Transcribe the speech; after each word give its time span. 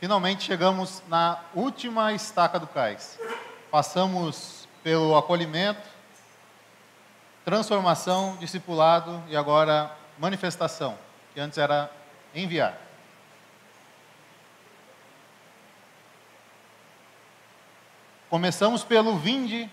finalmente 0.00 0.44
chegamos 0.44 1.02
na 1.08 1.38
última 1.54 2.14
estaca 2.14 2.58
do 2.58 2.66
cais. 2.66 3.18
Passamos 3.70 4.66
pelo 4.82 5.14
acolhimento, 5.14 5.86
transformação, 7.44 8.34
discipulado 8.38 9.22
e 9.28 9.36
agora 9.36 9.94
manifestação, 10.18 10.98
que 11.34 11.40
antes 11.40 11.58
era 11.58 11.90
enviar. 12.34 12.78
Começamos 18.30 18.82
pelo 18.82 19.18
vinde 19.18 19.70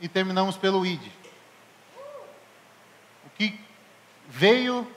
e 0.00 0.08
terminamos 0.08 0.56
pelo 0.56 0.86
ide. 0.86 1.12
O 3.26 3.30
que 3.36 3.60
veio 4.28 4.90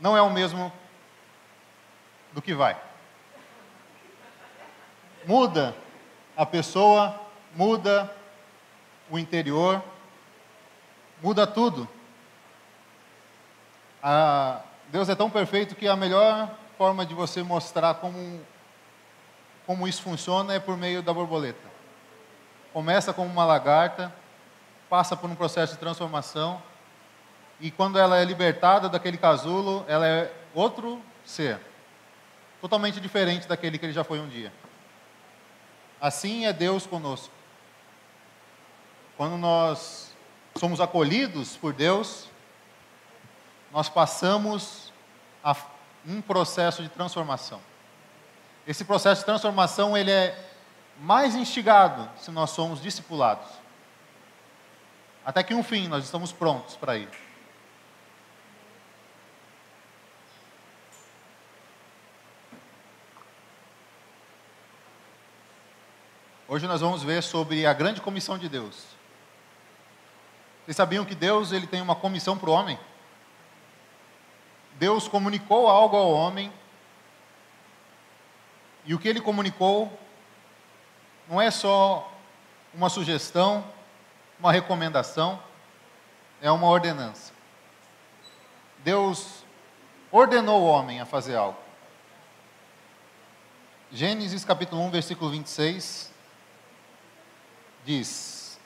não 0.00 0.16
é 0.16 0.22
o 0.22 0.30
mesmo 0.30 0.72
do 2.32 2.42
que 2.42 2.54
vai. 2.54 2.76
Muda 5.24 5.74
a 6.36 6.44
pessoa, 6.44 7.20
muda 7.54 8.12
o 9.10 9.18
interior, 9.18 9.82
muda 11.22 11.46
tudo. 11.46 11.88
Deus 14.88 15.08
é 15.08 15.14
tão 15.14 15.30
perfeito 15.30 15.76
que 15.76 15.86
a 15.86 15.96
melhor 15.96 16.50
forma 16.76 17.06
de 17.06 17.14
você 17.14 17.42
mostrar 17.42 17.94
como 17.94 18.40
como 19.64 19.86
isso 19.86 20.02
funciona 20.02 20.54
é 20.54 20.58
por 20.58 20.76
meio 20.76 21.02
da 21.02 21.14
borboleta. 21.14 21.70
Começa 22.72 23.12
como 23.12 23.30
uma 23.30 23.44
lagarta, 23.44 24.12
passa 24.90 25.16
por 25.16 25.30
um 25.30 25.34
processo 25.34 25.74
de 25.74 25.78
transformação, 25.78 26.60
e 27.60 27.70
quando 27.70 27.98
ela 27.98 28.18
é 28.18 28.24
libertada 28.24 28.88
daquele 28.88 29.16
casulo, 29.16 29.84
ela 29.86 30.06
é 30.06 30.32
outro 30.52 31.00
ser, 31.24 31.60
totalmente 32.62 33.00
diferente 33.00 33.48
daquele 33.48 33.76
que 33.76 33.84
ele 33.84 33.92
já 33.92 34.04
foi 34.04 34.20
um 34.20 34.28
dia. 34.28 34.52
Assim 36.00 36.46
é 36.46 36.52
Deus 36.52 36.86
conosco. 36.86 37.34
Quando 39.16 39.36
nós 39.36 40.14
somos 40.56 40.80
acolhidos 40.80 41.56
por 41.56 41.72
Deus, 41.72 42.28
nós 43.72 43.88
passamos 43.88 44.92
a 45.42 45.56
um 46.06 46.20
processo 46.20 46.84
de 46.84 46.88
transformação. 46.88 47.60
Esse 48.64 48.84
processo 48.84 49.22
de 49.22 49.26
transformação 49.26 49.96
ele 49.96 50.12
é 50.12 50.50
mais 51.00 51.34
instigado 51.34 52.08
se 52.16 52.30
nós 52.30 52.50
somos 52.50 52.80
discipulados. 52.80 53.48
Até 55.24 55.42
que 55.42 55.52
um 55.52 55.64
fim 55.64 55.88
nós 55.88 56.04
estamos 56.04 56.32
prontos 56.32 56.76
para 56.76 56.96
ir. 56.96 57.08
Hoje 66.52 66.66
nós 66.66 66.82
vamos 66.82 67.02
ver 67.02 67.22
sobre 67.22 67.64
a 67.64 67.72
grande 67.72 68.02
comissão 68.02 68.36
de 68.36 68.46
Deus. 68.46 68.84
Vocês 70.62 70.76
sabiam 70.76 71.02
que 71.02 71.14
Deus 71.14 71.50
ele 71.50 71.66
tem 71.66 71.80
uma 71.80 71.96
comissão 71.96 72.36
para 72.36 72.50
o 72.50 72.52
homem? 72.52 72.78
Deus 74.74 75.08
comunicou 75.08 75.66
algo 75.66 75.96
ao 75.96 76.12
homem 76.12 76.52
e 78.84 78.94
o 78.94 78.98
que 78.98 79.08
ele 79.08 79.22
comunicou 79.22 79.98
não 81.26 81.40
é 81.40 81.50
só 81.50 82.12
uma 82.74 82.90
sugestão, 82.90 83.64
uma 84.38 84.52
recomendação, 84.52 85.42
é 86.42 86.50
uma 86.50 86.66
ordenança. 86.66 87.32
Deus 88.80 89.42
ordenou 90.10 90.60
o 90.60 90.66
homem 90.66 91.00
a 91.00 91.06
fazer 91.06 91.34
algo. 91.34 91.56
Gênesis 93.90 94.44
capítulo 94.44 94.82
1, 94.82 94.90
versículo 94.90 95.30
26 95.30 96.11
diz: 97.84 98.58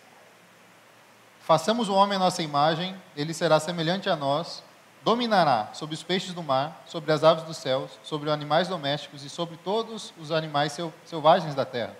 Façamos 1.40 1.88
o 1.88 1.94
homem 1.94 2.16
a 2.16 2.20
nossa 2.20 2.42
imagem, 2.42 3.00
ele 3.16 3.32
será 3.32 3.60
semelhante 3.60 4.08
a 4.08 4.16
nós 4.16 4.62
dominará 5.06 5.70
sobre 5.72 5.94
os 5.94 6.02
peixes 6.02 6.34
do 6.34 6.42
mar, 6.42 6.82
sobre 6.84 7.12
as 7.12 7.22
aves 7.22 7.44
dos 7.44 7.58
céus, 7.58 7.92
sobre 8.02 8.28
os 8.28 8.34
animais 8.34 8.66
domésticos 8.66 9.22
e 9.22 9.28
sobre 9.30 9.56
todos 9.56 10.12
os 10.18 10.32
animais 10.32 10.76
selvagens 11.04 11.54
da 11.54 11.64
terra, 11.64 11.96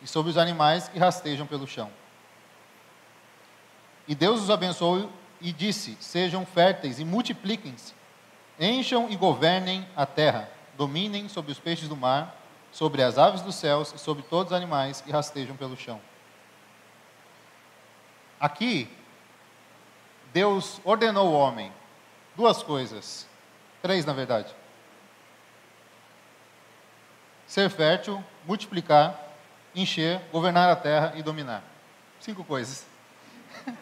e 0.00 0.06
sobre 0.06 0.30
os 0.30 0.38
animais 0.38 0.88
que 0.88 0.98
rastejam 0.98 1.46
pelo 1.46 1.66
chão. 1.66 1.90
E 4.08 4.14
Deus 4.14 4.40
os 4.40 4.48
abençoou 4.48 5.12
e 5.42 5.52
disse: 5.52 5.98
Sejam 6.00 6.46
férteis 6.46 6.98
e 6.98 7.04
multipliquem-se, 7.04 7.92
encham 8.58 9.10
e 9.10 9.16
governem 9.16 9.86
a 9.94 10.06
terra, 10.06 10.48
dominem 10.74 11.28
sobre 11.28 11.52
os 11.52 11.60
peixes 11.60 11.86
do 11.86 11.96
mar, 11.96 12.34
sobre 12.72 13.02
as 13.02 13.18
aves 13.18 13.42
dos 13.42 13.56
céus 13.56 13.92
e 13.94 13.98
sobre 13.98 14.22
todos 14.22 14.52
os 14.52 14.56
animais 14.56 15.02
que 15.02 15.12
rastejam 15.12 15.54
pelo 15.54 15.76
chão. 15.76 16.00
Aqui, 18.40 18.88
Deus 20.32 20.80
ordenou 20.84 21.28
o 21.28 21.32
homem 21.32 21.72
Duas 22.38 22.62
coisas. 22.62 23.26
Três, 23.82 24.06
na 24.06 24.12
verdade. 24.12 24.54
Ser 27.48 27.68
fértil, 27.68 28.24
multiplicar, 28.46 29.20
encher, 29.74 30.20
governar 30.30 30.70
a 30.70 30.76
terra 30.76 31.14
e 31.16 31.22
dominar. 31.22 31.64
Cinco 32.20 32.44
coisas. 32.44 32.86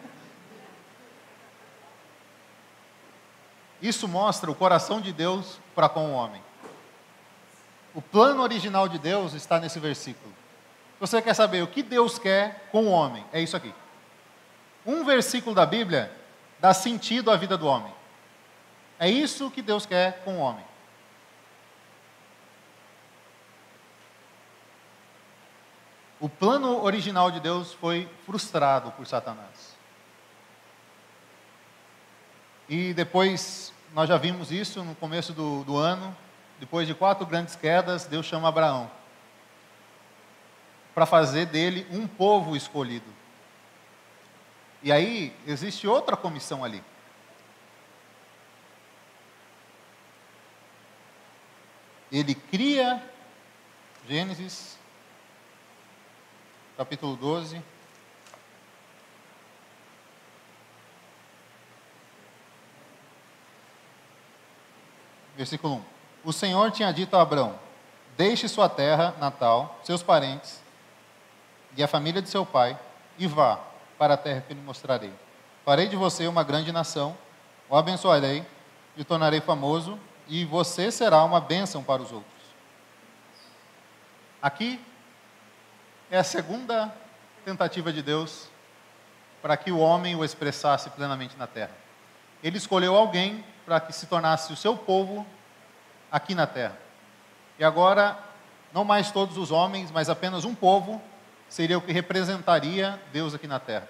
Isso 3.79 4.07
mostra 4.07 4.49
o 4.49 4.55
coração 4.55 4.99
de 4.99 5.13
Deus 5.13 5.59
para 5.75 5.87
com 5.87 6.07
o 6.07 6.13
homem. 6.13 6.41
O 7.93 8.01
plano 8.01 8.41
original 8.41 8.89
de 8.89 8.97
Deus 8.97 9.33
está 9.33 9.59
nesse 9.59 9.79
versículo. 9.79 10.33
Você 10.99 11.21
quer 11.21 11.35
saber 11.35 11.61
o 11.61 11.67
que 11.67 11.83
Deus 11.83 12.17
quer 12.17 12.69
com 12.71 12.85
o 12.85 12.89
homem? 12.89 13.23
É 13.31 13.39
isso 13.39 13.55
aqui. 13.55 13.71
Um 14.87 15.03
versículo 15.03 15.53
da 15.53 15.65
Bíblia 15.65 16.09
dá 16.59 16.73
sentido 16.73 17.29
à 17.29 17.35
vida 17.35 17.57
do 17.57 17.67
homem. 17.67 17.93
É 18.97 19.09
isso 19.09 19.51
que 19.51 19.61
Deus 19.61 19.85
quer 19.85 20.23
com 20.23 20.37
o 20.37 20.39
homem. 20.39 20.65
O 26.19 26.27
plano 26.29 26.83
original 26.83 27.29
de 27.29 27.39
Deus 27.39 27.73
foi 27.73 28.09
frustrado 28.25 28.89
por 28.93 29.05
Satanás. 29.05 29.75
E 32.69 32.93
depois, 32.93 33.73
nós 33.93 34.09
já 34.09 34.17
vimos 34.17 34.51
isso 34.51 34.83
no 34.83 34.95
começo 34.95 35.33
do, 35.33 35.63
do 35.65 35.77
ano. 35.77 36.15
Depois 36.59 36.87
de 36.87 36.95
quatro 36.95 37.25
grandes 37.25 37.55
quedas, 37.55 38.05
Deus 38.05 38.25
chama 38.25 38.47
Abraão 38.47 38.89
para 40.97 41.05
fazer 41.05 41.45
dele 41.45 41.85
um 41.91 42.07
povo 42.07 42.55
escolhido. 42.55 43.16
E 44.83 44.91
aí 44.91 45.35
existe 45.45 45.87
outra 45.87 46.15
comissão 46.15 46.63
ali. 46.63 46.83
ele 52.11 52.33
cria, 52.33 53.03
Gênesis, 54.07 54.77
capítulo 56.77 57.15
12. 57.15 57.61
Versículo 65.35 65.75
1. 65.75 65.83
O 66.23 66.33
Senhor 66.33 66.71
tinha 66.71 66.91
dito 66.91 67.15
a 67.15 67.21
Abraão: 67.21 67.59
Deixe 68.15 68.47
sua 68.47 68.69
terra 68.69 69.13
natal, 69.19 69.79
seus 69.83 70.01
parentes 70.01 70.61
e 71.75 71.83
a 71.83 71.87
família 71.87 72.21
de 72.21 72.29
seu 72.29 72.45
pai, 72.45 72.79
e 73.19 73.27
vá 73.27 73.59
para 73.97 74.13
a 74.13 74.17
terra 74.17 74.41
que 74.41 74.53
lhe 74.53 74.61
mostrarei. 74.61 75.13
Farei 75.65 75.87
de 75.87 75.95
você 75.95 76.27
uma 76.27 76.43
grande 76.43 76.71
nação, 76.71 77.17
o 77.69 77.75
abençoarei 77.75 78.45
e 78.95 79.01
o 79.01 79.05
tornarei 79.05 79.41
famoso 79.41 79.99
e 80.27 80.45
você 80.45 80.91
será 80.91 81.23
uma 81.23 81.39
bênção 81.39 81.83
para 81.83 82.01
os 82.01 82.11
outros. 82.11 82.33
Aqui 84.41 84.79
é 86.09 86.17
a 86.17 86.23
segunda 86.23 86.93
tentativa 87.43 87.91
de 87.91 88.01
Deus 88.01 88.47
para 89.41 89.57
que 89.57 89.71
o 89.71 89.79
homem 89.79 90.15
o 90.15 90.23
expressasse 90.23 90.89
plenamente 90.91 91.35
na 91.37 91.47
terra. 91.47 91.71
Ele 92.43 92.57
escolheu 92.57 92.95
alguém 92.95 93.43
para 93.65 93.79
que 93.79 93.91
se 93.91 94.05
tornasse 94.05 94.53
o 94.53 94.55
seu 94.55 94.77
povo 94.77 95.25
aqui 96.11 96.33
na 96.35 96.47
terra. 96.47 96.77
E 97.59 97.63
agora, 97.63 98.17
não 98.71 98.83
mais 98.83 99.11
todos 99.11 99.37
os 99.37 99.51
homens, 99.51 99.91
mas 99.91 100.09
apenas 100.09 100.45
um 100.45 100.53
povo 100.53 101.01
seria 101.49 101.77
o 101.77 101.81
que 101.81 101.91
representaria 101.91 103.01
Deus 103.11 103.33
aqui 103.33 103.47
na 103.47 103.59
terra. 103.59 103.87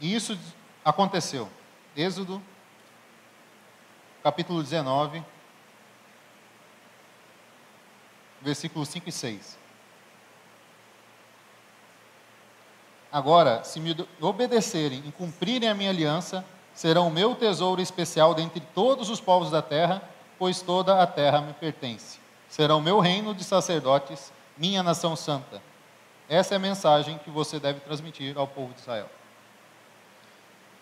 E 0.00 0.14
isso 0.14 0.38
aconteceu. 0.84 1.48
Êxodo 1.96 2.42
capítulo 4.22 4.60
19, 4.60 5.22
versículos 8.42 8.88
5 8.88 9.08
e 9.08 9.12
6. 9.12 9.58
Agora, 13.10 13.62
se 13.62 13.78
me 13.78 13.96
obedecerem 14.20 15.02
e 15.06 15.12
cumprirem 15.12 15.68
a 15.68 15.74
minha 15.74 15.90
aliança, 15.90 16.44
serão 16.74 17.06
o 17.06 17.10
meu 17.10 17.34
tesouro 17.34 17.80
especial 17.80 18.34
dentre 18.34 18.60
todos 18.60 19.08
os 19.08 19.20
povos 19.20 19.50
da 19.50 19.62
terra, 19.62 20.02
pois 20.38 20.60
toda 20.60 21.00
a 21.00 21.06
terra 21.06 21.40
me 21.40 21.52
pertence. 21.54 22.25
Será 22.48 22.74
o 22.76 22.80
meu 22.80 23.00
reino 23.00 23.34
de 23.34 23.44
sacerdotes, 23.44 24.32
minha 24.56 24.82
nação 24.82 25.16
santa. 25.16 25.62
Essa 26.28 26.54
é 26.54 26.56
a 26.56 26.60
mensagem 26.60 27.18
que 27.18 27.30
você 27.30 27.60
deve 27.60 27.80
transmitir 27.80 28.36
ao 28.36 28.46
povo 28.46 28.72
de 28.74 28.80
Israel. 28.80 29.08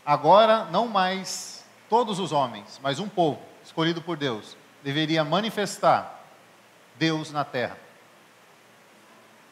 Agora, 0.05 0.67
não 0.67 0.87
mais 0.87 1.65
todos 1.89 2.19
os 2.19 2.33
homens, 2.33 2.79
mas 2.83 2.99
um 2.99 3.09
povo 3.09 3.41
escolhido 3.63 4.03
por 4.03 4.17
Deus 4.17 4.57
deveria 4.83 5.25
manifestar 5.25 6.23
Deus 6.97 7.31
na 7.31 7.45
terra. 7.45 7.79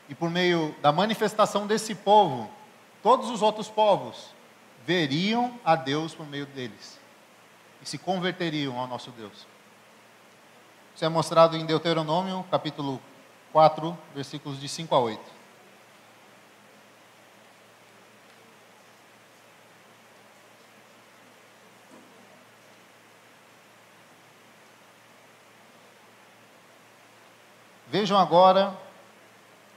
E 0.09 0.15
por 0.15 0.31
meio 0.31 0.75
da 0.83 0.93
manifestação 0.93 1.67
desse 1.67 1.95
povo, 1.95 2.51
todos 3.03 3.31
os 3.31 3.41
outros 3.41 3.69
povos 3.69 4.35
veriam 4.85 5.59
a 5.65 5.75
Deus 5.75 6.15
por 6.15 6.27
meio 6.27 6.47
deles 6.47 7.01
e 7.81 7.89
se 7.89 7.97
converteriam 7.99 8.79
ao 8.79 8.87
nosso 8.87 9.11
Deus. 9.11 9.47
Isso 10.95 11.05
é 11.05 11.09
mostrado 11.09 11.57
em 11.57 11.65
Deuteronômio, 11.65 12.45
capítulo 12.51 13.01
4, 13.53 13.97
versículos 14.15 14.61
de 14.61 14.69
5 14.69 14.95
a 14.95 14.99
8. 14.99 15.21
Vejam 27.89 28.19
agora, 28.19 28.75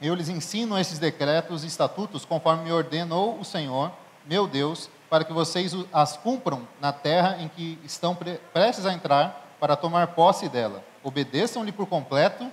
eu 0.01 0.15
lhes 0.15 0.29
ensino 0.29 0.77
esses 0.79 1.00
decretos 1.00 1.63
e 1.63 1.68
estatutos 1.68 2.23
conforme 2.23 2.63
me 2.63 2.71
ordenou 2.71 3.38
o 3.39 3.44
Senhor, 3.44 3.91
meu 4.25 4.47
Deus, 4.47 4.89
para 5.09 5.23
que 5.23 5.33
vocês 5.33 5.73
as 5.91 6.15
cumpram 6.18 6.68
na 6.79 6.94
terra 6.94 7.38
em 7.39 7.47
que 7.47 7.77
estão 7.83 8.18
prestes 8.53 8.85
a 8.85 8.94
entrar 8.94 9.56
para 9.59 9.75
tomar 9.75 10.07
posse 10.07 10.47
dela. 10.47 10.83
Obedeçam-lhe 11.06 11.72
por 11.72 11.86
completo 11.86 12.52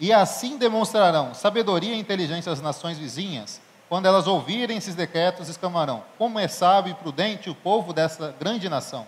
e 0.00 0.12
assim 0.12 0.58
demonstrarão 0.58 1.32
sabedoria 1.32 1.94
e 1.94 2.00
inteligência 2.00 2.50
às 2.50 2.60
nações 2.60 2.98
vizinhas. 2.98 3.60
Quando 3.88 4.06
elas 4.06 4.26
ouvirem 4.26 4.76
esses 4.76 4.96
decretos, 4.96 5.48
exclamarão: 5.48 6.02
Como 6.18 6.36
é 6.36 6.48
sábio 6.48 6.90
e 6.90 6.94
prudente 6.94 7.48
o 7.48 7.54
povo 7.54 7.92
dessa 7.92 8.34
grande 8.40 8.68
nação! 8.68 9.06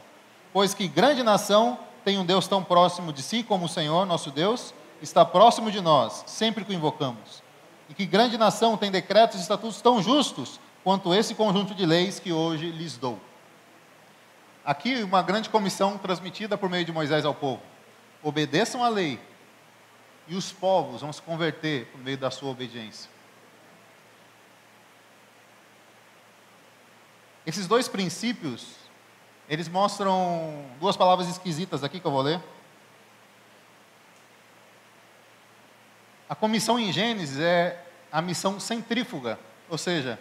Pois 0.53 0.75
que 0.75 0.87
grande 0.87 1.25
nação 1.25 1.77
tem 2.05 2.19
um 2.19 2.25
Deus 2.25 2.47
tão 2.47 2.63
próximo 2.63 3.13
de 3.13 3.21
si 3.21 3.43
como 3.43 3.65
o 3.65 3.69
Senhor, 3.69 4.07
nosso 4.07 4.31
Deus, 4.31 4.73
está 5.03 5.25
próximo 5.25 5.73
de 5.73 5.81
nós, 5.81 6.23
sempre 6.29 6.65
que 6.65 6.71
o 6.71 6.75
invocamos. 6.75 7.43
E 7.91 7.95
que 7.95 8.07
grande 8.07 8.39
nação 8.39 8.77
tem 8.77 8.93
decretos 8.93 9.41
e 9.41 9.43
estatutos 9.43 9.83
tão 9.83 10.01
justos 10.01 10.61
quanto 10.85 11.13
esse 11.13 11.35
conjunto 11.35 11.75
de 11.75 11.85
leis 11.85 12.21
que 12.21 12.33
hoje 12.33 12.71
lhes 12.71 12.97
dou. 12.97 13.19
Aqui, 14.65 15.03
uma 15.03 15.21
grande 15.21 15.51
comissão 15.51 15.99
transmitida 15.99 16.57
por 16.57 16.71
meio 16.71 16.85
de 16.85 16.93
Moisés 16.93 17.25
ao 17.25 17.35
povo: 17.35 17.61
obedeçam 18.25 18.83
à 18.83 18.89
lei, 18.89 19.21
e 20.27 20.35
os 20.35 20.51
povos 20.51 21.03
vão 21.03 21.13
se 21.13 21.21
converter 21.21 21.87
por 21.93 22.01
meio 22.01 22.17
da 22.17 22.31
sua 22.31 22.51
obediência. 22.51 23.11
Esses 27.47 27.67
dois 27.67 27.87
princípios, 27.87 28.77
eles 29.47 29.69
mostram 29.69 30.65
duas 30.81 30.97
palavras 30.97 31.29
esquisitas 31.29 31.85
aqui 31.85 32.01
que 32.01 32.07
eu 32.07 32.11
vou 32.11 32.23
ler. 32.23 32.41
A 36.27 36.35
comissão 36.35 36.79
em 36.79 36.91
Gênesis 36.91 37.39
é 37.39 37.85
a 38.11 38.23
missão 38.23 38.59
centrífuga, 38.59 39.39
ou 39.69 39.77
seja, 39.77 40.19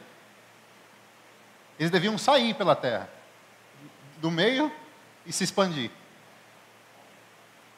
eles 1.79 1.89
deviam 1.89 2.17
sair 2.17 2.53
pela 2.53 2.75
terra, 2.75 3.09
do 4.17 4.29
meio 4.29 4.69
e 5.25 5.31
se 5.31 5.45
expandir. 5.45 5.89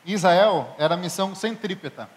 Israel 0.05 0.75
era 0.77 0.95
missão 0.95 1.33
centrípeta. 1.33 2.09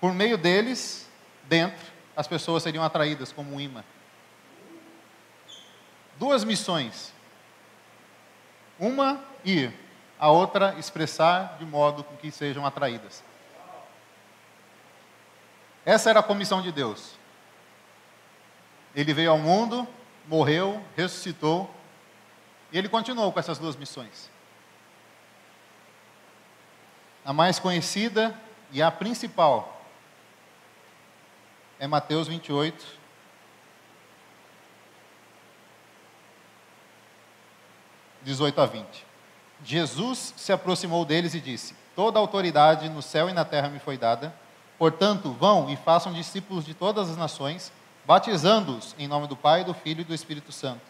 Por 0.00 0.12
meio 0.12 0.38
deles, 0.38 1.08
dentro, 1.44 1.92
as 2.16 2.28
pessoas 2.28 2.62
seriam 2.62 2.84
atraídas 2.84 3.32
como 3.32 3.54
um 3.54 3.60
imã. 3.60 3.82
Duas 6.16 6.44
missões. 6.44 7.12
Uma, 8.78 9.20
ir. 9.44 9.72
A 10.18 10.30
outra, 10.30 10.74
expressar 10.78 11.56
de 11.58 11.64
modo 11.64 12.04
com 12.04 12.16
que 12.16 12.30
sejam 12.30 12.64
atraídas. 12.64 13.22
Essa 15.84 16.10
era 16.10 16.20
a 16.20 16.22
comissão 16.22 16.62
de 16.62 16.70
Deus. 16.70 17.16
Ele 18.94 19.12
veio 19.12 19.32
ao 19.32 19.38
mundo, 19.38 19.86
morreu, 20.26 20.82
ressuscitou, 20.96 21.68
e 22.72 22.78
ele 22.78 22.88
continuou 22.88 23.32
com 23.32 23.40
essas 23.40 23.58
duas 23.58 23.76
missões. 23.76 24.30
A 27.24 27.32
mais 27.32 27.58
conhecida 27.58 28.38
e 28.70 28.82
a 28.82 28.90
principal 28.90 29.82
é 31.78 31.86
Mateus 31.86 32.28
28, 32.28 32.84
dezoito 38.22 38.60
a 38.60 38.66
20. 38.66 39.06
Jesus 39.64 40.34
se 40.36 40.52
aproximou 40.52 41.04
deles 41.04 41.34
e 41.34 41.40
disse: 41.40 41.74
Toda 41.96 42.18
autoridade 42.18 42.88
no 42.88 43.00
céu 43.00 43.30
e 43.30 43.32
na 43.32 43.44
terra 43.44 43.68
me 43.68 43.78
foi 43.78 43.96
dada. 43.96 44.34
Portanto, 44.78 45.32
vão 45.32 45.70
e 45.70 45.76
façam 45.76 46.12
discípulos 46.12 46.64
de 46.64 46.74
todas 46.74 47.08
as 47.08 47.16
nações, 47.16 47.72
batizando-os 48.04 48.94
em 48.98 49.08
nome 49.08 49.28
do 49.28 49.36
Pai, 49.36 49.64
do 49.64 49.72
Filho 49.72 50.02
e 50.02 50.04
do 50.04 50.14
Espírito 50.14 50.52
Santo. 50.52 50.82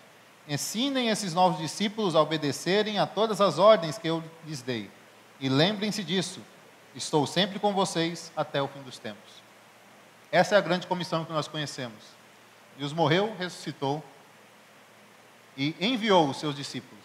Ensinem 0.48 1.08
esses 1.08 1.32
novos 1.32 1.58
discípulos 1.58 2.16
a 2.16 2.20
obedecerem 2.20 2.98
a 2.98 3.06
todas 3.06 3.40
as 3.40 3.58
ordens 3.58 3.98
que 3.98 4.08
eu 4.08 4.22
lhes 4.46 4.62
dei. 4.62 4.90
E 5.40 5.48
lembrem-se 5.48 6.04
disso, 6.04 6.40
estou 6.94 7.26
sempre 7.26 7.58
com 7.58 7.72
vocês 7.72 8.32
até 8.36 8.62
o 8.62 8.68
fim 8.68 8.82
dos 8.82 8.98
tempos. 8.98 9.42
Essa 10.30 10.54
é 10.54 10.58
a 10.58 10.60
grande 10.60 10.86
comissão 10.86 11.24
que 11.24 11.32
nós 11.32 11.48
conhecemos. 11.48 12.02
Deus 12.76 12.92
morreu, 12.92 13.34
ressuscitou 13.36 14.02
e 15.56 15.76
enviou 15.80 16.28
os 16.28 16.38
seus 16.38 16.56
discípulos. 16.56 17.04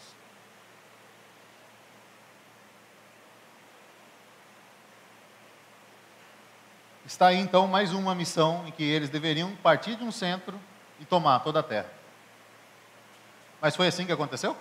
Está 7.06 7.28
aí 7.28 7.38
então 7.38 7.68
mais 7.68 7.92
uma 7.92 8.14
missão 8.14 8.68
em 8.68 8.72
que 8.72 8.84
eles 8.84 9.10
deveriam 9.10 9.56
partir 9.58 9.96
de 9.96 10.04
um 10.04 10.12
centro 10.12 10.60
e 11.00 11.06
tomar 11.06 11.40
toda 11.40 11.60
a 11.60 11.64
terra. 11.64 11.92
Mas 13.60 13.76
foi 13.76 13.88
assim 13.88 14.06
que 14.06 14.12
aconteceu? 14.12 14.56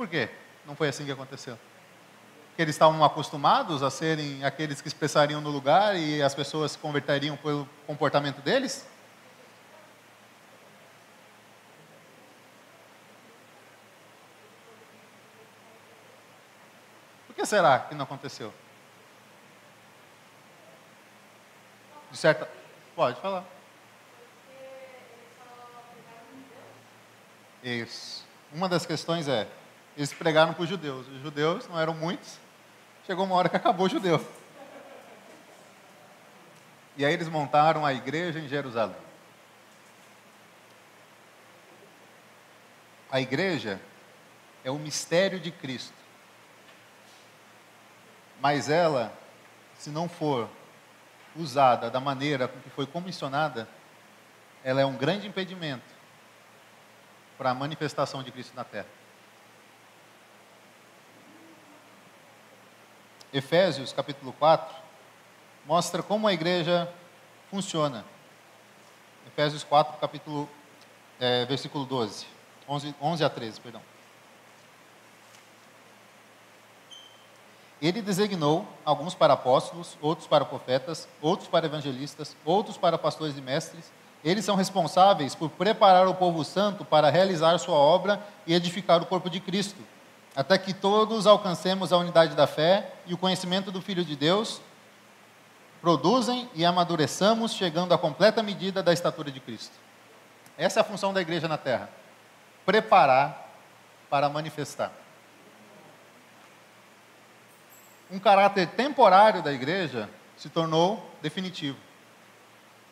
Por 0.00 0.08
quê? 0.08 0.30
Não 0.64 0.74
foi 0.74 0.88
assim 0.88 1.04
que 1.04 1.12
aconteceu. 1.12 1.58
Porque 2.48 2.62
eles 2.62 2.74
estavam 2.74 3.04
acostumados 3.04 3.82
a 3.82 3.90
serem 3.90 4.42
aqueles 4.42 4.80
que 4.80 4.88
expressariam 4.88 5.42
no 5.42 5.50
lugar 5.50 5.94
e 5.94 6.22
as 6.22 6.34
pessoas 6.34 6.72
se 6.72 6.78
converteriam 6.78 7.36
pelo 7.36 7.68
comportamento 7.86 8.40
deles? 8.40 8.88
que 17.36 17.44
será 17.44 17.80
que 17.80 17.94
não 17.94 18.04
aconteceu? 18.04 18.54
De 22.10 22.16
certa. 22.16 22.48
Pode 22.96 23.20
falar. 23.20 23.44
Isso. 27.62 28.24
Uma 28.50 28.66
das 28.66 28.86
questões 28.86 29.28
é, 29.28 29.46
eles 30.00 30.14
pregaram 30.14 30.54
para 30.54 30.62
os 30.62 30.68
judeus. 30.68 31.06
Os 31.08 31.20
judeus 31.20 31.68
não 31.68 31.78
eram 31.78 31.92
muitos. 31.92 32.38
Chegou 33.06 33.26
uma 33.26 33.34
hora 33.34 33.50
que 33.50 33.56
acabou 33.56 33.84
o 33.84 33.88
judeu. 33.88 34.26
E 36.96 37.04
aí 37.04 37.12
eles 37.12 37.28
montaram 37.28 37.84
a 37.84 37.92
igreja 37.92 38.38
em 38.38 38.48
Jerusalém. 38.48 38.96
A 43.12 43.20
igreja 43.20 43.78
é 44.64 44.70
o 44.70 44.78
mistério 44.78 45.38
de 45.38 45.50
Cristo. 45.50 45.92
Mas 48.40 48.70
ela, 48.70 49.12
se 49.78 49.90
não 49.90 50.08
for 50.08 50.48
usada 51.36 51.90
da 51.90 52.00
maneira 52.00 52.48
com 52.48 52.58
que 52.60 52.70
foi 52.70 52.86
comissionada, 52.86 53.68
ela 54.64 54.80
é 54.80 54.86
um 54.86 54.96
grande 54.96 55.28
impedimento 55.28 55.94
para 57.36 57.50
a 57.50 57.54
manifestação 57.54 58.22
de 58.22 58.32
Cristo 58.32 58.56
na 58.56 58.64
terra. 58.64 58.99
Efésios 63.32 63.92
capítulo 63.92 64.32
4 64.38 64.74
mostra 65.64 66.02
como 66.02 66.26
a 66.26 66.32
igreja 66.32 66.92
funciona. 67.50 68.04
Efésios 69.26 69.62
4, 69.62 69.98
capítulo, 69.98 70.48
é, 71.20 71.44
versículo 71.44 71.84
12, 71.84 72.26
11, 72.68 72.94
11 73.00 73.24
a 73.24 73.30
13, 73.30 73.60
perdão. 73.60 73.82
Ele 77.80 78.02
designou 78.02 78.66
alguns 78.84 79.14
para 79.14 79.34
apóstolos, 79.34 79.96
outros 80.02 80.26
para 80.26 80.44
profetas, 80.44 81.08
outros 81.22 81.48
para 81.48 81.66
evangelistas, 81.66 82.36
outros 82.44 82.76
para 82.76 82.98
pastores 82.98 83.38
e 83.38 83.40
mestres, 83.40 83.90
Eles 84.22 84.44
são 84.44 84.54
responsáveis 84.54 85.34
por 85.34 85.48
preparar 85.48 86.06
o 86.06 86.14
povo 86.14 86.44
santo 86.44 86.84
para 86.84 87.08
realizar 87.08 87.56
sua 87.58 87.76
obra 87.76 88.22
e 88.46 88.52
edificar 88.52 89.02
o 89.02 89.06
corpo 89.06 89.30
de 89.30 89.40
Cristo, 89.40 89.80
até 90.34 90.56
que 90.56 90.72
todos 90.72 91.26
alcancemos 91.26 91.92
a 91.92 91.96
unidade 91.96 92.34
da 92.34 92.46
fé 92.46 92.92
e 93.06 93.14
o 93.14 93.18
conhecimento 93.18 93.70
do 93.70 93.80
Filho 93.80 94.04
de 94.04 94.16
Deus, 94.16 94.60
produzem 95.80 96.48
e 96.54 96.64
amadureçamos, 96.64 97.52
chegando 97.52 97.92
à 97.92 97.98
completa 97.98 98.42
medida 98.42 98.82
da 98.82 98.92
estatura 98.92 99.30
de 99.30 99.40
Cristo. 99.40 99.74
Essa 100.56 100.80
é 100.80 100.82
a 100.82 100.84
função 100.84 101.12
da 101.12 101.20
igreja 101.20 101.48
na 101.48 101.56
terra: 101.56 101.88
preparar 102.64 103.48
para 104.08 104.28
manifestar. 104.28 104.92
Um 108.10 108.18
caráter 108.18 108.68
temporário 108.68 109.42
da 109.42 109.52
igreja 109.52 110.08
se 110.36 110.48
tornou 110.48 111.08
definitivo 111.22 111.78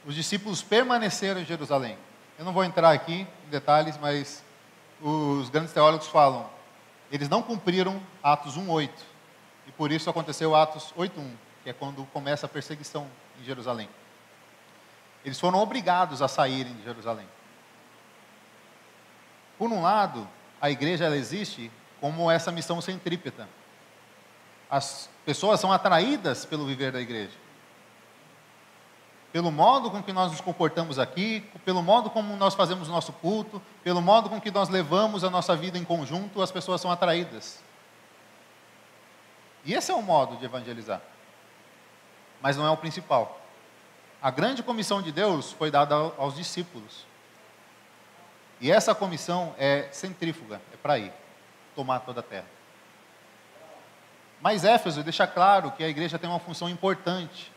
os 0.09 0.14
discípulos 0.14 0.62
permaneceram 0.62 1.40
em 1.40 1.45
Jerusalém. 1.45 1.99
Eu 2.38 2.45
não 2.45 2.52
vou 2.54 2.64
entrar 2.64 2.92
aqui 2.92 3.26
em 3.47 3.50
detalhes, 3.50 3.99
mas 3.99 4.42
os 5.02 5.50
grandes 5.50 5.73
teólogos 5.73 6.07
falam, 6.07 6.49
eles 7.10 7.28
não 7.28 7.42
cumpriram 7.42 8.00
Atos 8.22 8.56
1:8. 8.56 8.90
E 9.66 9.72
por 9.72 9.92
isso 9.92 10.08
aconteceu 10.08 10.54
Atos 10.54 10.92
8:1, 10.96 11.34
que 11.62 11.70
é 11.70 11.72
quando 11.72 12.04
começa 12.12 12.46
a 12.46 12.48
perseguição 12.48 13.06
em 13.40 13.44
Jerusalém. 13.44 13.88
Eles 15.24 15.38
foram 15.38 15.58
obrigados 15.58 16.22
a 16.22 16.28
saírem 16.28 16.74
de 16.74 16.84
Jerusalém. 16.84 17.28
Por 19.58 19.70
um 19.70 19.82
lado, 19.82 20.28
a 20.60 20.70
igreja 20.70 21.04
ela 21.04 21.16
existe 21.16 21.70
como 22.00 22.30
essa 22.30 22.52
missão 22.52 22.80
centrípeta. 22.80 23.48
As 24.70 25.10
pessoas 25.24 25.58
são 25.58 25.72
atraídas 25.72 26.44
pelo 26.44 26.66
viver 26.66 26.92
da 26.92 27.00
igreja 27.00 27.47
pelo 29.38 29.52
modo 29.52 29.88
com 29.88 30.02
que 30.02 30.12
nós 30.12 30.33
nos 30.33 30.40
comportamos 30.40 30.99
aqui, 30.99 31.49
pelo 31.64 31.80
modo 31.80 32.11
como 32.11 32.35
nós 32.35 32.57
fazemos 32.57 32.88
o 32.88 32.90
nosso 32.90 33.12
culto, 33.12 33.62
pelo 33.85 34.02
modo 34.02 34.28
com 34.28 34.40
que 34.40 34.50
nós 34.50 34.68
levamos 34.68 35.23
a 35.23 35.30
nossa 35.30 35.54
vida 35.54 35.78
em 35.78 35.85
conjunto, 35.85 36.42
as 36.42 36.50
pessoas 36.50 36.80
são 36.80 36.90
atraídas. 36.90 37.62
E 39.64 39.75
esse 39.75 39.92
é 39.92 39.95
o 39.95 40.02
modo 40.02 40.37
de 40.38 40.45
evangelizar. 40.45 41.00
Mas 42.42 42.57
não 42.57 42.66
é 42.66 42.71
o 42.71 42.76
principal. 42.76 43.40
A 44.21 44.28
grande 44.28 44.61
comissão 44.61 45.00
de 45.00 45.12
Deus 45.12 45.52
foi 45.52 45.71
dada 45.71 45.95
aos 45.95 46.35
discípulos. 46.35 47.07
E 48.61 48.73
essa 48.73 48.92
comissão 48.92 49.54
é 49.57 49.88
centrífuga, 49.92 50.61
é 50.75 50.76
para 50.76 50.99
ir 50.99 51.12
tomar 51.76 52.00
toda 52.00 52.18
a 52.18 52.25
terra. 52.25 52.50
Mas 54.40 54.64
Éfeso 54.64 55.04
deixa 55.04 55.28
claro 55.28 55.71
que 55.71 55.85
a 55.85 55.88
igreja 55.88 56.18
tem 56.18 56.28
uma 56.28 56.40
função 56.40 56.68
importante 56.68 57.57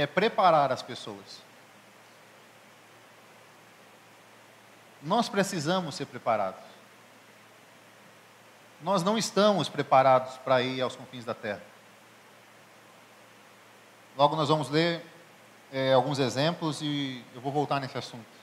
é 0.00 0.06
preparar 0.06 0.70
as 0.70 0.80
pessoas. 0.80 1.42
Nós 5.02 5.28
precisamos 5.28 5.96
ser 5.96 6.06
preparados. 6.06 6.62
Nós 8.80 9.02
não 9.02 9.18
estamos 9.18 9.68
preparados 9.68 10.36
para 10.38 10.62
ir 10.62 10.80
aos 10.80 10.94
confins 10.94 11.24
da 11.24 11.34
terra. 11.34 11.62
Logo 14.16 14.36
nós 14.36 14.48
vamos 14.48 14.70
ler 14.70 15.04
é, 15.72 15.92
alguns 15.92 16.20
exemplos 16.20 16.80
e 16.80 17.24
eu 17.34 17.40
vou 17.40 17.50
voltar 17.50 17.80
nesse 17.80 17.98
assunto. 17.98 18.38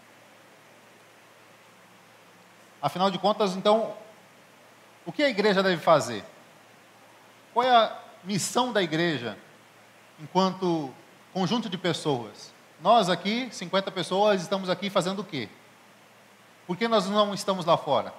Afinal 2.82 3.10
de 3.10 3.18
contas, 3.18 3.56
então, 3.56 3.96
o 5.06 5.12
que 5.12 5.24
a 5.24 5.30
igreja 5.30 5.64
deve 5.64 5.82
fazer? 5.82 6.24
Qual 7.54 7.66
é 7.66 7.74
a 7.74 7.98
missão 8.26 8.74
da 8.74 8.84
igreja 8.84 9.38
enquanto 10.20 10.94
conjunto 11.36 11.68
de 11.68 11.77
pessoas. 11.77 12.54
Nós 12.82 13.10
aqui, 13.10 13.50
50 13.51 13.92
pessoas, 13.92 14.42
estamos 14.42 14.70
aqui 14.70 14.89
fazendo 14.89 15.20
o 15.20 15.24
quê? 15.25 15.50
Por 16.65 16.77
que 16.77 16.88
nós 16.88 17.10
não 17.10 17.34
estamos 17.34 17.65
lá 17.65 17.75
fora? 17.75 18.13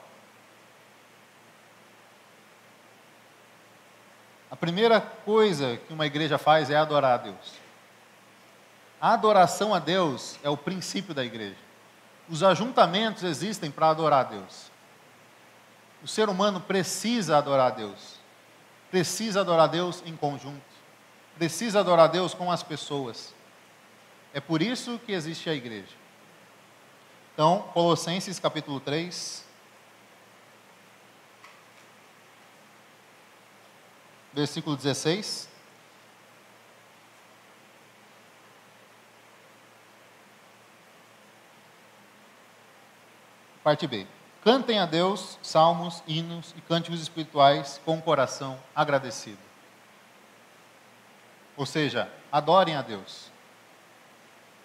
A 4.51 4.55
primeira 4.55 5.01
coisa 5.01 5.79
que 5.79 5.95
uma 5.95 6.05
igreja 6.05 6.37
faz 6.37 6.69
é 6.69 6.77
adorar 6.77 7.15
a 7.15 7.23
Deus. 7.23 7.55
A 9.01 9.15
adoração 9.15 9.75
a 9.75 9.79
Deus 9.79 10.39
é 10.43 10.51
o 10.51 10.57
princípio 10.57 11.15
da 11.15 11.25
igreja. 11.25 11.57
Os 12.29 12.43
ajuntamentos 12.43 13.23
existem 13.23 13.71
para 13.71 13.89
adorar 13.89 14.27
a 14.27 14.29
Deus. 14.29 14.71
O 16.05 16.07
ser 16.07 16.29
humano 16.29 16.61
precisa 16.61 17.39
adorar 17.39 17.73
a 17.73 17.75
Deus. 17.75 18.17
Precisa 18.91 19.41
adorar 19.41 19.65
a 19.65 19.69
Deus 19.69 20.03
em 20.05 20.15
conjunto 20.15 20.76
precisa 21.37 21.81
adorar 21.81 22.09
Deus 22.09 22.35
com 22.35 22.51
as 22.51 22.63
pessoas. 22.63 23.35
É 24.33 24.41
por 24.41 24.61
isso 24.61 24.99
que 25.05 25.13
existe 25.13 25.49
a 25.49 25.55
igreja. 25.55 25.95
Então, 27.33 27.63
Colossenses 27.75 28.39
capítulo 28.39 28.81
3. 28.81 29.45
Versículo 34.33 34.77
16. 34.77 35.49
Parte 43.63 43.87
B. 43.87 44.07
Cantem 44.45 44.79
a 44.79 44.87
Deus 44.87 45.39
salmos, 45.43 46.03
hinos 46.07 46.55
e 46.57 46.61
cânticos 46.61 47.01
espirituais 47.01 47.81
com 47.85 47.99
o 47.99 48.03
coração 48.03 48.59
agradecido. 48.75 49.46
Ou 51.57 51.65
seja, 51.65 52.11
adorem 52.31 52.77
a 52.77 52.83
Deus. 52.83 53.31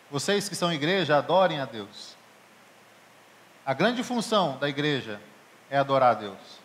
Vocês 0.10 0.50
que 0.50 0.56
são 0.56 0.74
igreja, 0.74 1.18
adorem 1.18 1.60
a 1.60 1.66
Deus. 1.66 2.16
A 3.66 3.74
grande 3.74 4.04
função 4.04 4.58
da 4.58 4.68
igreja 4.68 5.22
é 5.70 5.78
adorar 5.78 6.12
a 6.12 6.20
Deus. 6.20 6.62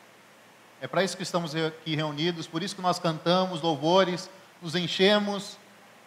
É 0.80 0.88
para 0.88 1.04
isso 1.04 1.16
que 1.16 1.22
estamos 1.22 1.54
aqui 1.54 1.94
reunidos, 1.94 2.46
por 2.46 2.62
isso 2.62 2.74
que 2.74 2.82
nós 2.82 2.98
cantamos 2.98 3.62
louvores, 3.62 4.28
nos 4.60 4.74
enchemos 4.74 5.56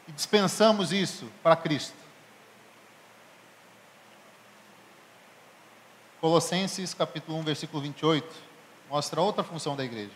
e 0.08 0.12
dispensamos 0.12 0.92
isso 0.92 1.30
para 1.42 1.56
Cristo. 1.56 1.98
Colossenses 6.20 6.94
capítulo 6.94 7.38
1, 7.40 7.44
versículo 7.44 7.82
28, 7.82 8.28
mostra 8.90 9.22
outra 9.22 9.44
função 9.44 9.76
da 9.76 9.86
igreja. 9.86 10.12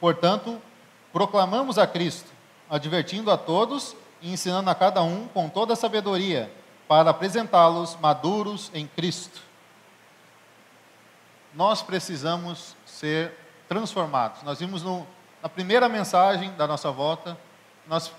Portanto, 0.00 0.60
proclamamos 1.12 1.78
a 1.78 1.86
Cristo, 1.86 2.30
advertindo 2.68 3.30
a 3.30 3.36
todos 3.36 3.94
e 4.22 4.32
ensinando 4.32 4.70
a 4.70 4.74
cada 4.74 5.02
um 5.02 5.28
com 5.28 5.48
toda 5.48 5.74
a 5.74 5.76
sabedoria, 5.76 6.50
para 6.88 7.10
apresentá-los 7.10 7.96
maduros 7.96 8.70
em 8.74 8.86
Cristo. 8.86 9.40
Nós 11.54 11.82
precisamos 11.82 12.74
ser 12.86 13.32
transformados. 13.68 14.42
Nós 14.42 14.58
vimos 14.58 14.82
no, 14.82 15.06
na 15.42 15.48
primeira 15.48 15.88
mensagem 15.88 16.52
da 16.54 16.66
nossa 16.66 16.90
volta, 16.90 17.38
nós 17.86 18.10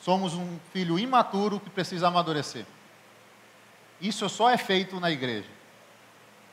somos 0.00 0.34
um 0.34 0.58
filho 0.72 0.98
imaturo 0.98 1.60
que 1.60 1.70
precisa 1.70 2.08
amadurecer. 2.08 2.66
Isso 4.00 4.28
só 4.28 4.50
é 4.50 4.56
feito 4.56 5.00
na 5.00 5.10
igreja. 5.10 5.48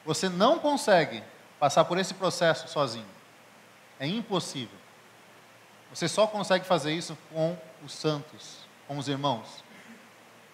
Você 0.05 0.29
não 0.29 0.59
consegue 0.59 1.23
passar 1.59 1.85
por 1.85 1.97
esse 1.97 2.13
processo 2.13 2.67
sozinho. 2.67 3.14
É 3.99 4.07
impossível. 4.07 4.77
Você 5.93 6.07
só 6.07 6.27
consegue 6.27 6.65
fazer 6.65 6.93
isso 6.93 7.17
com 7.31 7.57
os 7.83 7.93
santos, 7.93 8.59
com 8.87 8.97
os 8.97 9.07
irmãos, 9.07 9.63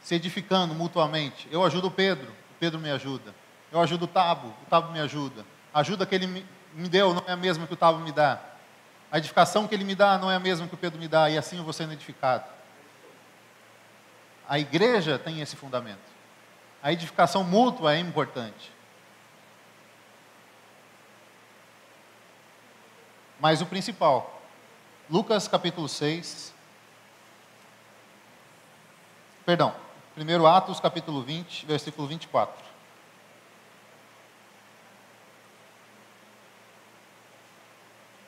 se 0.02 0.16
edificando 0.16 0.74
mutuamente. 0.74 1.48
Eu 1.52 1.64
ajudo 1.64 1.88
o 1.88 1.92
Pedro, 1.92 2.30
o 2.30 2.60
Pedro 2.60 2.80
me 2.80 2.92
ajuda. 2.92 3.34
Eu 3.72 3.80
ajudo 3.80 4.06
o 4.06 4.08
Tabo, 4.08 4.50
o 4.50 4.66
Tabo 4.70 4.92
me 4.92 5.00
ajuda. 5.00 5.46
A 5.74 5.80
ajuda 5.80 6.06
que 6.06 6.14
ele 6.14 6.28
me 6.28 6.90
deu 6.90 7.14
não 7.14 7.24
é 7.28 7.32
a 7.32 7.38
mesma 7.38 7.66
que 7.66 7.74
o 7.74 7.78
Tabo 7.78 8.00
me 8.00 8.12
dá. 8.12 8.40
A 9.12 9.18
edificação 9.18 9.68
que 9.68 9.76
ele 9.76 9.84
me 9.84 9.96
dá 9.96 10.18
não 10.18 10.32
é 10.32 10.36
a 10.36 10.40
mesma 10.40 10.68
que 10.68 10.74
o 10.74 10.78
Pedro 10.78 11.00
me 11.00 11.08
dá, 11.08 11.30
e 11.30 11.38
assim 11.38 11.58
eu 11.58 11.64
vou 11.64 11.74
sendo 11.74 11.94
edificado. 11.94 12.46
A 14.48 14.60
igreja 14.60 15.18
tem 15.18 15.42
esse 15.42 15.56
fundamento. 15.56 16.00
A 16.82 16.92
edificação 16.92 17.44
mútua 17.44 17.96
é 17.96 18.00
importante. 18.00 18.72
Mas 23.42 23.60
o 23.60 23.66
principal, 23.66 24.40
Lucas 25.10 25.48
capítulo 25.48 25.90
6. 25.90 26.54
Perdão, 29.44 29.74
1 30.16 30.46
Atos 30.46 30.80
capítulo 30.80 31.24
20, 31.24 31.66
versículo 31.66 32.08
24. 32.08 32.64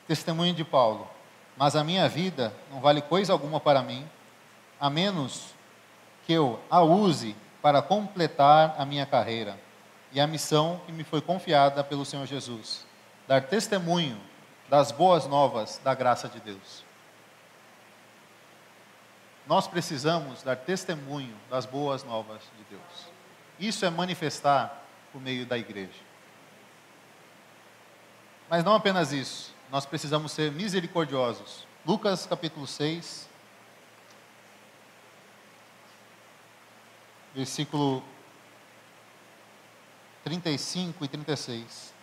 Testemunho 0.08 0.52
de 0.52 0.64
Paulo. 0.64 1.08
Mas 1.56 1.76
a 1.76 1.84
minha 1.84 2.08
vida 2.08 2.52
não 2.68 2.80
vale 2.80 3.00
coisa 3.00 3.32
alguma 3.32 3.60
para 3.60 3.82
mim, 3.82 4.04
a 4.80 4.90
menos 4.90 5.54
que 6.26 6.32
eu 6.32 6.58
a 6.68 6.80
use 6.80 7.36
para 7.62 7.80
completar 7.80 8.74
a 8.76 8.84
minha 8.84 9.06
carreira 9.06 9.60
e 10.10 10.20
a 10.20 10.26
missão 10.26 10.80
que 10.84 10.90
me 10.90 11.04
foi 11.04 11.20
confiada 11.20 11.84
pelo 11.84 12.04
Senhor 12.04 12.26
Jesus 12.26 12.84
dar 13.28 13.42
testemunho 13.42 14.20
das 14.74 14.90
boas 14.90 15.24
novas 15.28 15.80
da 15.84 15.94
graça 15.94 16.28
de 16.28 16.40
Deus. 16.40 16.82
nós 19.46 19.68
precisamos 19.68 20.42
dar 20.42 20.56
testemunho 20.56 21.36
das 21.48 21.64
boas 21.64 22.02
novas 22.02 22.42
de 22.58 22.64
Deus. 22.64 23.06
Isso 23.56 23.84
é 23.84 23.90
manifestar 23.90 24.82
por 25.12 25.22
meio 25.22 25.46
da 25.46 25.56
igreja. 25.56 26.00
Mas 28.50 28.64
não 28.64 28.74
apenas 28.74 29.12
isso, 29.12 29.54
nós 29.70 29.86
precisamos 29.86 30.32
ser 30.32 30.50
misericordiosos. 30.50 31.68
Lucas 31.86 32.26
capítulo 32.26 32.66
6, 32.66 33.28
versículo 37.32 38.02
35 40.24 41.04
e 41.04 41.06
36. 41.08 41.93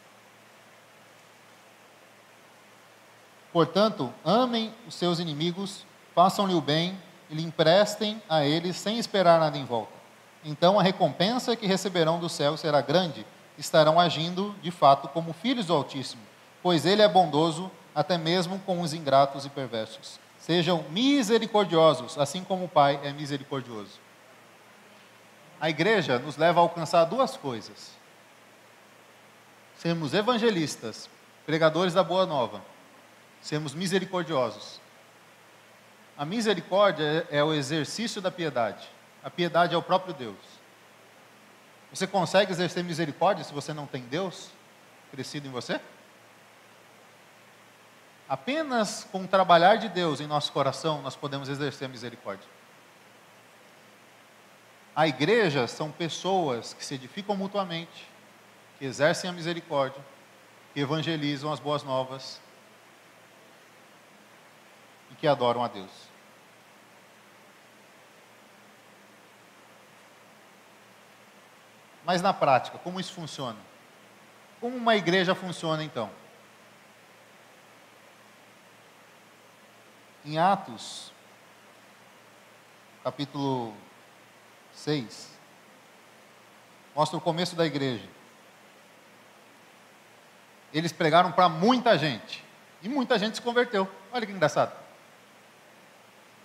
Portanto, 3.52 4.14
amem 4.24 4.74
os 4.88 4.96
seus 4.96 5.20
inimigos, 5.20 5.86
façam-lhe 6.16 6.54
o 6.54 6.62
bem 6.62 6.98
e 7.30 7.36
lhe 7.36 7.44
emprestem 7.44 8.22
a 8.30 8.46
eles 8.46 8.78
sem 8.78 8.98
esperar 8.98 9.40
nada 9.40 9.58
em 9.58 9.66
volta. 9.66 9.94
Então 10.44 10.80
a 10.80 10.84
recompensa 10.84 11.56
que 11.56 11.68
receberão 11.68 12.20
do 12.20 12.30
céu 12.30 12.58
será 12.58 12.82
grande, 12.82 13.26
estarão 13.58 14.00
agindo 14.00 14.56
de 14.62 14.72
fato 14.72 15.08
como 15.10 15.34
filhos 15.34 15.68
do 15.68 15.74
Altíssimo, 15.74 16.22
pois 16.64 16.86
ele 16.86 17.02
é 17.02 17.08
bondoso 17.08 17.70
até 17.94 18.18
mesmo 18.18 18.60
com 18.60 18.82
os 18.82 18.94
ingratos 18.94 19.46
e 19.46 19.50
perversos. 19.50 20.20
Sejam 20.40 20.84
misericordiosos, 20.90 22.18
assim 22.18 22.44
como 22.44 22.66
o 22.66 22.70
Pai 22.70 23.00
é 23.04 23.12
misericordioso. 23.12 24.00
A 25.60 25.70
igreja 25.70 26.18
nos 26.18 26.38
leva 26.38 26.60
a 26.60 26.64
alcançar 26.64 27.06
duas 27.06 27.38
coisas: 27.38 27.92
sermos 29.78 30.14
evangelistas, 30.16 31.08
pregadores 31.46 31.94
da 31.94 32.04
boa 32.04 32.26
nova, 32.26 32.62
sermos 33.42 33.74
misericordiosos. 33.74 34.80
A 36.18 36.26
misericórdia 36.26 37.28
é 37.32 37.44
o 37.44 37.54
exercício 37.54 38.22
da 38.22 38.30
piedade. 38.30 38.88
A 39.24 39.30
piedade 39.30 39.74
é 39.74 39.78
o 39.78 39.82
próprio 39.82 40.14
Deus. 40.14 40.38
Você 41.92 42.08
consegue 42.08 42.52
exercer 42.52 42.84
misericórdia 42.84 43.44
se 43.44 43.54
você 43.54 43.74
não 43.74 43.86
tem 43.86 44.04
Deus 44.04 44.50
crescido 45.12 45.48
em 45.48 45.52
você? 45.52 45.80
Apenas 48.30 49.06
com 49.12 49.24
o 49.24 49.28
trabalhar 49.28 49.76
de 49.76 49.90
Deus 49.90 50.22
em 50.22 50.28
nosso 50.28 50.54
coração 50.54 51.02
nós 51.02 51.16
podemos 51.16 51.50
exercer 51.50 51.88
a 51.88 51.90
misericórdia. 51.90 52.48
A 54.96 55.08
igreja 55.08 55.68
são 55.68 55.92
pessoas 55.92 56.74
que 56.74 56.86
se 56.86 56.96
edificam 56.96 57.36
mutuamente, 57.36 58.08
que 58.78 58.86
exercem 58.86 59.30
a 59.30 59.34
misericórdia, 59.34 60.02
que 60.74 60.80
evangelizam 60.80 61.52
as 61.52 61.60
boas 61.60 61.84
novas 61.84 62.40
que 65.22 65.28
adoram 65.28 65.64
a 65.64 65.68
Deus. 65.68 65.92
Mas 72.04 72.24
na 72.24 72.34
prática, 72.34 72.80
como 72.80 73.00
isso 73.00 73.14
funciona? 73.14 73.60
Como 74.60 74.76
uma 74.76 74.96
igreja 74.96 75.36
funciona 75.36 75.84
então? 75.84 76.10
Em 80.26 80.40
Atos, 80.40 81.14
capítulo 83.04 83.76
6, 84.74 85.38
mostra 86.96 87.18
o 87.20 87.22
começo 87.22 87.56
da 87.56 87.66
igreja. 87.66 88.10
Eles 90.74 90.92
pregaram 90.92 91.32
para 91.32 91.48
muita 91.48 91.96
gente, 91.96 92.44
e 92.82 92.90
muita 92.90 93.20
gente 93.20 93.36
se 93.36 93.42
converteu. 93.42 93.88
Olha 94.12 94.26
que 94.26 94.32
engraçado. 94.32 94.81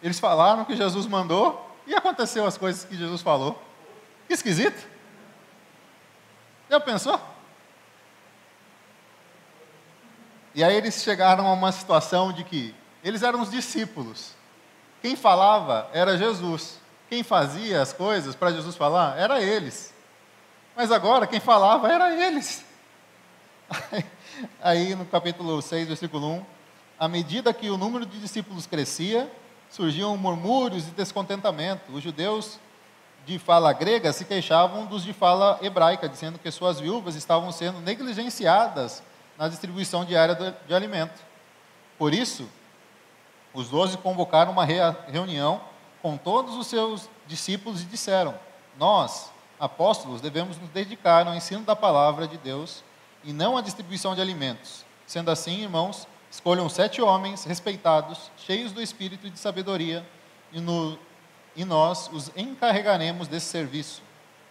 Eles 0.02 0.18
falaram 0.18 0.64
que 0.64 0.76
Jesus 0.76 1.06
mandou, 1.06 1.66
e 1.86 1.94
aconteceu 1.94 2.46
as 2.46 2.58
coisas 2.58 2.84
que 2.84 2.96
Jesus 2.96 3.22
falou. 3.22 3.62
Que 4.26 4.34
esquisito. 4.34 4.86
Já 6.68 6.80
pensou? 6.80 7.20
E 10.54 10.64
aí 10.64 10.74
eles 10.74 11.02
chegaram 11.02 11.46
a 11.46 11.52
uma 11.52 11.70
situação 11.70 12.32
de 12.32 12.42
que 12.42 12.74
eles 13.04 13.22
eram 13.22 13.40
os 13.40 13.50
discípulos. 13.50 14.32
Quem 15.00 15.14
falava 15.14 15.88
era 15.92 16.16
Jesus. 16.16 16.80
Quem 17.08 17.22
fazia 17.22 17.80
as 17.80 17.92
coisas 17.92 18.34
para 18.34 18.50
Jesus 18.50 18.74
falar 18.74 19.16
era 19.16 19.40
eles. 19.40 19.94
Mas 20.74 20.90
agora 20.90 21.26
quem 21.26 21.38
falava 21.38 21.92
era 21.92 22.12
eles. 22.26 22.64
Aí 24.60 24.94
no 24.94 25.04
capítulo 25.06 25.62
6, 25.62 25.88
versículo 25.88 26.26
1, 26.26 26.46
à 26.98 27.06
medida 27.06 27.52
que 27.54 27.70
o 27.70 27.76
número 27.76 28.04
de 28.04 28.18
discípulos 28.18 28.66
crescia, 28.66 29.30
surgiam 29.70 30.16
murmúrios 30.16 30.88
e 30.88 30.90
descontentamento. 30.90 31.92
Os 31.92 32.02
judeus 32.02 32.58
de 33.26 33.38
fala 33.38 33.72
grega 33.72 34.12
se 34.12 34.24
queixavam 34.24 34.86
dos 34.86 35.02
de 35.02 35.12
fala 35.12 35.58
hebraica, 35.60 36.08
dizendo 36.08 36.38
que 36.38 36.50
suas 36.50 36.78
viúvas 36.78 37.16
estavam 37.16 37.50
sendo 37.50 37.80
negligenciadas 37.80 39.02
na 39.36 39.48
distribuição 39.48 40.04
diária 40.04 40.56
de 40.66 40.74
alimento. 40.74 41.20
Por 41.98 42.14
isso, 42.14 42.48
os 43.52 43.68
doze 43.68 43.98
convocaram 43.98 44.52
uma 44.52 44.64
reunião 44.64 45.60
com 46.02 46.16
todos 46.16 46.54
os 46.54 46.66
seus 46.66 47.08
discípulos 47.26 47.82
e 47.82 47.86
disseram: 47.86 48.34
Nós, 48.78 49.30
apóstolos, 49.58 50.20
devemos 50.20 50.58
nos 50.58 50.70
dedicar 50.70 51.26
ao 51.26 51.34
ensino 51.34 51.62
da 51.62 51.74
palavra 51.74 52.28
de 52.28 52.36
Deus 52.38 52.84
e 53.24 53.32
não 53.32 53.56
à 53.56 53.60
distribuição 53.60 54.14
de 54.14 54.20
alimentos. 54.20 54.84
Sendo 55.06 55.30
assim, 55.30 55.62
irmãos, 55.62 56.06
escolham 56.36 56.68
sete 56.68 57.00
homens 57.00 57.44
respeitados, 57.44 58.30
cheios 58.36 58.70
do 58.70 58.82
espírito 58.82 59.26
e 59.26 59.30
de 59.30 59.38
sabedoria, 59.38 60.06
e 60.52 60.60
no 60.60 60.98
e 61.56 61.64
nós 61.64 62.10
os 62.12 62.30
encarregaremos 62.36 63.26
desse 63.26 63.46
serviço. 63.46 64.02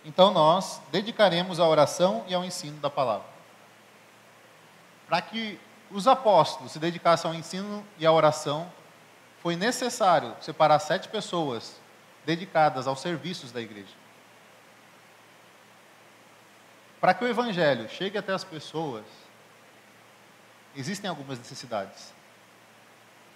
Então 0.04 0.34
nós 0.34 0.82
dedicaremos 0.92 1.60
à 1.60 1.68
oração 1.68 2.26
e 2.28 2.34
ao 2.34 2.44
ensino 2.44 2.80
da 2.80 2.90
palavra. 2.90 3.28
Para 5.08 5.22
que 5.22 5.60
os 5.92 6.08
apóstolos 6.08 6.72
se 6.72 6.80
dedicassem 6.80 7.30
ao 7.30 7.38
ensino 7.38 7.86
e 8.00 8.06
à 8.08 8.12
oração, 8.12 8.68
foi 9.44 9.56
necessário 9.56 10.36
separar 10.42 10.80
sete 10.80 11.08
pessoas 11.08 11.80
dedicadas 12.26 12.88
aos 12.88 13.00
serviços 13.00 13.52
da 13.52 13.62
igreja. 13.62 13.94
Para 17.00 17.14
que 17.14 17.24
o 17.24 17.28
evangelho 17.28 17.88
chegue 17.88 18.18
até 18.18 18.34
as 18.34 18.44
pessoas, 18.44 19.06
existem 20.76 21.10
algumas 21.10 21.38
necessidades 21.38 22.14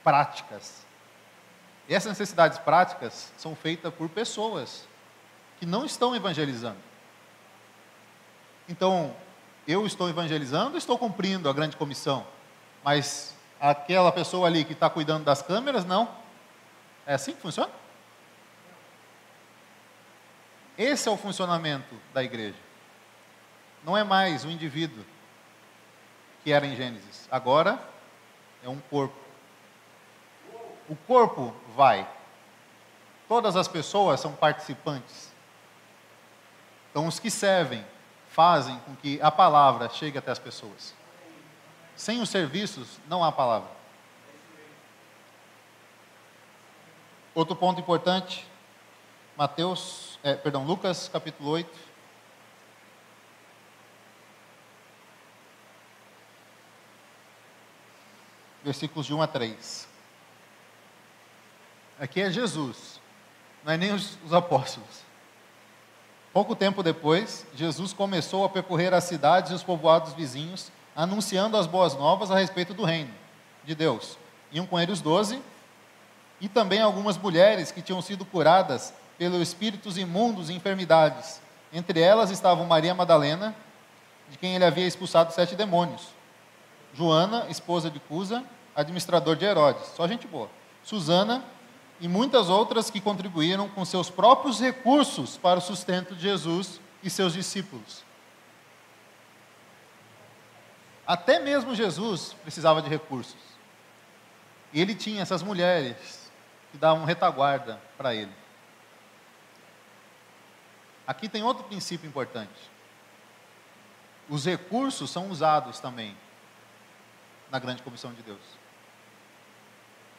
práticas 0.03 0.87
e 1.89 1.95
essas 1.95 2.11
necessidades 2.11 2.59
práticas 2.59 3.33
são 3.35 3.55
feitas 3.55 3.91
por 3.91 4.07
pessoas 4.09 4.87
que 5.59 5.65
não 5.65 5.83
estão 5.83 6.15
evangelizando. 6.15 6.77
Então, 8.69 9.15
eu 9.67 9.87
estou 9.87 10.07
evangelizando, 10.07 10.77
estou 10.77 10.99
cumprindo 10.99 11.49
a 11.49 11.53
grande 11.53 11.75
comissão, 11.75 12.27
mas 12.83 13.35
aquela 13.59 14.11
pessoa 14.11 14.45
ali 14.45 14.63
que 14.63 14.73
está 14.73 14.87
cuidando 14.87 15.23
das 15.23 15.41
câmeras, 15.41 15.83
não. 15.83 16.07
É 17.07 17.15
assim 17.15 17.33
que 17.33 17.41
funciona? 17.41 17.71
Esse 20.77 21.09
é 21.09 21.11
o 21.11 21.17
funcionamento 21.17 21.95
da 22.13 22.23
igreja. 22.23 22.59
Não 23.83 23.97
é 23.97 24.03
mais 24.03 24.45
o 24.45 24.51
indivíduo 24.51 25.03
que 26.43 26.51
era 26.51 26.65
em 26.65 26.75
Gênesis, 26.75 27.27
agora 27.31 27.79
é 28.63 28.69
um 28.69 28.79
corpo 28.79 29.29
o 30.89 30.95
corpo 30.95 31.53
vai. 31.75 32.09
Todas 33.27 33.55
as 33.55 33.67
pessoas 33.67 34.19
são 34.19 34.33
participantes. 34.33 35.31
Então, 36.89 37.07
os 37.07 37.19
que 37.19 37.29
servem 37.29 37.85
fazem 38.27 38.77
com 38.79 38.95
que 38.95 39.21
a 39.21 39.29
palavra 39.29 39.87
chegue 39.89 40.17
até 40.17 40.31
as 40.31 40.39
pessoas. 40.39 40.95
Sem 41.95 42.21
os 42.21 42.29
serviços, 42.29 42.99
não 43.07 43.23
há 43.23 43.31
palavra. 43.31 43.69
Outro 47.35 47.55
ponto 47.55 47.79
importante, 47.79 48.45
Mateus, 49.37 50.17
é, 50.23 50.33
perdão, 50.33 50.65
Lucas 50.65 51.07
capítulo 51.07 51.51
8. 51.51 51.88
Versículos 58.69 59.07
de 59.07 59.15
1 59.15 59.21
a 59.23 59.25
3. 59.25 59.87
Aqui 61.99 62.21
é 62.21 62.29
Jesus, 62.29 63.01
não 63.65 63.73
é 63.73 63.77
nem 63.77 63.91
os, 63.91 64.15
os 64.23 64.31
apóstolos. 64.31 65.01
Pouco 66.31 66.55
tempo 66.55 66.83
depois, 66.83 67.47
Jesus 67.55 67.93
começou 67.93 68.45
a 68.45 68.49
percorrer 68.49 68.93
as 68.93 69.05
cidades 69.05 69.51
e 69.51 69.55
os 69.55 69.63
povoados 69.63 70.13
vizinhos, 70.13 70.71
anunciando 70.95 71.57
as 71.57 71.65
boas 71.65 71.95
novas 71.95 72.29
a 72.29 72.37
respeito 72.37 72.71
do 72.75 72.83
reino 72.83 73.11
de 73.63 73.73
Deus. 73.73 74.19
Iam 74.51 74.67
com 74.67 74.79
ele 74.79 74.91
os 74.91 75.01
doze, 75.01 75.41
e 76.39 76.47
também 76.47 76.79
algumas 76.79 77.17
mulheres 77.17 77.71
que 77.71 77.81
tinham 77.81 78.03
sido 78.03 78.23
curadas 78.23 78.93
pelos 79.17 79.41
espíritos 79.41 79.97
imundos 79.97 80.47
e 80.51 80.53
enfermidades. 80.53 81.41
Entre 81.73 82.01
elas 82.01 82.29
estavam 82.29 82.67
Maria 82.67 82.93
Madalena, 82.93 83.55
de 84.29 84.37
quem 84.37 84.53
ele 84.53 84.63
havia 84.63 84.85
expulsado 84.85 85.33
sete 85.33 85.55
demônios. 85.55 86.09
Joana, 86.93 87.47
esposa 87.49 87.89
de 87.89 87.99
Cusa, 87.99 88.43
administrador 88.75 89.35
de 89.35 89.45
Herodes, 89.45 89.87
só 89.95 90.07
gente 90.07 90.27
boa. 90.27 90.49
Susana, 90.83 91.43
e 91.99 92.07
muitas 92.07 92.49
outras 92.49 92.89
que 92.89 93.01
contribuíram 93.01 93.67
com 93.67 93.83
seus 93.83 94.09
próprios 94.09 94.59
recursos 94.59 95.37
para 95.37 95.59
o 95.59 95.61
sustento 95.61 96.15
de 96.15 96.21
Jesus 96.21 96.79
e 97.03 97.09
seus 97.09 97.33
discípulos. 97.33 98.03
Até 101.05 101.39
mesmo 101.39 101.75
Jesus 101.75 102.33
precisava 102.43 102.81
de 102.81 102.89
recursos. 102.89 103.35
E 104.71 104.79
ele 104.79 104.93
tinha 104.95 105.21
essas 105.21 105.41
mulheres 105.41 106.31
que 106.71 106.77
davam 106.77 107.03
retaguarda 107.03 107.81
para 107.97 108.13
ele. 108.13 108.31
Aqui 111.05 111.27
tem 111.27 111.43
outro 111.43 111.63
princípio 111.63 112.07
importante. 112.07 112.69
Os 114.29 114.45
recursos 114.45 115.09
são 115.09 115.29
usados 115.29 115.79
também 115.79 116.15
na 117.49 117.57
grande 117.57 117.81
comissão 117.81 118.13
de 118.13 118.21
Deus. 118.21 118.58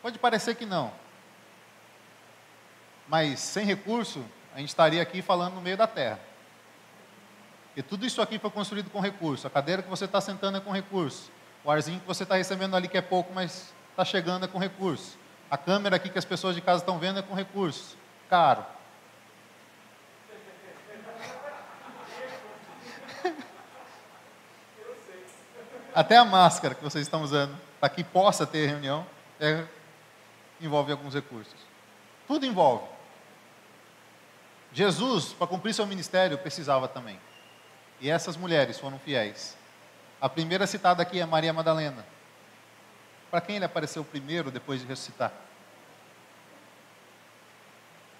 Pode 0.02 0.18
parecer 0.18 0.54
que 0.54 0.64
não, 0.64 0.92
mas 3.10 3.40
sem 3.40 3.66
recurso, 3.66 4.24
a 4.54 4.60
gente 4.60 4.68
estaria 4.68 5.02
aqui 5.02 5.20
falando 5.20 5.54
no 5.54 5.60
meio 5.60 5.76
da 5.76 5.88
terra. 5.88 6.20
E 7.76 7.82
tudo 7.82 8.06
isso 8.06 8.22
aqui 8.22 8.38
foi 8.38 8.50
construído 8.50 8.88
com 8.88 9.00
recurso. 9.00 9.48
A 9.48 9.50
cadeira 9.50 9.82
que 9.82 9.90
você 9.90 10.04
está 10.04 10.20
sentando 10.20 10.58
é 10.58 10.60
com 10.60 10.70
recurso. 10.70 11.28
O 11.64 11.70
arzinho 11.72 11.98
que 11.98 12.06
você 12.06 12.22
está 12.22 12.36
recebendo 12.36 12.76
ali, 12.76 12.86
que 12.86 12.96
é 12.96 13.00
pouco, 13.00 13.32
mas 13.34 13.74
está 13.90 14.04
chegando, 14.04 14.44
é 14.44 14.48
com 14.48 14.58
recurso. 14.58 15.18
A 15.50 15.58
câmera 15.58 15.96
aqui 15.96 16.08
que 16.08 16.18
as 16.18 16.24
pessoas 16.24 16.54
de 16.54 16.60
casa 16.60 16.82
estão 16.82 17.00
vendo 17.00 17.18
é 17.18 17.22
com 17.22 17.34
recurso. 17.34 17.96
Caro. 18.28 18.64
Até 25.92 26.16
a 26.16 26.24
máscara 26.24 26.76
que 26.76 26.84
vocês 26.84 27.04
estão 27.04 27.22
usando, 27.22 27.58
para 27.80 27.88
que 27.88 28.04
possa 28.04 28.46
ter 28.46 28.68
reunião, 28.68 29.04
é, 29.40 29.64
envolve 30.60 30.92
alguns 30.92 31.14
recursos. 31.14 31.58
Tudo 32.26 32.46
envolve. 32.46 32.86
Jesus, 34.72 35.32
para 35.32 35.46
cumprir 35.46 35.74
seu 35.74 35.86
ministério, 35.86 36.38
precisava 36.38 36.86
também. 36.86 37.18
E 38.00 38.08
essas 38.08 38.36
mulheres 38.36 38.78
foram 38.78 38.98
fiéis. 38.98 39.56
A 40.20 40.28
primeira 40.28 40.66
citada 40.66 41.02
aqui 41.02 41.18
é 41.18 41.26
Maria 41.26 41.52
Madalena. 41.52 42.04
Para 43.30 43.40
quem 43.40 43.56
ele 43.56 43.64
apareceu 43.64 44.04
primeiro 44.04 44.50
depois 44.50 44.80
de 44.80 44.86
ressuscitar? 44.86 45.32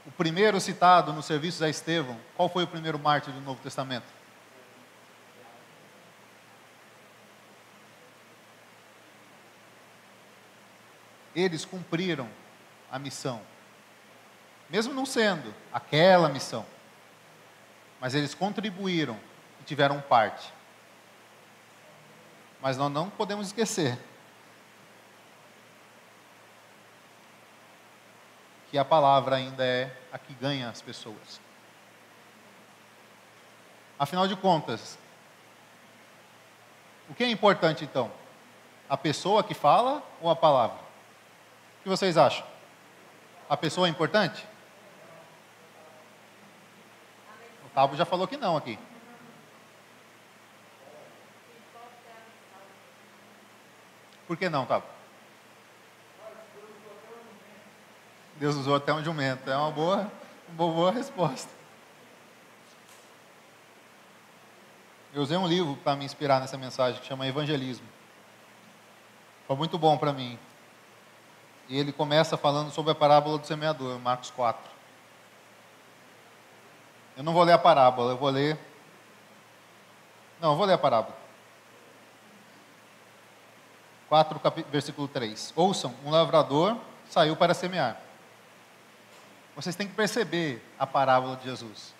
O 0.07 0.11
primeiro 0.11 0.61
citado 0.61 1.12
nos 1.12 1.26
serviços 1.26 1.62
a 1.62 1.68
Estevão, 1.68 2.18
qual 2.37 2.48
foi 2.48 2.64
o 2.64 2.66
primeiro 2.66 2.98
mártir 2.98 3.33
do 3.33 3.40
Novo 3.40 3.61
Testamento? 3.62 4.19
Eles 11.34 11.64
cumpriram 11.64 12.28
a 12.90 12.98
missão. 12.98 13.40
Mesmo 14.68 14.94
não 14.94 15.06
sendo 15.06 15.54
aquela 15.72 16.28
missão. 16.28 16.64
Mas 18.00 18.14
eles 18.14 18.34
contribuíram 18.34 19.18
e 19.60 19.64
tiveram 19.64 20.00
parte. 20.00 20.52
Mas 22.60 22.76
nós 22.76 22.90
não 22.90 23.10
podemos 23.10 23.48
esquecer 23.48 23.98
que 28.70 28.78
a 28.78 28.84
palavra 28.84 29.36
ainda 29.36 29.64
é 29.64 29.94
a 30.12 30.18
que 30.18 30.32
ganha 30.34 30.68
as 30.68 30.80
pessoas. 30.80 31.40
Afinal 33.98 34.28
de 34.28 34.36
contas, 34.36 34.98
o 37.08 37.14
que 37.14 37.24
é 37.24 37.28
importante 37.28 37.84
então? 37.84 38.10
A 38.88 38.96
pessoa 38.96 39.42
que 39.42 39.54
fala 39.54 40.02
ou 40.20 40.30
a 40.30 40.36
palavra? 40.36 40.89
O 41.80 41.82
que 41.82 41.88
vocês 41.88 42.18
acham? 42.18 42.46
A 43.48 43.56
pessoa 43.56 43.86
é 43.86 43.90
importante? 43.90 44.46
O 47.64 47.70
Tabo 47.70 47.96
já 47.96 48.04
falou 48.04 48.28
que 48.28 48.36
não 48.36 48.54
aqui. 48.54 48.78
Por 54.26 54.36
que 54.36 54.50
não, 54.50 54.66
Tabo? 54.66 54.84
Deus 58.36 58.56
usou 58.56 58.76
até 58.76 58.92
um 58.92 59.02
jumento. 59.02 59.50
É 59.50 59.56
uma 59.56 59.70
boa, 59.70 60.12
uma 60.48 60.72
boa 60.72 60.92
resposta. 60.92 61.50
Eu 65.14 65.22
usei 65.22 65.36
um 65.36 65.48
livro 65.48 65.76
para 65.76 65.96
me 65.96 66.04
inspirar 66.04 66.40
nessa 66.40 66.58
mensagem 66.58 67.00
que 67.00 67.06
chama 67.06 67.26
Evangelismo. 67.26 67.86
Foi 69.46 69.56
muito 69.56 69.78
bom 69.78 69.96
para 69.96 70.12
mim. 70.12 70.38
E 71.70 71.78
ele 71.78 71.92
começa 71.92 72.37
falando 72.37 72.72
sobre 72.72 72.90
a 72.90 72.94
parábola 72.96 73.38
do 73.38 73.46
semeador, 73.46 73.96
Marcos 74.00 74.28
4. 74.33 74.61
Eu 77.16 77.22
não 77.22 77.33
vou 77.33 77.44
ler 77.44 77.52
a 77.52 77.59
parábola, 77.59 78.11
eu 78.11 78.16
vou 78.16 78.28
ler. 78.28 78.59
Não, 80.40 80.50
eu 80.50 80.56
vou 80.56 80.66
ler 80.66 80.72
a 80.72 80.78
parábola. 80.78 81.16
4, 84.09 84.40
versículo 84.68 85.06
3. 85.06 85.52
Ouçam, 85.54 85.94
um 86.04 86.11
lavrador 86.11 86.76
saiu 87.09 87.37
para 87.37 87.54
semear. 87.54 88.00
Vocês 89.54 89.76
têm 89.76 89.87
que 89.87 89.94
perceber 89.94 90.61
a 90.76 90.88
parábola 90.88 91.37
de 91.37 91.44
Jesus. 91.44 91.94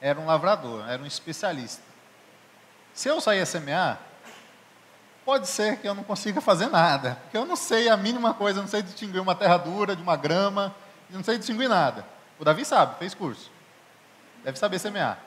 Era 0.00 0.18
um 0.18 0.24
lavrador, 0.24 0.88
era 0.88 1.02
um 1.02 1.06
especialista. 1.06 1.82
Se 2.94 3.08
eu 3.08 3.20
sair 3.20 3.42
a 3.42 3.46
semear, 3.46 4.00
pode 5.30 5.46
ser 5.46 5.76
que 5.76 5.86
eu 5.86 5.94
não 5.94 6.02
consiga 6.02 6.40
fazer 6.40 6.66
nada, 6.66 7.16
porque 7.22 7.36
eu 7.36 7.46
não 7.46 7.54
sei 7.54 7.88
a 7.88 7.96
mínima 7.96 8.34
coisa, 8.34 8.58
eu 8.58 8.62
não 8.62 8.68
sei 8.68 8.82
distinguir 8.82 9.22
uma 9.22 9.32
terra 9.32 9.58
dura 9.58 9.94
de 9.94 10.02
uma 10.02 10.16
grama, 10.16 10.74
eu 11.08 11.18
não 11.18 11.22
sei 11.22 11.38
distinguir 11.38 11.68
nada. 11.68 12.04
O 12.36 12.44
Davi 12.44 12.64
sabe, 12.64 12.98
fez 12.98 13.14
curso. 13.14 13.48
Deve 14.42 14.58
saber 14.58 14.80
semear. 14.80 15.20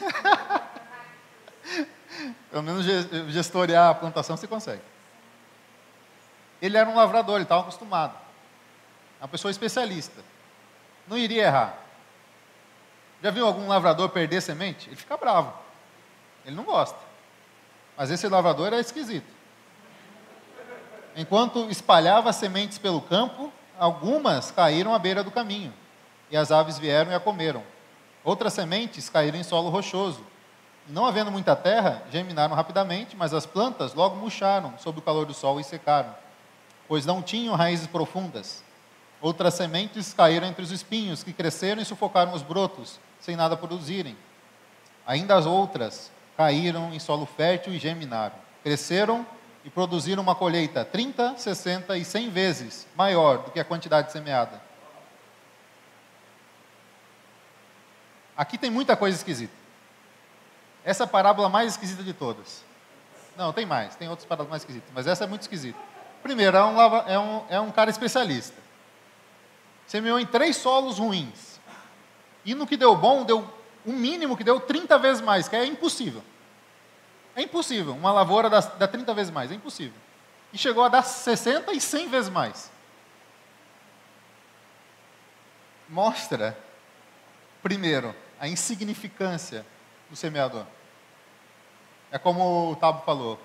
Pelo 2.50 2.62
menos 2.62 2.86
gestorear 3.28 3.90
a 3.90 3.94
plantação 3.94 4.34
você 4.34 4.46
consegue. 4.46 4.80
Ele 6.62 6.78
era 6.78 6.88
um 6.88 6.96
lavrador, 6.96 7.34
ele 7.34 7.42
estava 7.42 7.60
acostumado. 7.60 8.14
Uma 9.20 9.28
pessoa 9.28 9.50
especialista. 9.50 10.22
Não 11.06 11.18
iria 11.18 11.42
errar. 11.42 11.74
Já 13.22 13.30
viu 13.30 13.46
algum 13.46 13.68
lavrador 13.68 14.08
perder 14.08 14.40
semente? 14.40 14.88
Ele 14.88 14.96
fica 14.96 15.18
bravo. 15.18 15.52
Ele 16.46 16.56
não 16.56 16.64
gosta. 16.64 17.09
Mas 18.00 18.10
esse 18.10 18.26
lavrador 18.28 18.68
era 18.68 18.80
esquisito. 18.80 19.30
Enquanto 21.14 21.68
espalhava 21.68 22.32
sementes 22.32 22.78
pelo 22.78 23.02
campo, 23.02 23.52
algumas 23.78 24.50
caíram 24.50 24.94
à 24.94 24.98
beira 24.98 25.22
do 25.22 25.30
caminho, 25.30 25.70
e 26.30 26.36
as 26.36 26.50
aves 26.50 26.78
vieram 26.78 27.12
e 27.12 27.14
a 27.14 27.20
comeram. 27.20 27.62
Outras 28.24 28.54
sementes 28.54 29.10
caíram 29.10 29.38
em 29.38 29.42
solo 29.42 29.68
rochoso. 29.68 30.24
Não 30.88 31.04
havendo 31.04 31.30
muita 31.30 31.54
terra, 31.54 32.02
germinaram 32.10 32.54
rapidamente, 32.54 33.14
mas 33.14 33.34
as 33.34 33.44
plantas 33.44 33.92
logo 33.92 34.16
murcharam 34.16 34.78
sob 34.78 34.98
o 34.98 35.02
calor 35.02 35.26
do 35.26 35.34
sol 35.34 35.60
e 35.60 35.64
secaram, 35.64 36.14
pois 36.88 37.04
não 37.04 37.20
tinham 37.20 37.54
raízes 37.54 37.86
profundas. 37.86 38.64
Outras 39.20 39.52
sementes 39.52 40.14
caíram 40.14 40.46
entre 40.46 40.62
os 40.62 40.70
espinhos, 40.70 41.22
que 41.22 41.34
cresceram 41.34 41.82
e 41.82 41.84
sufocaram 41.84 42.32
os 42.32 42.40
brotos, 42.40 42.98
sem 43.20 43.36
nada 43.36 43.58
produzirem. 43.58 44.16
Ainda 45.06 45.34
as 45.34 45.44
outras 45.44 46.10
caíram 46.40 46.90
em 46.90 46.98
solo 46.98 47.26
fértil 47.26 47.74
e 47.74 47.78
germinaram. 47.78 48.34
Cresceram 48.62 49.26
e 49.62 49.68
produziram 49.68 50.22
uma 50.22 50.34
colheita 50.34 50.86
30, 50.86 51.36
60 51.36 51.98
e 51.98 52.02
100 52.02 52.30
vezes 52.30 52.88
maior 52.96 53.42
do 53.42 53.50
que 53.50 53.60
a 53.60 53.64
quantidade 53.64 54.10
semeada. 54.10 54.58
Aqui 58.34 58.56
tem 58.56 58.70
muita 58.70 58.96
coisa 58.96 59.18
esquisita. 59.18 59.52
Essa 60.82 61.02
é 61.02 61.04
a 61.04 61.06
parábola 61.06 61.50
mais 61.50 61.72
esquisita 61.72 62.02
de 62.02 62.14
todas. 62.14 62.64
Não, 63.36 63.52
tem 63.52 63.66
mais, 63.66 63.94
tem 63.94 64.08
outras 64.08 64.26
parábolas 64.26 64.48
mais 64.48 64.62
esquisitas, 64.62 64.88
mas 64.94 65.06
essa 65.06 65.24
é 65.24 65.26
muito 65.26 65.42
esquisita. 65.42 65.78
Primeiro, 66.22 66.56
é 66.56 66.64
um, 66.64 66.80
é 66.80 67.18
um, 67.18 67.44
é 67.50 67.60
um 67.60 67.70
cara 67.70 67.90
especialista. 67.90 68.56
Semeou 69.86 70.18
em 70.18 70.24
três 70.24 70.56
solos 70.56 70.98
ruins. 70.98 71.60
E 72.46 72.54
no 72.54 72.66
que 72.66 72.78
deu 72.78 72.96
bom, 72.96 73.26
deu 73.26 73.46
o 73.84 73.92
mínimo 73.92 74.38
que 74.38 74.44
deu 74.44 74.58
30 74.58 74.98
vezes 74.98 75.22
mais, 75.22 75.46
que 75.46 75.54
é 75.54 75.66
impossível. 75.66 76.22
É 77.34 77.42
impossível. 77.42 77.94
Uma 77.94 78.12
lavoura 78.12 78.50
dá, 78.50 78.60
dá 78.60 78.88
30 78.88 79.14
vezes 79.14 79.32
mais. 79.32 79.50
É 79.50 79.54
impossível. 79.54 79.98
E 80.52 80.58
chegou 80.58 80.84
a 80.84 80.88
dar 80.88 81.02
60 81.02 81.72
e 81.72 81.80
100 81.80 82.08
vezes 82.08 82.30
mais. 82.30 82.70
Mostra, 85.88 86.56
primeiro, 87.62 88.14
a 88.38 88.48
insignificância 88.48 89.66
do 90.08 90.16
semeador. 90.16 90.64
É 92.10 92.18
como 92.18 92.72
o 92.72 92.76
Tabo 92.76 93.04
falou: 93.04 93.40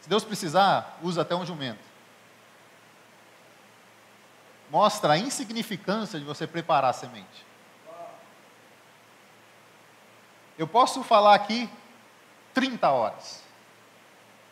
se 0.00 0.08
Deus 0.08 0.24
precisar, 0.24 0.98
usa 1.02 1.22
até 1.22 1.34
um 1.34 1.46
jumento. 1.46 1.94
Mostra 4.70 5.14
a 5.14 5.18
insignificância 5.18 6.18
de 6.18 6.24
você 6.24 6.46
preparar 6.46 6.90
a 6.90 6.92
semente. 6.92 7.46
Eu 10.58 10.68
posso 10.68 11.02
falar 11.02 11.34
aqui 11.34 11.68
30 12.54 12.88
horas. 12.88 13.42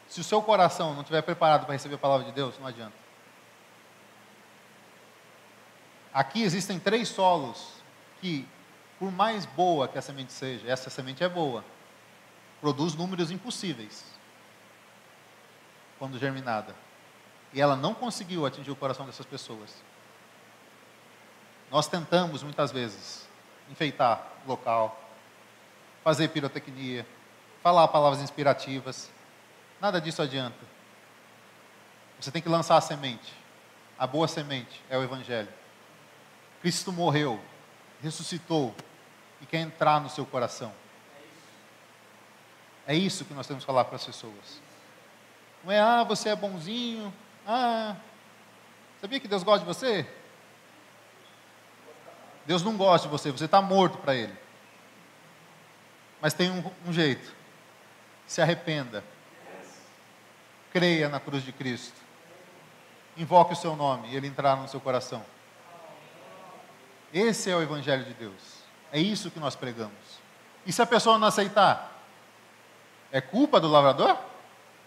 Se 0.08 0.20
o 0.20 0.24
seu 0.24 0.42
coração 0.42 0.92
não 0.92 1.00
estiver 1.00 1.22
preparado 1.22 1.64
para 1.64 1.72
receber 1.72 1.94
a 1.94 1.98
palavra 1.98 2.26
de 2.26 2.32
Deus, 2.32 2.58
não 2.58 2.66
adianta. 2.66 2.92
Aqui 6.12 6.42
existem 6.42 6.78
três 6.78 7.08
solos 7.08 7.80
que, 8.20 8.46
por 8.98 9.10
mais 9.10 9.46
boa 9.46 9.88
que 9.88 9.96
a 9.96 10.02
semente 10.02 10.32
seja, 10.32 10.68
essa 10.68 10.90
semente 10.90 11.24
é 11.24 11.28
boa, 11.28 11.64
produz 12.60 12.94
números 12.94 13.30
impossíveis 13.30 14.04
quando 15.98 16.18
germinada. 16.18 16.74
E 17.54 17.60
ela 17.60 17.76
não 17.76 17.94
conseguiu 17.94 18.44
atingir 18.44 18.70
o 18.70 18.76
coração 18.76 19.06
dessas 19.06 19.24
pessoas. 19.24 19.74
Nós 21.70 21.88
tentamos 21.88 22.42
muitas 22.42 22.70
vezes 22.70 23.26
enfeitar 23.70 24.26
o 24.44 24.48
local, 24.50 25.00
fazer 26.04 26.28
pirotecnia, 26.28 27.06
falar 27.62 27.88
palavras 27.88 28.20
inspirativas. 28.20 29.10
Nada 29.80 30.00
disso 30.00 30.20
adianta. 30.20 30.58
Você 32.20 32.30
tem 32.30 32.42
que 32.42 32.48
lançar 32.48 32.76
a 32.76 32.80
semente. 32.80 33.32
A 33.98 34.06
boa 34.06 34.26
semente 34.26 34.82
é 34.90 34.98
o 34.98 35.02
Evangelho. 35.02 35.48
Cristo 36.60 36.92
morreu, 36.92 37.40
ressuscitou 38.02 38.74
e 39.40 39.46
quer 39.46 39.58
entrar 39.58 40.00
no 40.00 40.08
seu 40.08 40.26
coração. 40.26 40.72
É 42.86 42.94
isso 42.94 43.24
que 43.24 43.34
nós 43.34 43.46
temos 43.46 43.62
que 43.62 43.66
falar 43.66 43.84
para 43.84 43.96
as 43.96 44.04
pessoas. 44.04 44.60
Não 45.64 45.72
é, 45.72 45.80
ah, 45.80 46.02
você 46.02 46.28
é 46.28 46.36
bonzinho, 46.36 47.12
ah, 47.46 47.94
sabia 49.00 49.20
que 49.20 49.28
Deus 49.28 49.44
gosta 49.44 49.60
de 49.60 49.66
você? 49.66 50.06
Deus 52.44 52.62
não 52.62 52.76
gosta 52.76 53.06
de 53.06 53.12
você, 53.12 53.30
você 53.30 53.44
está 53.44 53.62
morto 53.62 53.98
para 53.98 54.16
Ele. 54.16 54.36
Mas 56.20 56.34
tem 56.34 56.50
um, 56.50 56.70
um 56.86 56.92
jeito. 56.92 57.41
Se 58.32 58.40
arrependa. 58.40 59.04
Creia 60.72 61.06
na 61.06 61.20
cruz 61.20 61.42
de 61.42 61.52
Cristo. 61.52 62.00
Invoque 63.14 63.52
o 63.52 63.56
seu 63.56 63.76
nome 63.76 64.08
e 64.08 64.16
Ele 64.16 64.26
entrará 64.26 64.56
no 64.56 64.66
seu 64.66 64.80
coração. 64.80 65.22
Esse 67.12 67.50
é 67.50 67.54
o 67.54 67.60
Evangelho 67.60 68.06
de 68.06 68.14
Deus. 68.14 68.62
É 68.90 68.98
isso 68.98 69.30
que 69.30 69.38
nós 69.38 69.54
pregamos. 69.54 69.92
E 70.64 70.72
se 70.72 70.80
a 70.80 70.86
pessoa 70.86 71.18
não 71.18 71.28
aceitar? 71.28 71.92
É 73.10 73.20
culpa 73.20 73.60
do 73.60 73.68
lavrador? 73.68 74.16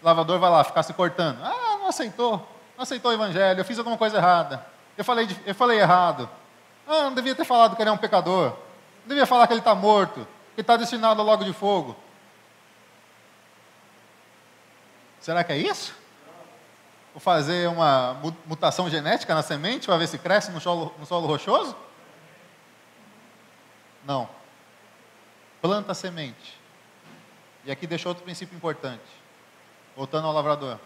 O 0.02 0.04
lavrador 0.04 0.40
vai 0.40 0.50
lá 0.50 0.64
ficar 0.64 0.82
se 0.82 0.92
cortando. 0.92 1.38
Ah, 1.40 1.78
não 1.78 1.86
aceitou. 1.86 2.38
Não 2.76 2.82
aceitou 2.82 3.12
o 3.12 3.14
Evangelho. 3.14 3.60
Eu 3.60 3.64
fiz 3.64 3.78
alguma 3.78 3.96
coisa 3.96 4.16
errada. 4.16 4.66
Eu 4.98 5.04
falei, 5.04 5.28
eu 5.46 5.54
falei 5.54 5.78
errado. 5.78 6.28
Ah, 6.84 7.02
não 7.04 7.14
devia 7.14 7.36
ter 7.36 7.44
falado 7.44 7.76
que 7.76 7.82
ele 7.82 7.90
é 7.90 7.92
um 7.92 7.96
pecador. 7.96 8.56
Não 9.02 9.10
devia 9.10 9.24
falar 9.24 9.46
que 9.46 9.52
ele 9.52 9.60
está 9.60 9.72
morto, 9.72 10.26
que 10.56 10.62
está 10.62 10.76
destinado 10.76 11.20
ao 11.20 11.24
logo 11.24 11.44
de 11.44 11.52
fogo. 11.52 11.94
Será 15.26 15.42
que 15.42 15.52
é 15.52 15.58
isso? 15.58 15.92
Vou 17.12 17.20
fazer 17.20 17.68
uma 17.68 18.14
mutação 18.46 18.88
genética 18.88 19.34
na 19.34 19.42
semente 19.42 19.84
para 19.84 19.96
ver 19.96 20.06
se 20.06 20.18
cresce 20.18 20.52
no 20.52 20.60
solo, 20.60 20.94
no 21.00 21.04
solo 21.04 21.26
rochoso? 21.26 21.76
Não. 24.04 24.28
Planta 25.60 25.90
a 25.90 25.94
semente. 25.96 26.56
E 27.64 27.72
aqui 27.72 27.88
deixou 27.88 28.10
outro 28.10 28.22
princípio 28.22 28.54
importante. 28.54 29.02
Voltando 29.96 30.28
ao 30.28 30.32
lavrador. 30.32 30.78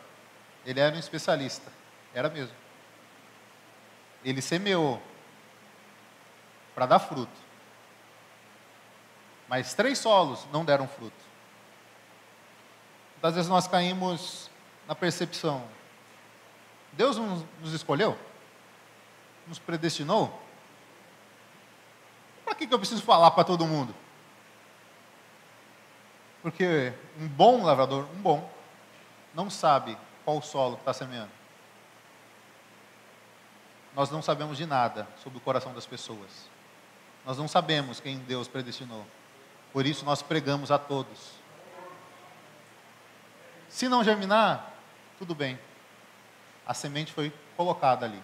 Ele 0.65 0.81
era 0.81 0.97
um 0.97 0.99
especialista. 0.99 1.71
Era 2.15 2.31
mesmo. 2.31 2.57
Ele 4.25 4.41
semeou 4.41 5.03
para 6.75 6.87
dar 6.87 6.99
fruto. 6.99 7.29
Mas 9.47 9.75
três 9.75 9.99
solos 9.99 10.49
não 10.51 10.65
deram 10.65 10.89
fruto. 10.89 11.30
Muitas 13.21 13.35
vezes 13.35 13.51
nós 13.51 13.67
caímos 13.67 14.51
na 14.89 14.95
percepção: 14.95 15.63
Deus 16.93 17.19
nos 17.19 17.75
escolheu? 17.75 18.17
Nos 19.47 19.59
predestinou? 19.59 20.43
Para 22.47 22.55
que 22.55 22.73
eu 22.73 22.79
preciso 22.79 23.03
falar 23.03 23.31
para 23.33 23.45
todo 23.45 23.67
mundo? 23.67 23.95
Porque 26.41 26.95
um 27.19 27.29
bom 27.29 27.63
lavrador, 27.63 28.07
um 28.15 28.23
bom, 28.23 28.51
não 29.35 29.51
sabe 29.51 29.99
qual 30.25 30.39
o 30.39 30.43
solo 30.43 30.77
que 30.77 30.83
está 30.83 30.95
semeando. 30.95 31.31
Nós 33.95 34.11
não 34.11 34.23
sabemos 34.23 34.57
de 34.57 34.65
nada 34.65 35.07
sobre 35.23 35.37
o 35.37 35.43
coração 35.43 35.75
das 35.75 35.85
pessoas. 35.85 36.49
Nós 37.27 37.37
não 37.37 37.47
sabemos 37.47 38.01
quem 38.01 38.19
Deus 38.21 38.49
predestinou. 38.49 39.07
Por 39.75 39.85
isso 39.85 40.07
nós 40.07 40.23
pregamos 40.23 40.71
a 40.71 40.79
todos. 40.79 41.40
Se 43.71 43.89
não 43.89 44.03
germinar, 44.03 44.75
tudo 45.17 45.35
bem. 45.35 45.59
A 46.67 46.75
semente 46.75 47.13
foi 47.13 47.33
colocada 47.57 48.05
ali. 48.05 48.21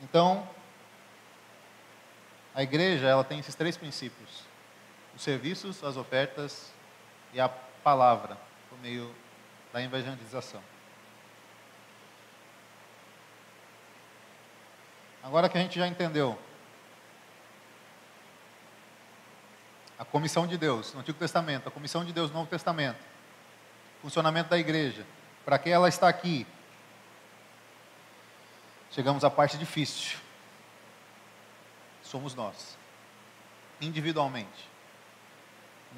Então, 0.00 0.48
a 2.54 2.62
igreja 2.62 3.08
ela 3.08 3.24
tem 3.24 3.40
esses 3.40 3.56
três 3.56 3.76
princípios: 3.76 4.44
os 5.16 5.22
serviços, 5.22 5.82
as 5.82 5.96
ofertas 5.96 6.72
e 7.34 7.40
a 7.40 7.48
palavra 7.48 8.38
por 8.70 8.78
meio 8.78 9.12
da 9.72 9.82
evangelização. 9.82 10.62
Agora 15.22 15.48
que 15.48 15.58
a 15.58 15.60
gente 15.60 15.76
já 15.76 15.88
entendeu 15.88 16.38
a 19.98 20.04
comissão 20.04 20.46
de 20.46 20.56
Deus 20.56 20.94
no 20.94 21.00
Antigo 21.00 21.18
Testamento, 21.18 21.68
a 21.68 21.72
comissão 21.72 22.04
de 22.04 22.12
Deus 22.12 22.30
no 22.30 22.36
Novo 22.36 22.48
Testamento, 22.48 22.98
funcionamento 24.00 24.50
da 24.50 24.58
igreja, 24.58 25.04
para 25.44 25.58
que 25.58 25.68
ela 25.68 25.88
está 25.88 26.08
aqui, 26.08 26.46
chegamos 28.92 29.24
à 29.24 29.30
parte 29.30 29.58
difícil. 29.58 30.18
Somos 32.02 32.34
nós, 32.34 32.78
individualmente, 33.80 34.68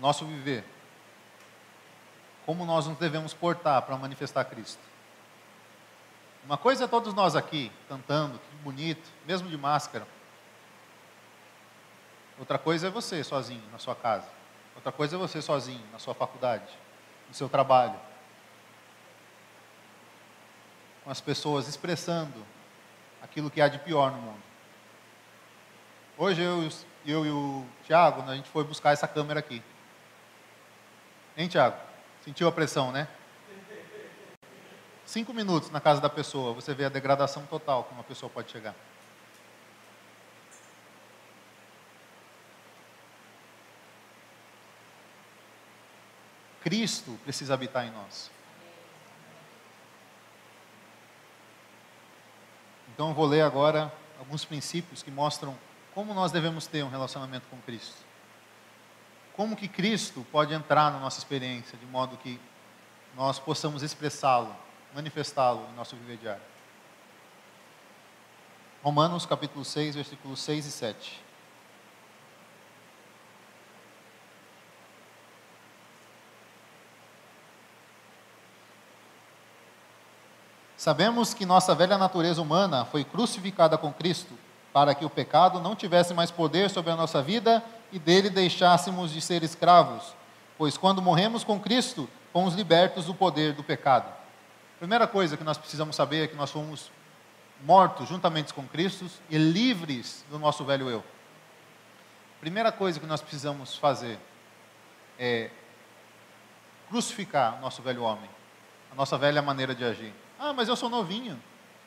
nosso 0.00 0.24
viver, 0.24 0.64
como 2.46 2.64
nós 2.64 2.86
nos 2.86 2.98
devemos 2.98 3.34
portar 3.34 3.82
para 3.82 3.96
manifestar 3.96 4.44
Cristo. 4.46 4.82
Uma 6.42 6.56
coisa 6.56 6.84
é 6.84 6.88
todos 6.88 7.12
nós 7.12 7.36
aqui 7.36 7.70
cantando, 7.86 8.38
que 8.38 8.56
bonito, 8.64 9.08
mesmo 9.26 9.48
de 9.48 9.58
máscara. 9.58 10.06
Outra 12.40 12.58
coisa 12.58 12.86
é 12.86 12.90
você 12.90 13.22
sozinho 13.22 13.62
na 13.70 13.76
sua 13.76 13.94
casa. 13.94 14.26
Outra 14.74 14.90
coisa 14.90 15.14
é 15.14 15.18
você 15.18 15.42
sozinho 15.42 15.84
na 15.92 15.98
sua 15.98 16.14
faculdade, 16.14 16.72
no 17.28 17.34
seu 17.34 17.50
trabalho. 17.50 18.00
Com 21.04 21.10
as 21.10 21.20
pessoas 21.20 21.68
expressando 21.68 22.46
aquilo 23.20 23.50
que 23.50 23.60
há 23.60 23.68
de 23.68 23.78
pior 23.78 24.10
no 24.10 24.22
mundo. 24.22 24.42
Hoje 26.16 26.40
eu, 26.40 26.66
eu 27.04 27.26
e 27.26 27.30
o 27.30 27.66
Tiago, 27.84 28.22
a 28.22 28.34
gente 28.34 28.48
foi 28.48 28.64
buscar 28.64 28.92
essa 28.92 29.06
câmera 29.06 29.40
aqui. 29.40 29.62
Hein, 31.36 31.46
Tiago? 31.46 31.76
Sentiu 32.24 32.48
a 32.48 32.52
pressão, 32.52 32.90
né? 32.90 33.06
Cinco 35.04 35.34
minutos 35.34 35.70
na 35.70 35.80
casa 35.80 36.00
da 36.00 36.08
pessoa, 36.08 36.54
você 36.54 36.72
vê 36.72 36.86
a 36.86 36.88
degradação 36.88 37.44
total 37.44 37.84
que 37.84 37.92
uma 37.92 38.04
pessoa 38.04 38.30
pode 38.30 38.50
chegar. 38.50 38.74
Cristo 46.70 47.18
precisa 47.24 47.52
habitar 47.52 47.84
em 47.84 47.90
nós. 47.90 48.30
Então 52.94 53.08
eu 53.08 53.14
vou 53.14 53.26
ler 53.26 53.42
agora 53.42 53.92
alguns 54.20 54.44
princípios 54.44 55.02
que 55.02 55.10
mostram 55.10 55.58
como 55.92 56.14
nós 56.14 56.30
devemos 56.30 56.68
ter 56.68 56.84
um 56.84 56.88
relacionamento 56.88 57.48
com 57.50 57.56
Cristo. 57.62 57.96
Como 59.34 59.56
que 59.56 59.66
Cristo 59.66 60.24
pode 60.30 60.54
entrar 60.54 60.92
na 60.92 61.00
nossa 61.00 61.18
experiência 61.18 61.76
de 61.76 61.86
modo 61.86 62.16
que 62.18 62.40
nós 63.16 63.40
possamos 63.40 63.82
expressá-lo 63.82 64.54
manifestá-lo 64.94 65.68
em 65.72 65.74
nosso 65.74 65.96
viver 65.96 66.18
diário. 66.18 66.42
Romanos 68.80 69.26
capítulo 69.26 69.64
6, 69.64 69.96
versículos 69.96 70.40
6 70.40 70.66
e 70.66 70.70
7. 70.70 71.29
Sabemos 80.80 81.34
que 81.34 81.44
nossa 81.44 81.74
velha 81.74 81.98
natureza 81.98 82.40
humana 82.40 82.86
foi 82.86 83.04
crucificada 83.04 83.76
com 83.76 83.92
Cristo, 83.92 84.32
para 84.72 84.94
que 84.94 85.04
o 85.04 85.10
pecado 85.10 85.60
não 85.60 85.76
tivesse 85.76 86.14
mais 86.14 86.30
poder 86.30 86.70
sobre 86.70 86.90
a 86.90 86.96
nossa 86.96 87.20
vida 87.20 87.62
e 87.92 87.98
dele 87.98 88.30
deixássemos 88.30 89.12
de 89.12 89.20
ser 89.20 89.42
escravos, 89.42 90.14
pois 90.56 90.78
quando 90.78 91.02
morremos 91.02 91.44
com 91.44 91.60
Cristo, 91.60 92.08
fomos 92.32 92.54
libertos 92.54 93.04
do 93.04 93.14
poder 93.14 93.52
do 93.52 93.62
pecado. 93.62 94.10
Primeira 94.78 95.06
coisa 95.06 95.36
que 95.36 95.44
nós 95.44 95.58
precisamos 95.58 95.94
saber 95.94 96.24
é 96.24 96.28
que 96.28 96.34
nós 96.34 96.50
fomos 96.50 96.90
mortos 97.62 98.08
juntamente 98.08 98.54
com 98.54 98.66
Cristo 98.66 99.04
e 99.28 99.36
livres 99.36 100.24
do 100.30 100.38
nosso 100.38 100.64
velho 100.64 100.88
eu. 100.88 101.04
Primeira 102.40 102.72
coisa 102.72 102.98
que 102.98 103.04
nós 103.04 103.20
precisamos 103.20 103.76
fazer 103.76 104.18
é 105.18 105.50
crucificar 106.88 107.58
o 107.58 107.60
nosso 107.60 107.82
velho 107.82 108.02
homem, 108.02 108.30
a 108.90 108.94
nossa 108.94 109.18
velha 109.18 109.42
maneira 109.42 109.74
de 109.74 109.84
agir, 109.84 110.14
Ah, 110.42 110.54
mas 110.54 110.70
eu 110.70 110.74
sou 110.74 110.88
novinho. 110.88 111.38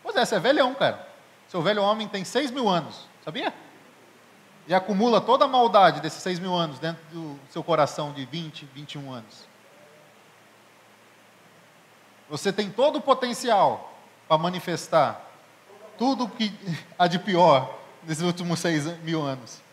Pois 0.04 0.16
é, 0.16 0.24
você 0.24 0.36
é 0.36 0.40
velhão, 0.40 0.76
cara. 0.76 1.10
Seu 1.48 1.60
velho 1.64 1.82
homem 1.82 2.08
tem 2.08 2.24
seis 2.24 2.52
mil 2.52 2.70
anos, 2.70 3.08
sabia? 3.26 3.52
E 4.68 4.76
acumula 4.76 5.20
toda 5.20 5.46
a 5.46 5.48
maldade 5.48 6.00
desses 6.00 6.22
seis 6.22 6.38
mil 6.38 6.54
anos 6.54 6.78
dentro 6.78 7.04
do 7.12 7.40
seu 7.50 7.64
coração 7.64 8.14
de 8.14 8.26
20, 8.26 8.66
21 8.66 9.12
anos. 9.12 9.48
Você 12.30 12.54
tem 12.54 12.70
todo 12.70 12.98
o 12.98 13.02
potencial 13.02 13.92
para 14.28 14.38
manifestar 14.38 15.20
tudo 15.98 16.30
que 16.30 16.54
há 16.98 17.08
de 17.08 17.18
pior 17.18 17.80
nesses 18.04 18.24
últimos 18.24 18.60
seis 18.60 18.86
mil 19.00 19.24
anos. 19.24 19.64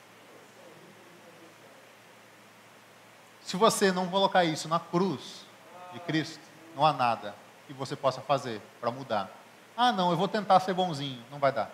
Se 3.42 3.58
você 3.58 3.92
não 3.92 4.08
colocar 4.08 4.42
isso 4.42 4.68
na 4.68 4.80
cruz 4.80 5.44
de 5.92 6.00
Cristo, 6.00 6.40
não 6.74 6.86
há 6.86 6.94
nada 6.94 7.34
que 7.70 7.78
você 7.78 7.94
possa 7.94 8.20
fazer 8.20 8.60
para 8.80 8.90
mudar. 8.90 9.30
Ah, 9.76 9.92
não, 9.92 10.10
eu 10.10 10.16
vou 10.16 10.26
tentar 10.26 10.58
ser 10.58 10.74
bonzinho, 10.74 11.22
não 11.30 11.38
vai 11.38 11.52
dar. 11.52 11.70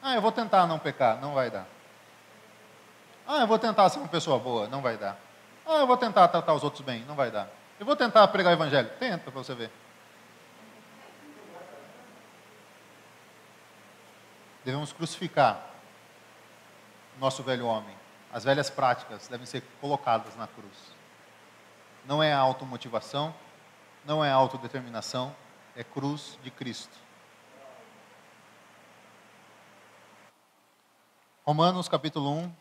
Ah, 0.00 0.14
eu 0.14 0.22
vou 0.22 0.30
tentar 0.30 0.68
não 0.68 0.78
pecar, 0.78 1.20
não 1.20 1.34
vai 1.34 1.50
dar. 1.50 1.66
Ah, 3.26 3.40
eu 3.40 3.46
vou 3.46 3.58
tentar 3.58 3.88
ser 3.88 3.98
uma 3.98 4.06
pessoa 4.06 4.38
boa, 4.38 4.68
não 4.68 4.80
vai 4.80 4.96
dar. 4.96 5.18
Ah, 5.66 5.78
eu 5.78 5.86
vou 5.86 5.96
tentar 5.96 6.28
tratar 6.28 6.54
os 6.54 6.62
outros 6.62 6.82
bem, 6.82 7.04
não 7.06 7.16
vai 7.16 7.32
dar. 7.32 7.48
Eu 7.80 7.84
vou 7.84 7.96
tentar 7.96 8.26
pregar 8.28 8.52
o 8.52 8.56
evangelho, 8.56 8.88
tenta 9.00 9.30
para 9.30 9.42
você 9.42 9.52
ver. 9.52 9.70
Devemos 14.64 14.92
crucificar 14.92 15.60
o 17.16 17.20
nosso 17.20 17.42
velho 17.42 17.66
homem. 17.66 17.96
As 18.32 18.44
velhas 18.44 18.70
práticas 18.70 19.26
devem 19.26 19.46
ser 19.46 19.62
colocadas 19.80 20.36
na 20.36 20.46
cruz. 20.46 20.94
Não 22.04 22.22
é 22.22 22.32
a 22.32 22.38
automotivação, 22.38 23.34
não 24.06 24.24
é 24.24 24.30
autodeterminação, 24.30 25.34
é 25.74 25.82
cruz 25.82 26.38
de 26.42 26.50
Cristo. 26.50 26.96
Romanos 31.44 31.88
capítulo 31.88 32.30
1, 32.30 32.52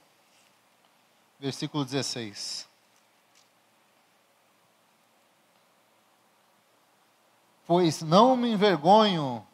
versículo 1.39 1.85
16. 1.85 2.67
Pois 7.67 8.01
não 8.01 8.35
me 8.35 8.51
envergonho 8.51 9.45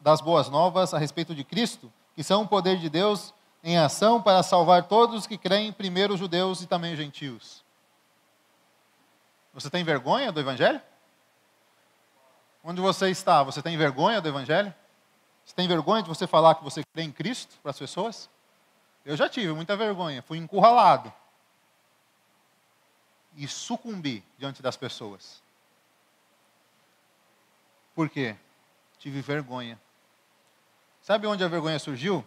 das 0.00 0.20
boas 0.20 0.50
novas 0.50 0.92
a 0.92 0.98
respeito 0.98 1.34
de 1.34 1.42
Cristo, 1.42 1.90
que 2.14 2.22
são 2.22 2.42
o 2.42 2.48
poder 2.48 2.78
de 2.78 2.90
Deus 2.90 3.32
em 3.64 3.78
ação 3.78 4.20
para 4.20 4.42
salvar 4.42 4.84
todos 4.88 5.20
os 5.20 5.26
que 5.26 5.38
creem, 5.38 5.72
primeiro 5.72 6.14
os 6.14 6.20
judeus 6.20 6.60
e 6.60 6.66
também 6.66 6.92
os 6.92 6.98
gentios. 6.98 7.61
Você 9.52 9.68
tem 9.68 9.84
vergonha 9.84 10.32
do 10.32 10.40
Evangelho? 10.40 10.80
Onde 12.64 12.80
você 12.80 13.10
está, 13.10 13.42
você 13.42 13.60
tem 13.60 13.76
vergonha 13.76 14.20
do 14.20 14.28
Evangelho? 14.28 14.72
Você 15.44 15.54
tem 15.54 15.66
vergonha 15.66 16.02
de 16.02 16.08
você 16.08 16.26
falar 16.26 16.54
que 16.54 16.64
você 16.64 16.82
crê 16.84 17.02
em 17.02 17.12
Cristo 17.12 17.56
para 17.62 17.70
as 17.70 17.78
pessoas? 17.78 18.30
Eu 19.04 19.16
já 19.16 19.28
tive 19.28 19.52
muita 19.52 19.76
vergonha, 19.76 20.22
fui 20.22 20.38
encurralado 20.38 21.12
e 23.36 23.48
sucumbi 23.48 24.24
diante 24.38 24.62
das 24.62 24.76
pessoas. 24.76 25.42
Por 27.94 28.08
quê? 28.08 28.36
Tive 28.98 29.20
vergonha. 29.20 29.78
Sabe 31.02 31.26
onde 31.26 31.42
a 31.42 31.48
vergonha 31.48 31.78
surgiu? 31.78 32.24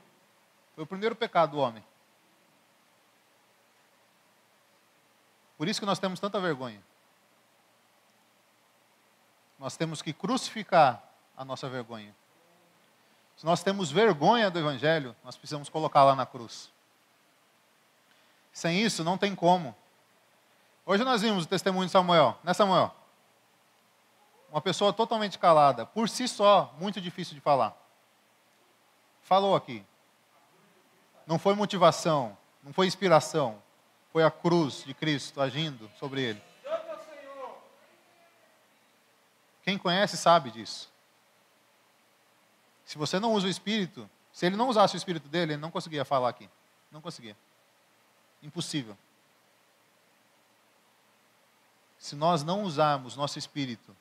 Foi 0.75 0.83
o 0.83 0.87
primeiro 0.87 1.15
pecado 1.15 1.51
do 1.51 1.59
homem. 1.59 1.83
Por 5.57 5.69
isso 5.69 5.79
que 5.79 5.85
nós 5.85 5.99
temos 5.99 6.19
tanta 6.19 6.39
vergonha. 6.39 6.81
Nós 9.57 9.77
temos 9.77 10.01
que 10.01 10.13
crucificar 10.13 11.03
a 11.35 11.45
nossa 11.45 11.69
vergonha. 11.69 12.13
Se 13.37 13.45
nós 13.45 13.61
temos 13.63 13.91
vergonha 13.91 14.49
do 14.49 14.59
Evangelho, 14.59 15.15
nós 15.23 15.35
precisamos 15.35 15.69
colocar 15.69 16.03
lá 16.03 16.15
na 16.15 16.25
cruz. 16.25 16.71
Sem 18.53 18.81
isso, 18.81 19.03
não 19.03 19.17
tem 19.17 19.35
como. 19.35 19.75
Hoje 20.85 21.03
nós 21.03 21.21
vimos 21.21 21.43
o 21.43 21.47
testemunho 21.47 21.85
de 21.85 21.91
Samuel, 21.91 22.37
né, 22.43 22.53
Samuel? 22.53 22.93
Uma 24.49 24.61
pessoa 24.61 24.93
totalmente 24.93 25.37
calada, 25.37 25.85
por 25.85 26.07
si 26.07 26.27
só, 26.27 26.73
muito 26.79 27.01
difícil 27.01 27.35
de 27.35 27.41
falar. 27.41 27.75
Falou 29.23 29.55
aqui. 29.55 29.83
Não 31.27 31.37
foi 31.37 31.55
motivação, 31.55 32.37
não 32.63 32.71
foi 32.71 32.87
inspiração, 32.87 33.61
foi 34.13 34.23
a 34.23 34.31
cruz 34.31 34.83
de 34.85 34.93
Cristo 34.93 35.41
agindo 35.41 35.91
sobre 35.99 36.21
ele. 36.21 36.41
Quem 39.65 39.77
conhece 39.79 40.15
sabe 40.15 40.51
disso. 40.51 40.87
Se 42.85 42.99
você 42.99 43.19
não 43.19 43.33
usa 43.33 43.47
o 43.47 43.49
Espírito, 43.49 44.07
se 44.31 44.45
ele 44.45 44.55
não 44.55 44.69
usasse 44.69 44.95
o 44.95 44.97
Espírito 44.97 45.27
dele, 45.27 45.53
ele 45.53 45.61
não 45.61 45.71
conseguia 45.71 46.05
falar 46.05 46.29
aqui. 46.29 46.47
Não 46.91 47.01
conseguia. 47.01 47.35
Impossível. 48.43 48.95
Se 51.97 52.15
nós 52.15 52.43
não 52.43 52.61
usarmos 52.61 53.15
nosso 53.15 53.39
Espírito 53.39 53.95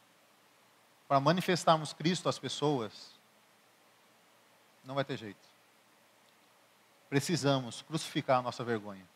para 1.09 1.19
manifestarmos 1.19 1.95
Cristo 1.95 2.29
às 2.29 2.39
pessoas, 2.39 2.93
não 4.85 4.95
vai 4.95 5.05
ter 5.05 5.17
jeito. 5.17 5.55
Precisamos 7.09 7.81
crucificar 7.83 8.41
a 8.41 8.43
nossa 8.43 8.63
vergonha. 8.63 9.07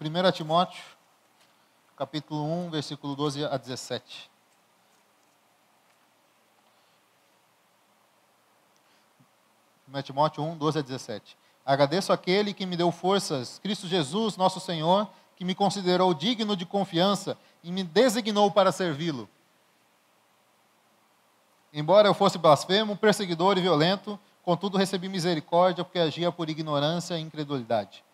1 0.00 0.32
Timóteo, 0.32 0.82
capítulo 1.96 2.44
1, 2.44 2.70
versículo 2.70 3.14
12 3.14 3.44
a 3.44 3.56
17. 3.56 4.30
1 9.88 10.02
Timóteo 10.02 10.42
1, 10.42 10.56
12 10.56 10.78
a 10.78 10.82
17. 10.82 11.36
Agradeço 11.64 12.12
aquele 12.12 12.52
que 12.52 12.66
me 12.66 12.76
deu 12.76 12.90
forças, 12.90 13.58
Cristo 13.60 13.86
Jesus, 13.86 14.36
nosso 14.36 14.58
Senhor, 14.58 15.08
que 15.36 15.44
me 15.44 15.54
considerou 15.54 16.12
digno 16.12 16.56
de 16.56 16.66
confiança 16.66 17.38
e 17.62 17.70
me 17.70 17.84
designou 17.84 18.50
para 18.50 18.72
servi-lo. 18.72 19.28
Embora 21.72 22.08
eu 22.08 22.14
fosse 22.14 22.38
blasfemo, 22.38 22.96
perseguidor 22.96 23.56
e 23.56 23.60
violento, 23.62 24.18
contudo 24.42 24.78
recebi 24.78 25.08
misericórdia 25.08 25.84
porque 25.84 25.98
agia 25.98 26.30
por 26.30 26.50
ignorância 26.50 27.18
e 27.18 27.22
incredulidade. 27.22 28.04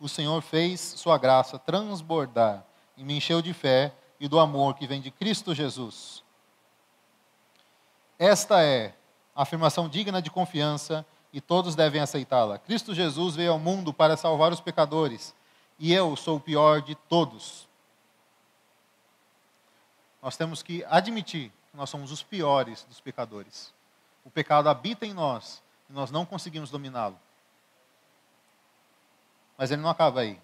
O 0.00 0.08
Senhor 0.08 0.42
fez 0.42 0.80
sua 0.80 1.16
graça 1.16 1.58
transbordar 1.58 2.64
e 2.96 3.04
me 3.04 3.16
encheu 3.16 3.42
de 3.42 3.52
fé 3.52 3.92
e 4.18 4.28
do 4.28 4.38
amor 4.38 4.74
que 4.74 4.86
vem 4.86 5.00
de 5.00 5.10
Cristo 5.10 5.54
Jesus. 5.54 6.22
Esta 8.18 8.62
é 8.62 8.94
a 9.34 9.42
afirmação 9.42 9.88
digna 9.88 10.22
de 10.22 10.30
confiança 10.30 11.04
e 11.32 11.40
todos 11.40 11.74
devem 11.74 12.00
aceitá-la. 12.00 12.58
Cristo 12.58 12.94
Jesus 12.94 13.36
veio 13.36 13.52
ao 13.52 13.58
mundo 13.58 13.92
para 13.92 14.16
salvar 14.16 14.52
os 14.52 14.60
pecadores, 14.60 15.34
e 15.78 15.92
eu 15.92 16.16
sou 16.16 16.38
o 16.38 16.40
pior 16.40 16.80
de 16.80 16.94
todos. 16.94 17.68
Nós 20.22 20.36
temos 20.36 20.62
que 20.62 20.82
admitir 20.86 21.52
que 21.70 21.76
nós 21.76 21.90
somos 21.90 22.10
os 22.10 22.22
piores 22.22 22.84
dos 22.84 23.00
pecadores. 23.00 23.74
O 24.24 24.30
pecado 24.30 24.68
habita 24.70 25.04
em 25.04 25.12
nós 25.12 25.62
e 25.90 25.92
nós 25.92 26.10
não 26.10 26.24
conseguimos 26.24 26.70
dominá-lo. 26.70 27.20
Mas 29.58 29.70
ele 29.70 29.82
não 29.82 29.90
acaba 29.90 30.20
aí. 30.20 30.40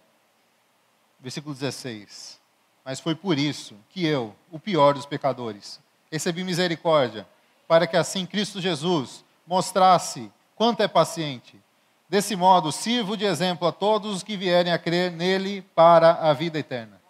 Versículo 1.19 1.55
16. 1.55 2.42
Mas 2.85 3.01
foi 3.01 3.15
por 3.15 3.39
isso 3.39 3.77
que 3.91 4.05
eu, 4.05 4.35
o 4.51 4.59
pior 4.59 4.95
dos 4.95 5.07
pecadores, 5.07 5.81
recebi 6.11 6.43
misericórdia, 6.43 7.27
para 7.69 7.87
que 7.87 7.97
assim 7.97 8.27
Cristo 8.27 8.61
Jesus 8.61 9.25
mostrasse 9.47 10.31
quanto 10.57 10.83
é 10.83 10.89
paciente. 10.89 11.61
Desse 12.09 12.37
modo, 12.37 12.71
sirvo 12.71 13.17
de 13.17 13.25
exemplo 13.25 13.67
a 13.67 13.73
todos 13.73 14.17
os 14.17 14.23
que 14.23 14.37
vierem 14.37 14.73
a 14.73 14.79
crer 14.79 15.11
nele 15.11 15.63
para 15.75 16.13
a 16.15 16.33
vida 16.33 16.59
eterna. 16.59 17.01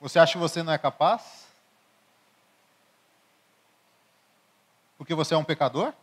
Você 0.00 0.18
acha 0.18 0.32
que 0.32 0.38
você 0.38 0.62
não 0.62 0.72
é 0.72 0.76
capaz? 0.76 1.46
Porque 4.98 5.14
você 5.14 5.32
é 5.32 5.38
um 5.38 5.44
pecador? 5.44 5.94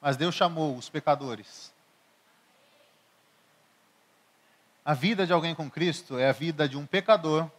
Mas 0.00 0.16
Deus 0.16 0.34
chamou 0.34 0.74
os 0.76 0.88
pecadores. 0.88 1.69
A 4.84 4.94
vida 4.94 5.26
de 5.26 5.32
alguém 5.32 5.54
com 5.54 5.70
Cristo 5.70 6.18
é 6.18 6.28
a 6.28 6.32
vida 6.32 6.68
de 6.68 6.76
um 6.76 6.86
pecador 6.86 7.50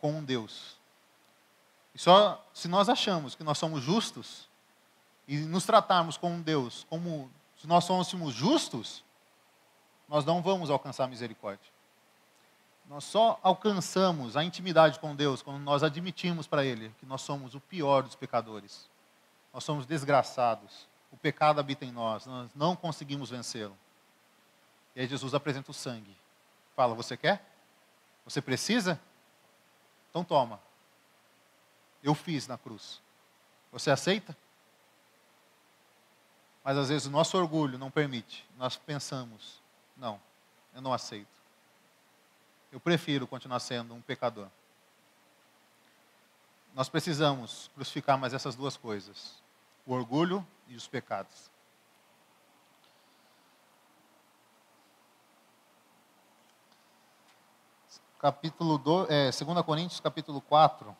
com 0.00 0.12
um 0.12 0.24
Deus. 0.24 0.76
E 1.94 1.98
só 1.98 2.44
se 2.52 2.68
nós 2.68 2.88
achamos 2.88 3.34
que 3.34 3.44
nós 3.44 3.58
somos 3.58 3.82
justos 3.82 4.48
e 5.26 5.38
nos 5.38 5.64
tratarmos 5.64 6.16
com 6.16 6.40
Deus 6.40 6.86
como 6.88 7.30
se 7.56 7.66
nós 7.66 7.86
fôssemos 7.86 8.34
justos, 8.34 9.04
nós 10.08 10.24
não 10.24 10.42
vamos 10.42 10.70
alcançar 10.70 11.06
misericórdia. 11.08 11.70
Nós 12.88 13.04
só 13.04 13.38
alcançamos 13.42 14.36
a 14.36 14.42
intimidade 14.42 14.98
com 14.98 15.14
Deus 15.14 15.42
quando 15.42 15.58
nós 15.58 15.82
admitimos 15.82 16.46
para 16.46 16.64
Ele 16.64 16.92
que 16.98 17.06
nós 17.06 17.20
somos 17.20 17.54
o 17.54 17.60
pior 17.60 18.02
dos 18.02 18.14
pecadores. 18.14 18.88
Nós 19.52 19.62
somos 19.62 19.86
desgraçados. 19.86 20.88
O 21.12 21.16
pecado 21.16 21.60
habita 21.60 21.84
em 21.84 21.92
nós, 21.92 22.26
nós 22.26 22.50
não 22.54 22.74
conseguimos 22.74 23.30
vencê-lo. 23.30 23.76
E 24.94 25.00
aí 25.00 25.06
Jesus 25.06 25.34
apresenta 25.34 25.70
o 25.70 25.74
sangue 25.74 26.16
Fala, 26.78 26.94
você 26.94 27.16
quer? 27.16 27.44
Você 28.24 28.40
precisa? 28.40 29.00
Então 30.08 30.22
toma. 30.22 30.60
Eu 32.04 32.14
fiz 32.14 32.46
na 32.46 32.56
cruz. 32.56 33.02
Você 33.72 33.90
aceita? 33.90 34.36
Mas 36.62 36.78
às 36.78 36.88
vezes 36.88 37.08
o 37.08 37.10
nosso 37.10 37.36
orgulho 37.36 37.76
não 37.78 37.90
permite. 37.90 38.46
Nós 38.56 38.76
pensamos, 38.76 39.60
não, 39.96 40.20
eu 40.72 40.80
não 40.80 40.92
aceito. 40.92 41.26
Eu 42.70 42.78
prefiro 42.78 43.26
continuar 43.26 43.58
sendo 43.58 43.92
um 43.92 44.00
pecador. 44.00 44.46
Nós 46.76 46.88
precisamos 46.88 47.72
crucificar 47.74 48.16
mais 48.16 48.32
essas 48.32 48.54
duas 48.54 48.76
coisas: 48.76 49.42
o 49.84 49.92
orgulho 49.92 50.46
e 50.68 50.76
os 50.76 50.86
pecados. 50.86 51.50
Capítulo 58.18 58.78
2, 58.78 59.10
é, 59.10 59.30
2 59.30 59.62
Coríntios, 59.64 60.00
capítulo 60.00 60.40
4. 60.40 60.96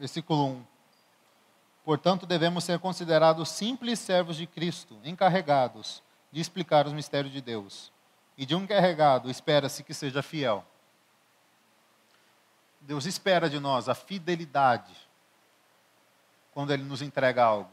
versículo 0.00 0.46
1. 0.46 0.66
Portanto, 1.84 2.26
devemos 2.26 2.64
ser 2.64 2.78
considerados 2.78 3.50
simples 3.50 3.98
servos 3.98 4.36
de 4.36 4.46
Cristo, 4.46 4.98
encarregados 5.04 6.02
de 6.32 6.40
explicar 6.40 6.86
os 6.86 6.92
mistérios 6.92 7.32
de 7.32 7.42
Deus. 7.42 7.92
E 8.38 8.46
de 8.46 8.54
um 8.54 8.62
encarregado 8.62 9.30
espera-se 9.30 9.84
que 9.84 9.92
seja 9.92 10.22
fiel. 10.22 10.64
Deus 12.80 13.04
espera 13.04 13.48
de 13.48 13.58
nós 13.60 13.88
a 13.88 13.94
fidelidade 13.94 14.94
quando 16.52 16.72
Ele 16.72 16.82
nos 16.82 17.02
entrega 17.02 17.44
algo. 17.44 17.70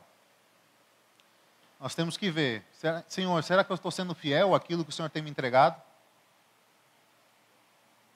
Nós 1.80 1.94
temos 1.94 2.18
que 2.18 2.32
ver, 2.32 2.66
Senhor, 3.08 3.42
será 3.44 3.64
que 3.64 3.72
eu 3.72 3.76
estou 3.76 3.92
sendo 3.92 4.16
fiel 4.16 4.56
àquilo 4.56 4.84
que 4.84 4.90
o 4.90 4.94
Senhor 4.94 5.10
tem 5.10 5.22
me 5.22 5.30
entregado? 5.30 5.82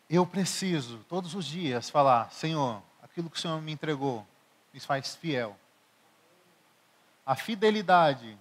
Eu 0.10 0.26
preciso, 0.26 1.00
todos 1.08 1.36
os 1.36 1.46
dias, 1.46 1.90
falar: 1.90 2.32
Senhor, 2.32 2.82
aquilo 3.02 3.30
que 3.30 3.38
o 3.38 3.40
Senhor 3.40 3.62
me 3.62 3.72
entregou 3.72 4.28
me 4.74 4.80
faz 4.80 5.16
fiel. 5.16 5.58
A 7.26 7.36
fidelidade 7.36 8.38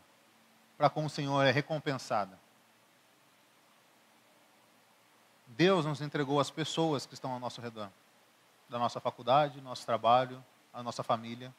para 0.76 0.88
com 0.88 1.04
o 1.04 1.10
Senhor 1.10 1.42
é 1.42 1.50
recompensada. 1.50 2.38
Deus 5.46 5.84
nos 5.84 6.00
entregou 6.00 6.40
as 6.40 6.50
pessoas 6.50 7.04
que 7.04 7.14
estão 7.14 7.32
ao 7.32 7.40
nosso 7.40 7.60
redor, 7.60 7.90
da 8.70 8.78
nossa 8.78 9.00
faculdade, 9.00 9.60
nosso 9.60 9.84
trabalho, 9.84 10.42
a 10.72 10.82
nossa 10.82 11.02
família. 11.02 11.52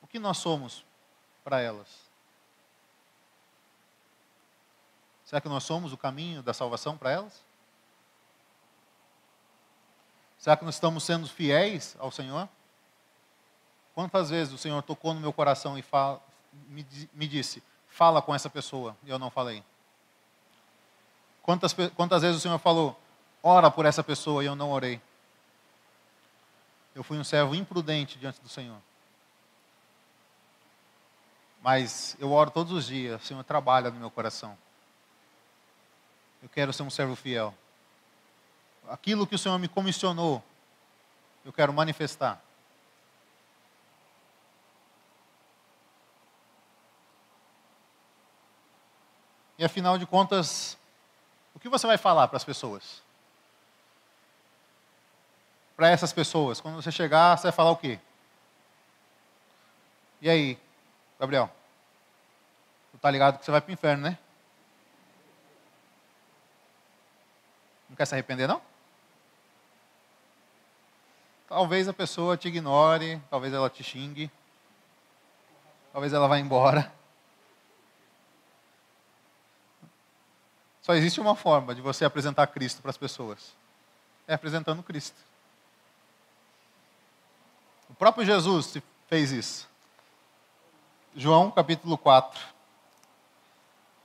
O 0.00 0.06
que 0.06 0.18
nós 0.18 0.38
somos 0.38 0.84
para 1.44 1.60
elas? 1.60 1.86
Será 5.26 5.40
que 5.40 5.48
nós 5.48 5.62
somos 5.62 5.92
o 5.92 5.96
caminho 5.98 6.42
da 6.42 6.54
salvação 6.54 6.96
para 6.96 7.10
elas? 7.10 7.44
Será 10.38 10.56
que 10.56 10.64
nós 10.64 10.76
estamos 10.76 11.04
sendo 11.04 11.28
fiéis 11.28 11.96
ao 11.98 12.10
Senhor? 12.10 12.48
Quantas 13.94 14.30
vezes 14.30 14.54
o 14.54 14.58
Senhor 14.58 14.82
tocou 14.82 15.12
no 15.12 15.20
meu 15.20 15.32
coração 15.32 15.76
e 15.76 15.82
fala, 15.82 16.22
me, 16.68 16.86
me, 17.12 17.26
disse, 17.26 17.62
fala 17.88 18.22
com 18.22 18.34
essa 18.34 18.48
pessoa, 18.48 18.96
e 19.02 19.10
eu 19.10 19.18
não 19.18 19.30
falei? 19.30 19.62
Quantas, 21.42 21.74
quantas 21.94 22.22
vezes 22.22 22.38
o 22.38 22.40
Senhor 22.40 22.58
falou, 22.58 22.98
ora 23.42 23.70
por 23.70 23.84
essa 23.84 24.04
pessoa, 24.04 24.42
e 24.42 24.46
eu 24.46 24.54
não 24.54 24.70
orei? 24.70 25.00
Eu 26.96 27.04
fui 27.04 27.16
um 27.16 27.22
servo 27.22 27.54
imprudente 27.54 28.18
diante 28.18 28.40
do 28.40 28.48
Senhor. 28.48 28.78
Mas 31.62 32.16
eu 32.18 32.32
oro 32.32 32.50
todos 32.50 32.72
os 32.72 32.86
dias, 32.86 33.22
o 33.22 33.24
Senhor 33.24 33.44
trabalha 33.44 33.88
no 33.88 34.00
meu 34.00 34.10
coração. 34.10 34.58
Eu 36.42 36.48
quero 36.48 36.72
ser 36.72 36.82
um 36.82 36.90
servo 36.90 37.14
fiel 37.14 37.54
aquilo 38.88 39.26
que 39.26 39.34
o 39.34 39.38
Senhor 39.38 39.58
me 39.58 39.68
comissionou, 39.68 40.42
eu 41.44 41.52
quero 41.52 41.72
manifestar. 41.72 42.42
E 49.58 49.64
afinal 49.64 49.96
de 49.96 50.04
contas, 50.04 50.76
o 51.54 51.58
que 51.58 51.68
você 51.68 51.86
vai 51.86 51.96
falar 51.96 52.28
para 52.28 52.36
as 52.36 52.44
pessoas? 52.44 53.02
Para 55.76 55.90
essas 55.90 56.12
pessoas, 56.12 56.60
quando 56.60 56.76
você 56.76 56.90
chegar, 56.90 57.36
você 57.36 57.44
vai 57.44 57.52
falar 57.52 57.70
o 57.70 57.76
quê? 57.76 57.98
E 60.22 60.30
aí, 60.30 60.58
Gabriel? 61.20 61.50
Tu 62.92 62.98
tá 62.98 63.10
ligado 63.10 63.38
que 63.38 63.44
você 63.44 63.50
vai 63.50 63.60
para 63.60 63.70
o 63.70 63.74
inferno, 63.74 64.04
né? 64.04 64.18
Não 67.90 67.96
quer 67.96 68.06
se 68.06 68.14
arrepender, 68.14 68.48
não? 68.48 68.62
Talvez 71.46 71.86
a 71.86 71.92
pessoa 71.92 72.36
te 72.36 72.48
ignore, 72.48 73.20
talvez 73.30 73.52
ela 73.52 73.70
te 73.70 73.84
xingue, 73.84 74.30
talvez 75.92 76.12
ela 76.12 76.26
vá 76.26 76.38
embora. 76.38 76.92
Só 80.82 80.94
existe 80.94 81.20
uma 81.20 81.36
forma 81.36 81.74
de 81.74 81.80
você 81.80 82.04
apresentar 82.04 82.46
Cristo 82.46 82.80
para 82.80 82.90
as 82.90 82.96
pessoas: 82.96 83.54
é 84.26 84.34
apresentando 84.34 84.82
Cristo. 84.82 85.20
O 87.96 87.98
próprio 87.98 88.26
Jesus 88.26 88.76
fez 89.08 89.32
isso. 89.32 89.66
João 91.16 91.50
capítulo 91.50 91.96
4. 91.96 92.38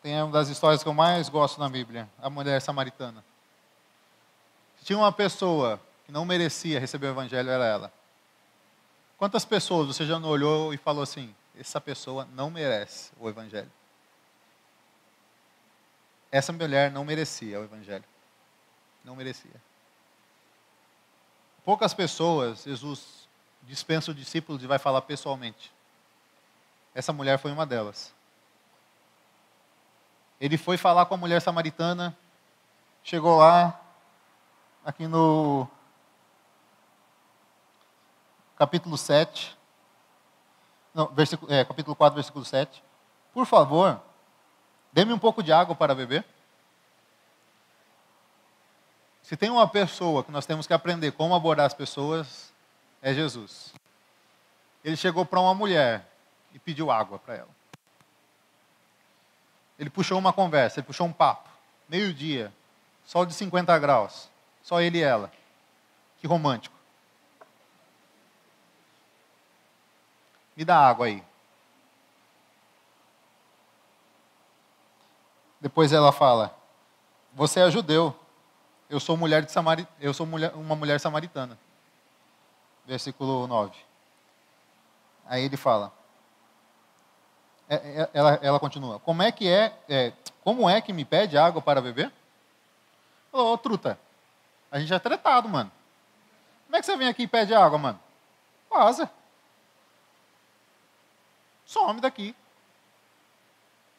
Tem 0.02 0.24
uma 0.24 0.32
das 0.32 0.48
histórias 0.48 0.82
que 0.82 0.88
eu 0.88 0.94
mais 0.94 1.28
gosto 1.28 1.60
na 1.60 1.68
Bíblia, 1.68 2.10
a 2.22 2.30
mulher 2.30 2.62
samaritana. 2.62 3.22
Tinha 4.86 4.98
uma 4.98 5.12
pessoa 5.12 5.78
que 6.06 6.12
não 6.12 6.24
merecia 6.24 6.80
receber 6.80 7.08
o 7.08 7.10
evangelho 7.10 7.50
era 7.50 7.66
ela. 7.66 7.94
Quantas 9.18 9.44
pessoas 9.44 9.88
você 9.88 10.06
já 10.06 10.18
não 10.18 10.30
olhou 10.30 10.74
e 10.74 10.78
falou 10.78 11.04
assim: 11.04 11.36
essa 11.60 11.82
pessoa 11.82 12.26
não 12.34 12.50
merece 12.50 13.12
o 13.20 13.28
evangelho? 13.28 13.72
Essa 16.32 16.54
mulher 16.54 16.90
não 16.90 17.04
merecia 17.04 17.60
o 17.60 17.66
evangelho. 17.66 18.06
Não 19.04 19.18
merecia. 19.18 19.62
Poucas 21.66 21.94
pessoas 21.94 22.64
Jesus 22.64 23.21
dispensa 23.64 24.12
o 24.12 24.14
discípulo 24.14 24.60
e 24.62 24.68
vai 24.68 24.80
falar 24.80 25.02
pessoalmente. 25.02 25.72
Essa 26.94 27.14
mulher 27.14 27.38
foi 27.38 27.52
uma 27.52 27.66
delas. 27.66 28.14
Ele 30.40 30.58
foi 30.58 30.78
falar 30.78 31.06
com 31.06 31.14
a 31.14 31.18
mulher 31.18 31.42
samaritana, 31.42 32.18
chegou 33.04 33.38
lá, 33.38 33.80
aqui 34.84 35.08
no 35.08 35.68
capítulo 38.58 38.98
7, 38.98 39.58
não, 40.94 41.08
versículo, 41.08 41.52
é, 41.52 41.64
capítulo 41.64 41.96
4, 41.96 42.16
versículo 42.16 42.44
7. 42.44 42.84
Por 43.34 43.46
favor, 43.46 44.02
dê-me 44.92 45.14
um 45.14 45.20
pouco 45.20 45.42
de 45.42 45.54
água 45.54 45.76
para 45.76 45.96
beber. 45.96 46.26
Se 49.22 49.38
tem 49.38 49.50
uma 49.50 49.68
pessoa 49.68 50.24
que 50.24 50.32
nós 50.32 50.46
temos 50.46 50.68
que 50.68 50.74
aprender 50.74 51.12
como 51.12 51.34
abordar 51.34 51.66
as 51.66 51.74
pessoas, 51.74 52.51
é 53.02 53.14
Jesus. 53.14 53.74
Ele 54.84 54.96
chegou 54.96 55.26
para 55.26 55.40
uma 55.40 55.54
mulher 55.54 56.06
e 56.54 56.60
pediu 56.60 56.92
água 56.92 57.20
para 57.20 57.36
ela. 57.36 57.50
Ele 59.78 59.90
puxou 59.90 60.18
uma 60.18 60.32
conversa, 60.32 60.80
ele 60.80 60.88
puxou 60.88 61.08
um 61.08 61.14
papo. 61.14 61.50
Meio-dia, 61.90 62.54
sol 63.06 63.26
de 63.26 63.34
50 63.34 63.78
graus, 63.80 64.30
só 64.62 64.80
ele 64.80 65.00
e 65.00 65.04
ela. 65.04 65.32
Que 66.20 66.28
romântico. 66.28 66.76
Me 70.56 70.64
dá 70.64 70.78
água 70.78 71.08
aí. 71.08 71.24
Depois 75.60 75.92
ela 75.92 76.12
fala: 76.12 76.56
Você 77.34 77.60
é 77.60 77.72
judeu. 77.72 78.16
Eu 78.90 79.00
sou 79.00 79.16
mulher 79.16 79.44
de 79.44 79.52
Samari... 79.52 79.88
eu 80.02 80.14
sou 80.14 80.26
mulher... 80.26 80.52
uma 80.54 80.76
mulher 80.76 81.00
samaritana. 81.00 81.58
Versículo 82.92 83.48
9. 83.48 83.74
Aí 85.26 85.46
ele 85.46 85.56
fala: 85.56 85.94
é, 87.70 87.76
é, 87.76 88.10
ela, 88.14 88.34
ela 88.44 88.60
continua: 88.60 89.00
Como 89.00 89.24
é 89.24 89.32
que 89.32 89.48
é, 89.48 89.74
é, 89.88 90.12
como 90.44 90.70
é 90.70 90.82
que 90.82 90.92
me 90.92 91.06
pede 91.06 91.38
água 91.38 91.62
para 91.62 91.80
beber? 91.80 92.12
Ô, 93.32 93.54
oh, 93.54 93.58
truta, 93.58 93.98
a 94.70 94.78
gente 94.78 94.94
é 94.94 95.00
tretado, 95.00 95.48
mano. 95.48 95.72
Como 96.66 96.76
é 96.76 96.82
que 96.82 96.86
você 96.86 96.98
vem 96.98 97.08
aqui 97.08 97.24
e 97.24 97.28
pede 97.28 97.54
água, 97.54 97.78
mano? 97.78 98.00
Vaza. 98.70 99.10
Some 101.66 102.02
daqui. 102.02 102.36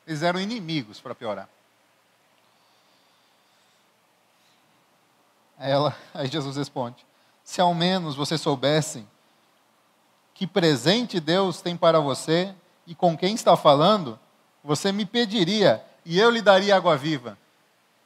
Eles 0.06 0.22
eram 0.22 0.38
inimigos 0.38 1.00
para 1.00 1.14
piorar. 1.14 1.48
Ela, 5.58 5.96
aí 6.12 6.26
Jesus 6.26 6.58
responde: 6.58 7.06
Se 7.44 7.60
ao 7.60 7.74
menos 7.74 8.14
vocês 8.14 8.40
soubessem 8.40 9.06
que 10.34 10.46
presente 10.46 11.20
Deus 11.20 11.60
tem 11.60 11.76
para 11.76 12.00
você 12.00 12.54
e 12.86 12.94
com 12.94 13.16
quem 13.16 13.34
está 13.34 13.56
falando, 13.56 14.18
você 14.62 14.90
me 14.90 15.04
pediria 15.04 15.84
e 16.04 16.18
eu 16.18 16.30
lhe 16.30 16.42
daria 16.42 16.76
água 16.76 16.96
viva. 16.96 17.38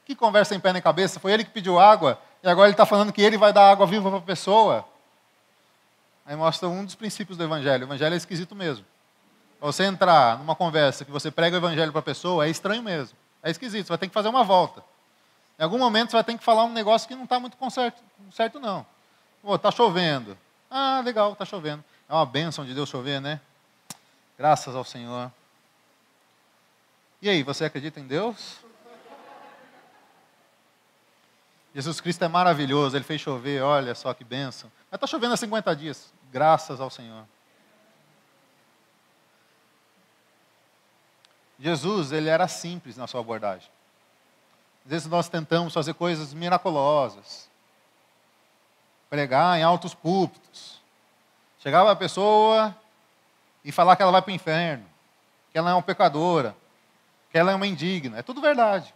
Que 0.05 0.15
conversa 0.15 0.55
em 0.55 0.59
pé 0.59 0.71
nem 0.73 0.81
cabeça? 0.81 1.19
Foi 1.19 1.31
ele 1.31 1.43
que 1.43 1.49
pediu 1.51 1.79
água 1.79 2.19
e 2.43 2.47
agora 2.47 2.67
ele 2.67 2.73
está 2.73 2.85
falando 2.85 3.11
que 3.11 3.21
ele 3.21 3.37
vai 3.37 3.51
dar 3.51 3.69
água 3.69 3.85
viva 3.85 4.09
para 4.09 4.19
a 4.19 4.21
pessoa. 4.21 4.85
Aí 6.25 6.35
mostra 6.35 6.67
um 6.67 6.83
dos 6.83 6.95
princípios 6.95 7.37
do 7.37 7.43
Evangelho. 7.43 7.83
O 7.83 7.87
Evangelho 7.87 8.13
é 8.13 8.17
esquisito 8.17 8.55
mesmo. 8.55 8.85
Você 9.59 9.83
entrar 9.85 10.37
numa 10.37 10.55
conversa 10.55 11.03
que 11.03 11.11
você 11.11 11.31
prega 11.31 11.55
o 11.55 11.59
Evangelho 11.59 11.91
para 11.91 11.99
a 11.99 12.03
pessoa, 12.03 12.45
é 12.45 12.49
estranho 12.49 12.83
mesmo. 12.83 13.17
É 13.41 13.49
esquisito, 13.49 13.87
você 13.87 13.89
vai 13.89 13.97
ter 13.97 14.07
que 14.07 14.13
fazer 14.13 14.29
uma 14.29 14.43
volta. 14.43 14.83
Em 15.57 15.63
algum 15.63 15.79
momento 15.79 16.11
você 16.11 16.17
vai 16.17 16.23
ter 16.23 16.37
que 16.37 16.43
falar 16.43 16.65
um 16.65 16.71
negócio 16.71 17.07
que 17.07 17.15
não 17.15 17.23
está 17.23 17.39
muito 17.39 17.57
certo, 17.71 18.03
certo, 18.31 18.59
não. 18.59 18.85
Pô, 19.41 19.55
está 19.55 19.71
chovendo. 19.71 20.37
Ah, 20.69 21.01
legal, 21.03 21.33
está 21.33 21.45
chovendo. 21.45 21.83
É 22.09 22.13
uma 22.13 22.25
bênção 22.25 22.65
de 22.65 22.73
Deus 22.73 22.89
chover, 22.89 23.21
né? 23.21 23.39
Graças 24.37 24.75
ao 24.75 24.83
Senhor. 24.83 25.31
E 27.21 27.29
aí, 27.29 27.43
você 27.43 27.65
acredita 27.65 27.99
em 27.99 28.07
Deus? 28.07 28.57
Jesus 31.73 32.01
Cristo 32.01 32.23
é 32.23 32.27
maravilhoso, 32.27 32.97
ele 32.97 33.03
fez 33.03 33.21
chover, 33.21 33.61
olha 33.61 33.93
só 33.93 34.11
que 34.11 34.23
bênção. 34.23 34.71
Mas 34.89 34.97
está 34.97 35.05
chovendo 35.05 35.35
há 35.35 35.37
50 35.37 35.75
dias, 35.75 36.11
graças 36.31 36.81
ao 36.81 36.89
Senhor. 36.89 37.23
Jesus, 41.59 42.11
ele 42.11 42.29
era 42.29 42.47
simples 42.47 42.97
na 42.97 43.05
sua 43.05 43.21
abordagem. 43.21 43.69
Às 44.85 44.91
vezes 44.91 45.07
nós 45.07 45.27
tentamos 45.29 45.73
fazer 45.73 45.93
coisas 45.93 46.33
miraculosas, 46.33 47.46
pregar 49.09 49.57
em 49.57 49.63
altos 49.63 49.93
púlpitos. 49.93 50.79
Chegava 51.59 51.91
a 51.91 51.95
pessoa 51.95 52.75
e 53.63 53.71
falar 53.71 53.95
que 53.95 54.01
ela 54.01 54.11
vai 54.11 54.21
para 54.21 54.31
o 54.31 54.35
inferno, 54.35 54.85
que 55.51 55.57
ela 55.57 55.71
é 55.71 55.73
uma 55.73 55.81
pecadora, 55.81 56.55
que 57.31 57.37
ela 57.37 57.51
é 57.51 57.55
uma 57.55 57.67
indigna. 57.67 58.19
É 58.19 58.21
tudo 58.21 58.41
verdade. 58.41 58.93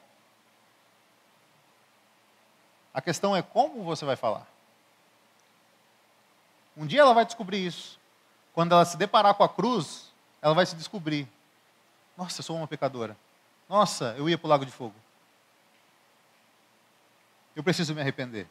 A 2.93 3.01
questão 3.01 3.35
é 3.35 3.41
como 3.41 3.83
você 3.83 4.05
vai 4.05 4.15
falar. 4.15 4.45
Um 6.75 6.85
dia 6.85 7.01
ela 7.01 7.13
vai 7.13 7.25
descobrir 7.25 7.65
isso. 7.65 7.99
Quando 8.53 8.73
ela 8.73 8.85
se 8.85 8.97
deparar 8.97 9.33
com 9.33 9.43
a 9.43 9.49
cruz, 9.49 10.11
ela 10.41 10.53
vai 10.53 10.65
se 10.65 10.75
descobrir. 10.75 11.27
Nossa, 12.17 12.39
eu 12.39 12.43
sou 12.43 12.57
uma 12.57 12.67
pecadora. 12.67 13.15
Nossa, 13.67 14.13
eu 14.17 14.29
ia 14.29 14.37
para 14.37 14.47
o 14.47 14.49
lago 14.49 14.65
de 14.65 14.71
fogo. 14.71 14.95
Eu 17.55 17.63
preciso 17.63 17.93
me 17.93 18.01
arrepender. 18.01 18.47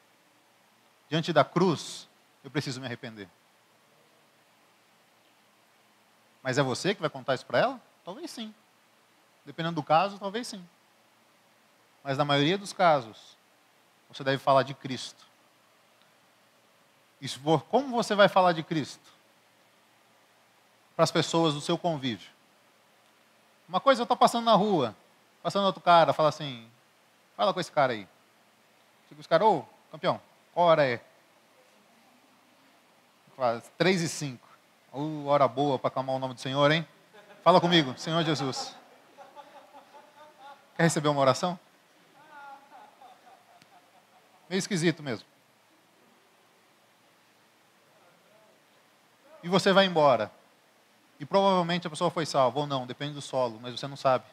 Diante 1.11 1.33
da 1.33 1.45
cruz, 1.45 2.09
eu 2.45 2.51
preciso 2.51 2.81
me 2.81 2.87
arrepender. 2.87 3.29
Mas 6.41 6.57
é 6.57 6.63
você 6.63 6.95
que 6.95 7.01
vai 7.01 7.11
contar 7.11 7.35
isso 7.35 7.45
para 7.45 7.59
ela? 7.59 7.81
Talvez 8.05 8.31
sim. 8.31 8.55
Dependendo 9.45 9.75
do 9.75 9.83
caso, 9.83 10.21
talvez 10.21 10.47
sim. 10.47 10.65
Mas 12.05 12.17
na 12.17 12.25
maioria 12.25 12.57
dos 12.57 12.73
casos, 12.73 13.37
você 14.09 14.23
deve 14.23 14.39
falar 14.39 14.63
de 14.63 14.73
Cristo. 14.73 15.25
Isso, 17.21 17.41
como 17.69 17.89
você 17.89 18.15
vai 18.15 18.29
falar 18.29 18.53
de 18.53 18.63
Cristo? 18.63 19.13
Para 20.95 21.03
as 21.03 21.11
pessoas 21.11 21.55
do 21.55 21.61
seu 21.61 21.77
convívio. 21.77 22.31
Uma 23.69 23.81
coisa 23.81 24.01
eu 24.01 24.05
estou 24.05 24.17
passando 24.17 24.45
na 24.45 24.55
rua, 24.55 24.95
passando 25.43 25.67
outro 25.67 25.81
cara, 25.81 26.13
fala 26.13 26.29
assim, 26.29 26.71
fala 27.37 27.53
com 27.53 27.61
esse 27.61 27.73
cara 27.73 27.95
aí. 27.95 28.09
Chega 29.09 29.21
os 29.21 29.27
caras, 29.27 29.47
ô, 29.47 29.65
campeão, 29.91 30.21
hora 30.61 30.87
é? 30.87 31.01
Fala, 33.37 33.63
três 33.79 34.01
e 34.03 34.09
cinco. 34.09 34.49
Uh, 34.93 35.27
hora 35.27 35.47
boa 35.49 35.79
para 35.79 35.89
acalmar 35.89 36.17
o 36.17 36.19
nome 36.19 36.35
do 36.35 36.41
Senhor, 36.41 36.71
hein? 36.71 36.87
Fala 37.43 37.61
comigo, 37.61 37.97
Senhor 37.97 38.23
Jesus. 38.23 38.75
Quer 40.77 40.83
receber 40.85 41.09
uma 41.09 41.21
oração? 41.21 41.59
Meio 44.49 44.59
esquisito 44.59 45.03
mesmo. 45.03 45.27
E 49.43 49.49
você 49.49 49.73
vai 49.73 49.87
embora. 49.87 50.31
E 51.19 51.25
provavelmente 51.25 51.87
a 51.87 51.91
pessoa 51.91 52.11
foi 52.11 52.27
salva 52.27 52.61
ou 52.61 52.67
não, 52.67 52.87
depende 52.87 53.15
do 53.15 53.23
solo, 53.23 53.59
mas 53.61 53.79
você 53.79 53.87
não 53.87 53.97
sabe. 53.97 54.25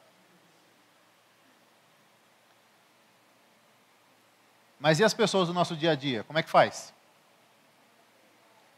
Mas 4.79 4.99
e 4.99 5.03
as 5.03 5.13
pessoas 5.13 5.47
do 5.47 5.53
nosso 5.53 5.75
dia 5.75 5.91
a 5.91 5.95
dia? 5.95 6.23
Como 6.23 6.37
é 6.37 6.43
que 6.43 6.49
faz? 6.49 6.93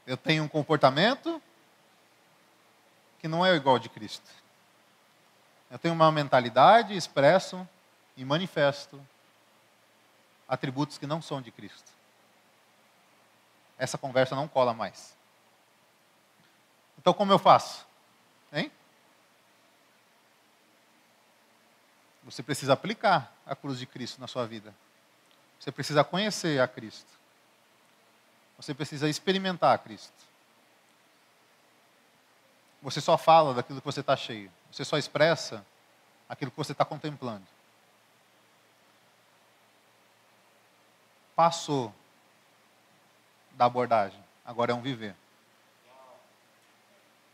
Eu 0.07 0.17
tenho 0.17 0.43
um 0.43 0.47
comportamento 0.47 1.41
que 3.19 3.27
não 3.27 3.45
é 3.45 3.53
igual 3.55 3.77
de 3.77 3.89
Cristo. 3.89 4.29
Eu 5.69 5.77
tenho 5.77 5.93
uma 5.93 6.11
mentalidade, 6.11 6.95
expresso 6.95 7.67
e 8.17 8.25
manifesto 8.25 8.99
atributos 10.47 10.97
que 10.97 11.05
não 11.05 11.21
são 11.21 11.41
de 11.41 11.51
Cristo. 11.51 11.91
Essa 13.77 13.97
conversa 13.97 14.35
não 14.35 14.47
cola 14.47 14.73
mais. 14.73 15.15
Então, 16.97 17.13
como 17.13 17.31
eu 17.31 17.39
faço? 17.39 17.85
Hein? 18.51 18.71
Você 22.23 22.41
precisa 22.41 22.73
aplicar 22.73 23.31
a 23.45 23.55
cruz 23.55 23.79
de 23.79 23.85
Cristo 23.85 24.19
na 24.19 24.27
sua 24.27 24.45
vida. 24.45 24.73
Você 25.59 25.71
precisa 25.71 26.03
conhecer 26.03 26.61
a 26.61 26.67
Cristo. 26.67 27.11
Você 28.57 28.73
precisa 28.73 29.09
experimentar 29.09 29.75
a 29.75 29.77
Cristo. 29.77 30.13
Você 32.81 33.01
só 33.01 33.17
fala 33.17 33.53
daquilo 33.53 33.81
que 33.81 33.85
você 33.85 33.99
está 33.99 34.15
cheio. 34.15 34.51
Você 34.71 34.85
só 34.85 34.97
expressa 34.97 35.65
aquilo 36.29 36.51
que 36.51 36.57
você 36.57 36.71
está 36.71 36.85
contemplando. 36.85 37.45
passou 41.39 41.95
da 43.51 43.63
abordagem, 43.63 44.21
agora 44.45 44.73
é 44.73 44.75
um 44.75 44.81
viver. 44.81 45.15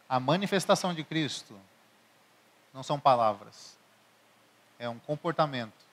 A 0.08 0.20
manifestação 0.20 0.94
de 0.94 1.04
Cristo 1.04 1.60
não 2.72 2.84
são 2.84 3.00
palavras, 3.00 3.76
é 4.78 4.88
um 4.88 5.00
comportamento. 5.00 5.85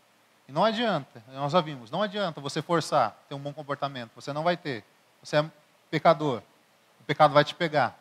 Não 0.53 0.65
adianta, 0.65 1.23
nós 1.29 1.53
já 1.53 1.61
vimos, 1.61 1.91
não 1.91 2.03
adianta 2.03 2.41
você 2.41 2.61
forçar 2.61 3.17
ter 3.29 3.35
um 3.35 3.39
bom 3.39 3.53
comportamento, 3.53 4.11
você 4.15 4.33
não 4.33 4.43
vai 4.43 4.57
ter. 4.57 4.85
Você 5.23 5.37
é 5.37 5.51
pecador, 5.91 6.43
o 7.01 7.05
pecado 7.05 7.33
vai 7.33 7.45
te 7.45 7.55
pegar. 7.55 7.99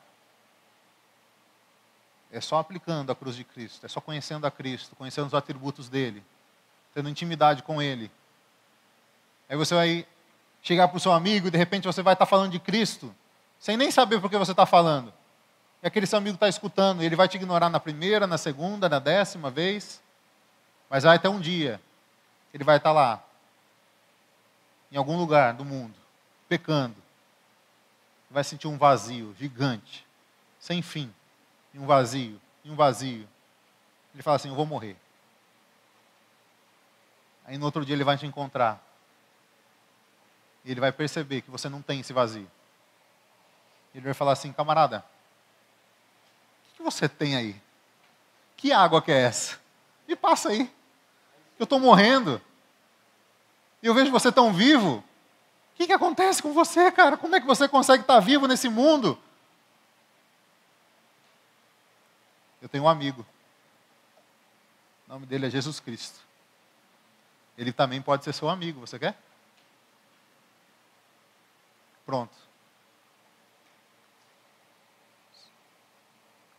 É 2.31 2.41
só 2.41 2.57
aplicando 2.57 3.11
a 3.11 3.15
cruz 3.15 3.35
de 3.35 3.43
Cristo, 3.43 3.85
é 3.85 3.89
só 3.89 4.01
conhecendo 4.01 4.45
a 4.45 4.51
Cristo, 4.51 4.95
conhecendo 4.95 5.27
os 5.27 5.33
atributos 5.33 5.89
dele, 5.89 6.23
tendo 6.93 7.09
intimidade 7.09 7.63
com 7.63 7.81
ele, 7.81 8.11
Aí 9.51 9.57
você 9.57 9.75
vai 9.75 10.07
chegar 10.61 10.87
para 10.87 10.95
o 10.95 10.99
seu 10.99 11.11
amigo 11.11 11.49
e 11.49 11.51
de 11.51 11.57
repente 11.57 11.85
você 11.85 12.01
vai 12.01 12.13
estar 12.13 12.25
tá 12.25 12.29
falando 12.29 12.53
de 12.53 12.57
Cristo, 12.57 13.13
sem 13.59 13.75
nem 13.75 13.91
saber 13.91 14.21
por 14.21 14.29
que 14.29 14.37
você 14.37 14.51
está 14.51 14.65
falando. 14.65 15.11
E 15.83 15.87
aquele 15.87 16.05
seu 16.05 16.17
amigo 16.17 16.35
está 16.35 16.47
escutando, 16.47 17.03
ele 17.03 17.17
vai 17.17 17.27
te 17.27 17.35
ignorar 17.35 17.69
na 17.69 17.77
primeira, 17.77 18.25
na 18.25 18.37
segunda, 18.37 18.87
na 18.87 18.97
décima 18.97 19.51
vez. 19.51 20.01
Mas 20.89 21.03
vai 21.03 21.17
até 21.17 21.27
um 21.27 21.37
dia, 21.37 21.81
ele 22.53 22.63
vai 22.63 22.77
estar 22.77 22.91
lá, 22.91 23.23
em 24.91 24.97
algum 24.97 25.17
lugar 25.17 25.53
do 25.53 25.63
mundo, 25.63 25.95
pecando. 26.49 26.95
Vai 28.29 28.43
sentir 28.43 28.67
um 28.67 28.77
vazio 28.77 29.35
gigante, 29.37 30.05
sem 30.59 30.81
fim, 30.81 31.13
e 31.73 31.79
um 31.79 31.85
vazio, 31.85 32.39
e 32.63 32.71
um 32.71 32.75
vazio. 32.75 33.27
Ele 34.13 34.23
fala 34.23 34.35
assim: 34.35 34.49
Eu 34.49 34.55
vou 34.55 34.65
morrer. 34.65 34.95
Aí 37.45 37.57
no 37.57 37.65
outro 37.65 37.85
dia 37.85 37.95
ele 37.95 38.03
vai 38.03 38.17
te 38.17 38.25
encontrar. 38.25 38.81
E 40.63 40.71
ele 40.71 40.79
vai 40.79 40.91
perceber 40.91 41.41
que 41.41 41.51
você 41.51 41.67
não 41.67 41.81
tem 41.81 41.99
esse 41.99 42.13
vazio. 42.13 42.49
Ele 43.93 44.05
vai 44.05 44.13
falar 44.13 44.33
assim, 44.33 44.53
camarada, 44.53 45.03
o 46.71 46.77
que 46.77 46.83
você 46.83 47.09
tem 47.09 47.35
aí? 47.35 47.61
Que 48.55 48.71
água 48.71 49.01
que 49.01 49.11
é 49.11 49.23
essa? 49.23 49.59
Me 50.07 50.15
passa 50.15 50.49
aí. 50.49 50.71
Eu 51.61 51.65
estou 51.65 51.79
morrendo. 51.79 52.41
E 53.83 53.85
eu 53.85 53.93
vejo 53.93 54.09
você 54.09 54.31
tão 54.31 54.51
vivo. 54.51 54.95
O 54.95 55.03
que, 55.75 55.85
que 55.85 55.93
acontece 55.93 56.41
com 56.41 56.53
você, 56.53 56.91
cara? 56.91 57.15
Como 57.15 57.35
é 57.35 57.39
que 57.39 57.45
você 57.45 57.67
consegue 57.67 58.01
estar 58.01 58.19
vivo 58.19 58.47
nesse 58.47 58.67
mundo? 58.67 59.15
Eu 62.59 62.67
tenho 62.67 62.85
um 62.85 62.89
amigo. 62.89 63.23
O 65.05 65.11
nome 65.13 65.27
dele 65.27 65.45
é 65.45 65.49
Jesus 65.51 65.79
Cristo. 65.79 66.19
Ele 67.55 67.71
também 67.71 68.01
pode 68.01 68.23
ser 68.23 68.33
seu 68.33 68.49
amigo. 68.49 68.79
Você 68.79 68.97
quer? 68.97 69.15
Pronto. 72.07 72.35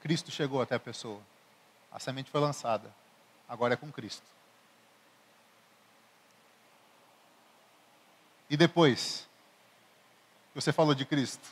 Cristo 0.00 0.30
chegou 0.30 0.62
até 0.62 0.76
a 0.76 0.80
pessoa. 0.80 1.20
A 1.90 1.98
semente 1.98 2.30
foi 2.30 2.40
lançada. 2.40 2.94
Agora 3.48 3.74
é 3.74 3.76
com 3.76 3.90
Cristo. 3.90 4.30
E 8.53 8.57
depois, 8.57 9.26
você 10.55 10.74
falou 10.74 10.94
de 10.94 11.07
Cristo, 11.07 11.48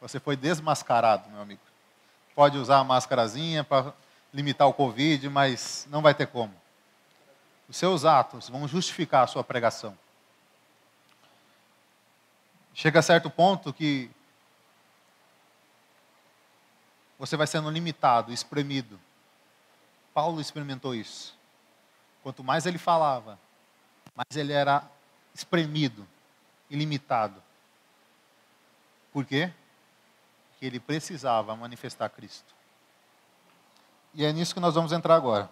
você 0.00 0.20
foi 0.20 0.36
desmascarado, 0.36 1.28
meu 1.30 1.40
amigo. 1.40 1.60
Pode 2.32 2.56
usar 2.56 2.78
a 2.78 2.84
máscarazinha 2.84 3.64
para 3.64 3.92
limitar 4.32 4.68
o 4.68 4.72
Covid, 4.72 5.28
mas 5.30 5.84
não 5.90 6.00
vai 6.00 6.14
ter 6.14 6.28
como. 6.28 6.54
Os 7.68 7.76
seus 7.76 8.04
atos 8.04 8.48
vão 8.48 8.68
justificar 8.68 9.24
a 9.24 9.26
sua 9.26 9.42
pregação. 9.42 9.98
Chega 12.72 13.00
a 13.00 13.02
certo 13.02 13.28
ponto 13.28 13.72
que 13.72 14.08
você 17.18 17.36
vai 17.36 17.48
sendo 17.48 17.68
limitado, 17.68 18.32
espremido. 18.32 19.00
Paulo 20.14 20.40
experimentou 20.40 20.94
isso. 20.94 21.36
Quanto 22.22 22.44
mais 22.44 22.64
ele 22.64 22.78
falava, 22.78 23.36
mais 24.14 24.36
ele 24.36 24.52
era 24.52 24.88
espremido 25.34 26.06
e 26.70 26.76
limitado. 26.76 27.42
Por 29.12 29.24
quê? 29.24 29.52
Porque 30.50 30.66
ele 30.66 30.80
precisava 30.80 31.56
manifestar 31.56 32.08
Cristo. 32.08 32.54
E 34.14 34.24
é 34.24 34.32
nisso 34.32 34.54
que 34.54 34.60
nós 34.60 34.74
vamos 34.74 34.92
entrar 34.92 35.14
agora. 35.14 35.50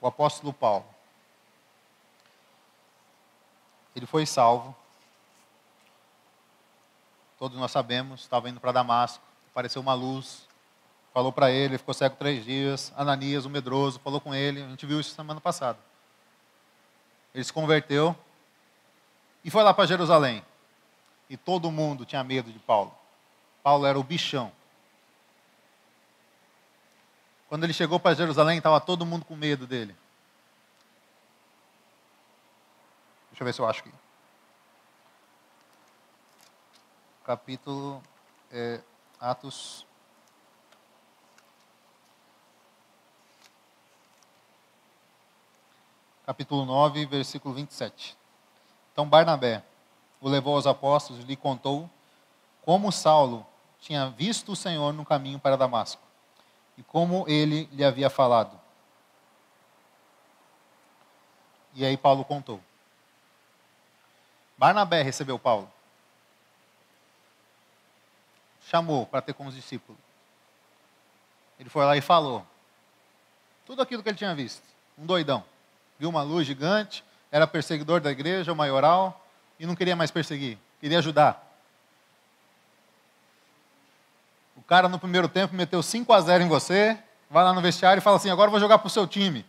O 0.00 0.06
apóstolo 0.06 0.52
Paulo. 0.52 0.84
Ele 3.94 4.06
foi 4.06 4.26
salvo. 4.26 4.74
Todos 7.38 7.58
nós 7.58 7.70
sabemos, 7.70 8.22
estava 8.22 8.48
indo 8.48 8.60
para 8.60 8.72
Damasco, 8.72 9.22
apareceu 9.50 9.82
uma 9.82 9.94
luz, 9.94 10.46
falou 11.12 11.32
para 11.32 11.50
ele, 11.50 11.78
ficou 11.78 11.94
cego 11.94 12.16
três 12.16 12.44
dias. 12.44 12.92
Ananias, 12.96 13.44
o 13.44 13.50
medroso, 13.50 14.00
falou 14.00 14.20
com 14.20 14.34
ele. 14.34 14.62
A 14.62 14.68
gente 14.68 14.86
viu 14.86 15.00
isso 15.00 15.14
semana 15.14 15.40
passada. 15.40 15.78
Ele 17.34 17.44
se 17.44 17.52
converteu 17.52 18.16
e 19.44 19.50
foi 19.50 19.62
lá 19.62 19.72
para 19.72 19.86
Jerusalém. 19.86 20.44
E 21.28 21.36
todo 21.36 21.70
mundo 21.70 22.04
tinha 22.04 22.22
medo 22.22 22.52
de 22.52 22.58
Paulo. 22.58 22.94
Paulo 23.62 23.86
era 23.86 23.98
o 23.98 24.02
bichão. 24.02 24.52
Quando 27.48 27.64
ele 27.64 27.72
chegou 27.72 28.00
para 28.00 28.14
Jerusalém, 28.14 28.58
estava 28.58 28.80
todo 28.80 29.06
mundo 29.06 29.24
com 29.24 29.36
medo 29.36 29.66
dele. 29.66 29.94
Deixa 33.30 33.42
eu 33.42 33.44
ver 33.46 33.52
se 33.52 33.60
eu 33.60 33.66
acho 33.66 33.80
aqui. 33.80 33.92
Capítulo 37.24 38.02
é, 38.50 38.80
Atos 39.20 39.86
capítulo 46.24 46.64
9, 46.64 47.06
versículo 47.06 47.54
27. 47.54 48.16
Então 48.92 49.08
Barnabé 49.08 49.62
o 50.20 50.28
levou 50.28 50.54
aos 50.54 50.66
apóstolos 50.66 51.22
e 51.22 51.26
lhe 51.26 51.36
contou 51.36 51.90
como 52.64 52.92
Saulo 52.92 53.46
tinha 53.80 54.08
visto 54.10 54.52
o 54.52 54.56
Senhor 54.56 54.92
no 54.92 55.04
caminho 55.04 55.38
para 55.38 55.56
Damasco 55.56 56.00
e 56.78 56.82
como 56.82 57.24
ele 57.28 57.68
lhe 57.72 57.84
havia 57.84 58.08
falado. 58.08 58.58
E 61.74 61.84
aí 61.84 61.96
Paulo 61.96 62.24
contou. 62.24 62.60
Barnabé 64.56 65.02
recebeu 65.02 65.38
Paulo. 65.38 65.70
Chamou 68.68 69.06
para 69.06 69.22
ter 69.22 69.32
com 69.32 69.46
os 69.46 69.54
discípulos. 69.54 70.00
Ele 71.58 71.68
foi 71.68 71.84
lá 71.84 71.96
e 71.96 72.00
falou. 72.00 72.46
Tudo 73.66 73.82
aquilo 73.82 74.02
que 74.02 74.08
ele 74.08 74.18
tinha 74.18 74.34
visto. 74.34 74.62
Um 74.96 75.06
doidão 75.06 75.44
viu 76.02 76.08
uma 76.08 76.22
luz 76.22 76.44
gigante, 76.44 77.04
era 77.30 77.46
perseguidor 77.46 78.00
da 78.00 78.10
igreja, 78.10 78.52
o 78.52 78.56
maioral, 78.56 79.24
e 79.56 79.64
não 79.64 79.76
queria 79.76 79.94
mais 79.94 80.10
perseguir, 80.10 80.58
queria 80.80 80.98
ajudar. 80.98 81.48
O 84.56 84.62
cara 84.62 84.88
no 84.88 84.98
primeiro 84.98 85.28
tempo 85.28 85.54
meteu 85.54 85.80
5 85.80 86.12
a 86.12 86.20
0 86.20 86.42
em 86.42 86.48
você, 86.48 86.98
vai 87.30 87.44
lá 87.44 87.52
no 87.52 87.60
vestiário 87.60 88.00
e 88.00 88.02
fala 88.02 88.16
assim: 88.16 88.30
agora 88.30 88.48
eu 88.48 88.50
vou 88.50 88.58
jogar 88.58 88.78
para 88.78 88.88
o 88.88 88.90
seu 88.90 89.06
time. 89.06 89.46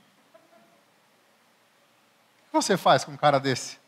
O 2.43 2.45
que 2.45 2.53
você 2.53 2.77
faz 2.77 3.03
com 3.03 3.13
um 3.13 3.17
cara 3.17 3.39
desse? 3.39 3.79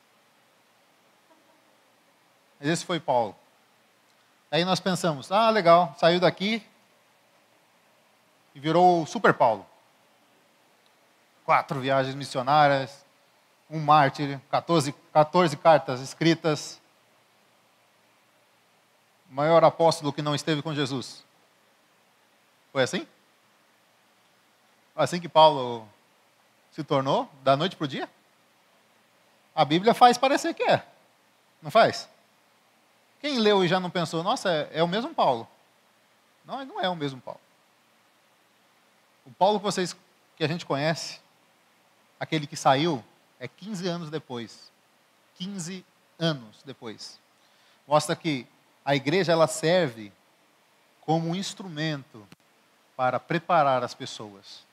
Esse 2.59 2.83
foi 2.83 2.99
Paulo. 2.99 3.35
Aí 4.49 4.65
nós 4.65 4.79
pensamos: 4.79 5.31
ah, 5.31 5.51
legal, 5.51 5.93
saiu 5.99 6.19
daqui 6.19 6.63
e 8.55 8.59
virou 8.59 9.03
o 9.03 9.05
Super 9.05 9.35
Paulo 9.35 9.67
quatro 11.45 11.79
viagens 11.79 12.15
missionárias, 12.15 13.05
um 13.69 13.79
mártir, 13.79 14.39
14, 14.49 14.93
14 15.13 15.55
cartas 15.57 16.01
escritas. 16.01 16.81
O 19.29 19.33
maior 19.35 19.63
apóstolo 19.63 20.11
que 20.11 20.21
não 20.21 20.35
esteve 20.35 20.61
com 20.61 20.73
Jesus. 20.73 21.23
Foi 22.71 22.83
assim? 22.83 23.07
Assim 24.95 25.19
que 25.19 25.29
Paulo 25.29 25.87
se 26.71 26.83
tornou, 26.83 27.29
da 27.43 27.55
noite 27.55 27.75
para 27.75 27.85
o 27.85 27.87
dia? 27.87 28.09
A 29.53 29.63
Bíblia 29.63 29.93
faz 29.93 30.17
parecer 30.17 30.53
que 30.53 30.63
é. 30.63 30.85
Não 31.61 31.71
faz? 31.71 32.09
Quem 33.21 33.39
leu 33.39 33.63
e 33.63 33.67
já 33.67 33.79
não 33.79 33.89
pensou, 33.89 34.21
nossa, 34.23 34.51
é, 34.51 34.69
é 34.73 34.83
o 34.83 34.87
mesmo 34.87 35.13
Paulo. 35.13 35.47
Não, 36.45 36.63
não 36.65 36.81
é 36.81 36.89
o 36.89 36.95
mesmo 36.95 37.19
Paulo. 37.21 37.39
O 39.25 39.31
Paulo 39.31 39.59
que 39.59 39.65
vocês 39.65 39.95
que 40.35 40.43
a 40.43 40.47
gente 40.47 40.65
conhece 40.65 41.19
aquele 42.19 42.47
que 42.47 42.55
saiu, 42.55 43.03
é 43.39 43.47
15 43.47 43.87
anos 43.87 44.09
depois. 44.09 44.71
15 45.35 45.85
anos 46.19 46.61
depois. 46.63 47.19
Mostra 47.87 48.15
que 48.15 48.47
a 48.83 48.95
igreja 48.95 49.31
ela 49.31 49.47
serve 49.47 50.11
como 51.01 51.29
um 51.29 51.35
instrumento 51.35 52.27
para 52.95 53.19
preparar 53.19 53.83
as 53.83 53.93
pessoas. 53.93 54.65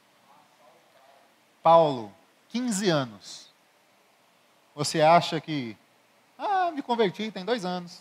Paulo, 1.63 2.13
15 2.49 2.89
anos. 2.89 3.49
Você 4.75 5.03
acha 5.03 5.41
que, 5.41 5.77
ah, 6.39 6.71
me 6.71 6.83
converti, 6.83 7.31
tem 7.31 7.45
dois 7.45 7.65
anos. 7.65 8.01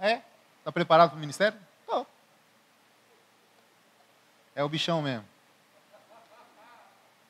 É? 0.00 0.22
Está 0.58 0.72
preparado 0.72 1.10
para 1.10 1.16
o 1.16 1.20
ministério? 1.20 1.58
Estou. 1.80 2.06
É 4.54 4.64
o 4.64 4.68
bichão 4.68 5.02
mesmo. 5.02 5.26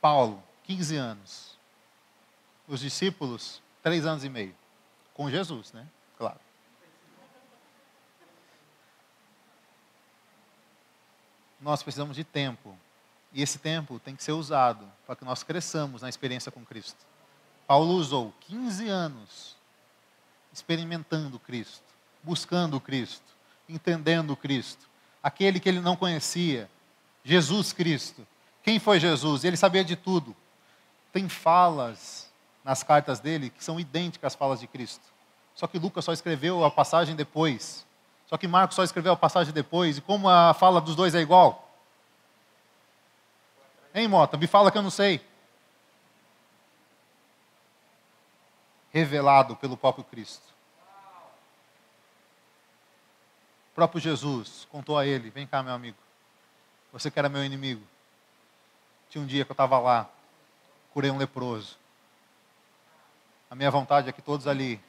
Paulo, 0.01 0.43
15 0.71 0.97
anos. 0.97 1.59
Os 2.69 2.79
discípulos, 2.79 3.61
3 3.83 4.07
anos 4.07 4.23
e 4.23 4.29
meio. 4.29 4.55
Com 5.13 5.29
Jesus, 5.29 5.73
né? 5.73 5.85
Claro. 6.17 6.39
Nós 11.61 11.83
precisamos 11.83 12.15
de 12.15 12.23
tempo. 12.23 12.79
E 13.33 13.43
esse 13.43 13.59
tempo 13.59 13.99
tem 13.99 14.15
que 14.15 14.23
ser 14.23 14.31
usado 14.31 14.89
para 15.05 15.17
que 15.17 15.25
nós 15.25 15.43
cresçamos 15.43 16.03
na 16.03 16.09
experiência 16.09 16.53
com 16.53 16.65
Cristo. 16.65 17.05
Paulo 17.67 17.95
usou 17.95 18.33
15 18.43 18.89
anos 18.89 19.57
experimentando 20.53 21.41
Cristo, 21.41 21.83
buscando 22.23 22.81
Cristo, 22.81 23.33
entendendo 23.69 24.37
Cristo, 24.37 24.89
aquele 25.21 25.59
que 25.59 25.69
ele 25.69 25.81
não 25.81 25.97
conhecia, 25.97 26.71
Jesus 27.25 27.73
Cristo. 27.73 28.25
Quem 28.63 28.79
foi 28.79 29.01
Jesus? 29.01 29.43
Ele 29.43 29.57
sabia 29.57 29.85
de 29.85 29.97
tudo 29.97 30.37
tem 31.13 31.29
falas 31.29 32.31
nas 32.65 32.83
cartas 32.83 33.21
dele 33.21 33.51
que 33.51 33.65
são 33.65 33.81
idênticas 33.81 34.33
às 34.33 34.39
falas 34.39 34.61
de 34.61 34.67
Cristo. 34.67 35.05
Só 35.55 35.67
que 35.67 35.79
Lucas 35.79 36.05
só 36.05 36.13
escreveu 36.13 36.65
a 36.65 36.71
passagem 36.71 37.15
depois. 37.15 37.87
Só 38.27 38.37
que 38.37 38.47
Marcos 38.47 38.77
só 38.77 38.85
escreveu 38.85 39.13
a 39.13 39.17
passagem 39.17 39.53
depois. 39.53 39.99
E 39.99 40.01
como 40.01 40.29
a 40.29 40.55
fala 40.55 40.81
dos 40.81 40.95
dois 40.95 41.15
é 41.15 41.21
igual? 41.21 41.69
Hein, 43.95 44.09
Mota? 44.09 44.37
Me 44.37 44.47
fala 44.47 44.71
que 44.71 44.79
eu 44.79 44.83
não 44.83 44.91
sei. 44.91 45.21
Revelado 48.91 49.57
pelo 49.57 49.77
próprio 49.77 50.05
Cristo. 50.05 50.49
O 53.73 53.75
próprio 53.75 54.01
Jesus 54.01 54.67
contou 54.71 54.97
a 54.97 55.07
ele: 55.07 55.31
Vem 55.31 55.47
cá, 55.47 55.63
meu 55.63 55.75
amigo. 55.75 55.99
Você 56.93 57.11
que 57.11 57.19
era 57.19 57.29
meu 57.29 57.45
inimigo. 57.45 57.83
Tinha 59.09 59.23
um 59.23 59.27
dia 59.27 59.45
que 59.45 59.51
eu 59.51 59.55
estava 59.55 59.79
lá, 59.79 60.09
curei 60.93 61.11
um 61.11 61.19
leproso. 61.19 61.79
A 63.51 63.55
minha 63.55 63.71
vontade 63.71 64.09
é 64.09 64.13
que 64.13 64.23
todos 64.23 64.47
ali 64.47 64.81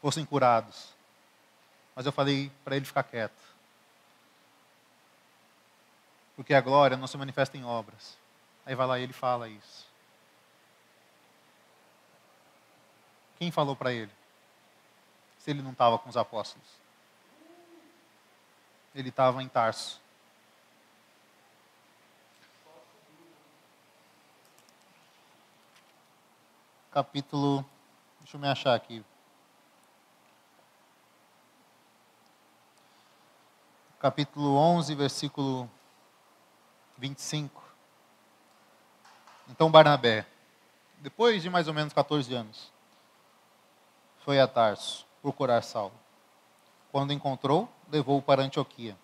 fossem 0.00 0.24
curados. 0.24 0.92
Mas 1.94 2.04
eu 2.06 2.12
falei 2.12 2.50
para 2.64 2.76
ele 2.76 2.84
ficar 2.84 3.04
quieto. 3.04 3.40
Porque 6.34 6.52
a 6.52 6.60
glória 6.60 6.96
não 6.96 7.06
se 7.06 7.16
manifesta 7.16 7.56
em 7.56 7.64
obras. 7.64 8.18
Aí 8.66 8.74
vai 8.74 8.86
lá 8.86 8.98
e 8.98 9.02
ele 9.02 9.12
fala 9.12 9.48
isso. 9.48 9.86
Quem 13.38 13.50
falou 13.50 13.76
para 13.76 13.92
ele? 13.92 14.10
Se 15.38 15.50
ele 15.50 15.62
não 15.62 15.72
estava 15.72 15.98
com 15.98 16.08
os 16.08 16.16
apóstolos. 16.16 16.66
Ele 18.94 19.10
estava 19.10 19.42
em 19.42 19.48
Tarso. 19.48 20.00
Capítulo. 26.94 27.66
Deixa 28.20 28.36
eu 28.36 28.40
me 28.40 28.46
achar 28.46 28.72
aqui. 28.72 29.04
Capítulo 33.98 34.54
11, 34.56 34.94
versículo 34.94 35.68
25. 36.96 37.60
Então 39.48 39.72
Barnabé, 39.72 40.24
depois 41.00 41.42
de 41.42 41.50
mais 41.50 41.66
ou 41.66 41.74
menos 41.74 41.92
14 41.92 42.32
anos, 42.32 42.70
foi 44.24 44.38
a 44.38 44.46
Tarso 44.46 45.04
procurar 45.20 45.62
Saulo. 45.62 45.92
Quando 46.92 47.12
encontrou, 47.12 47.68
levou-o 47.90 48.22
para 48.22 48.44
Antioquia. 48.44 48.96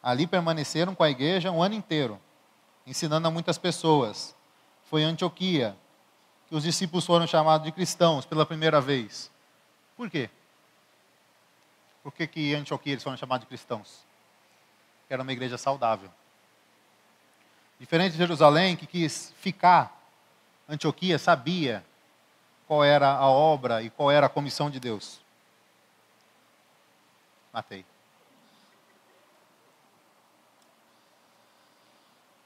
Ali 0.00 0.28
permaneceram 0.28 0.94
com 0.94 1.02
a 1.02 1.10
igreja 1.10 1.50
um 1.50 1.60
ano 1.60 1.74
inteiro, 1.74 2.20
ensinando 2.86 3.26
a 3.26 3.32
muitas 3.32 3.58
pessoas. 3.58 4.36
Foi 4.84 5.02
Antioquia 5.02 5.76
os 6.54 6.62
discípulos 6.62 7.04
foram 7.04 7.26
chamados 7.26 7.66
de 7.66 7.72
cristãos 7.72 8.24
pela 8.24 8.46
primeira 8.46 8.80
vez. 8.80 9.30
Por 9.96 10.08
quê? 10.08 10.30
Por 12.00 12.12
que, 12.12 12.28
que 12.28 12.52
em 12.52 12.54
Antioquia 12.54 12.92
eles 12.92 13.02
foram 13.02 13.16
chamados 13.16 13.44
de 13.44 13.48
cristãos? 13.48 14.04
Era 15.10 15.22
uma 15.22 15.32
igreja 15.32 15.58
saudável. 15.58 16.08
Diferente 17.80 18.12
de 18.12 18.18
Jerusalém, 18.18 18.76
que 18.76 18.86
quis 18.86 19.34
ficar, 19.38 20.00
Antioquia 20.68 21.18
sabia 21.18 21.84
qual 22.68 22.84
era 22.84 23.10
a 23.10 23.28
obra 23.28 23.82
e 23.82 23.90
qual 23.90 24.10
era 24.10 24.26
a 24.26 24.30
comissão 24.30 24.70
de 24.70 24.78
Deus. 24.78 25.20
Matei. 27.52 27.84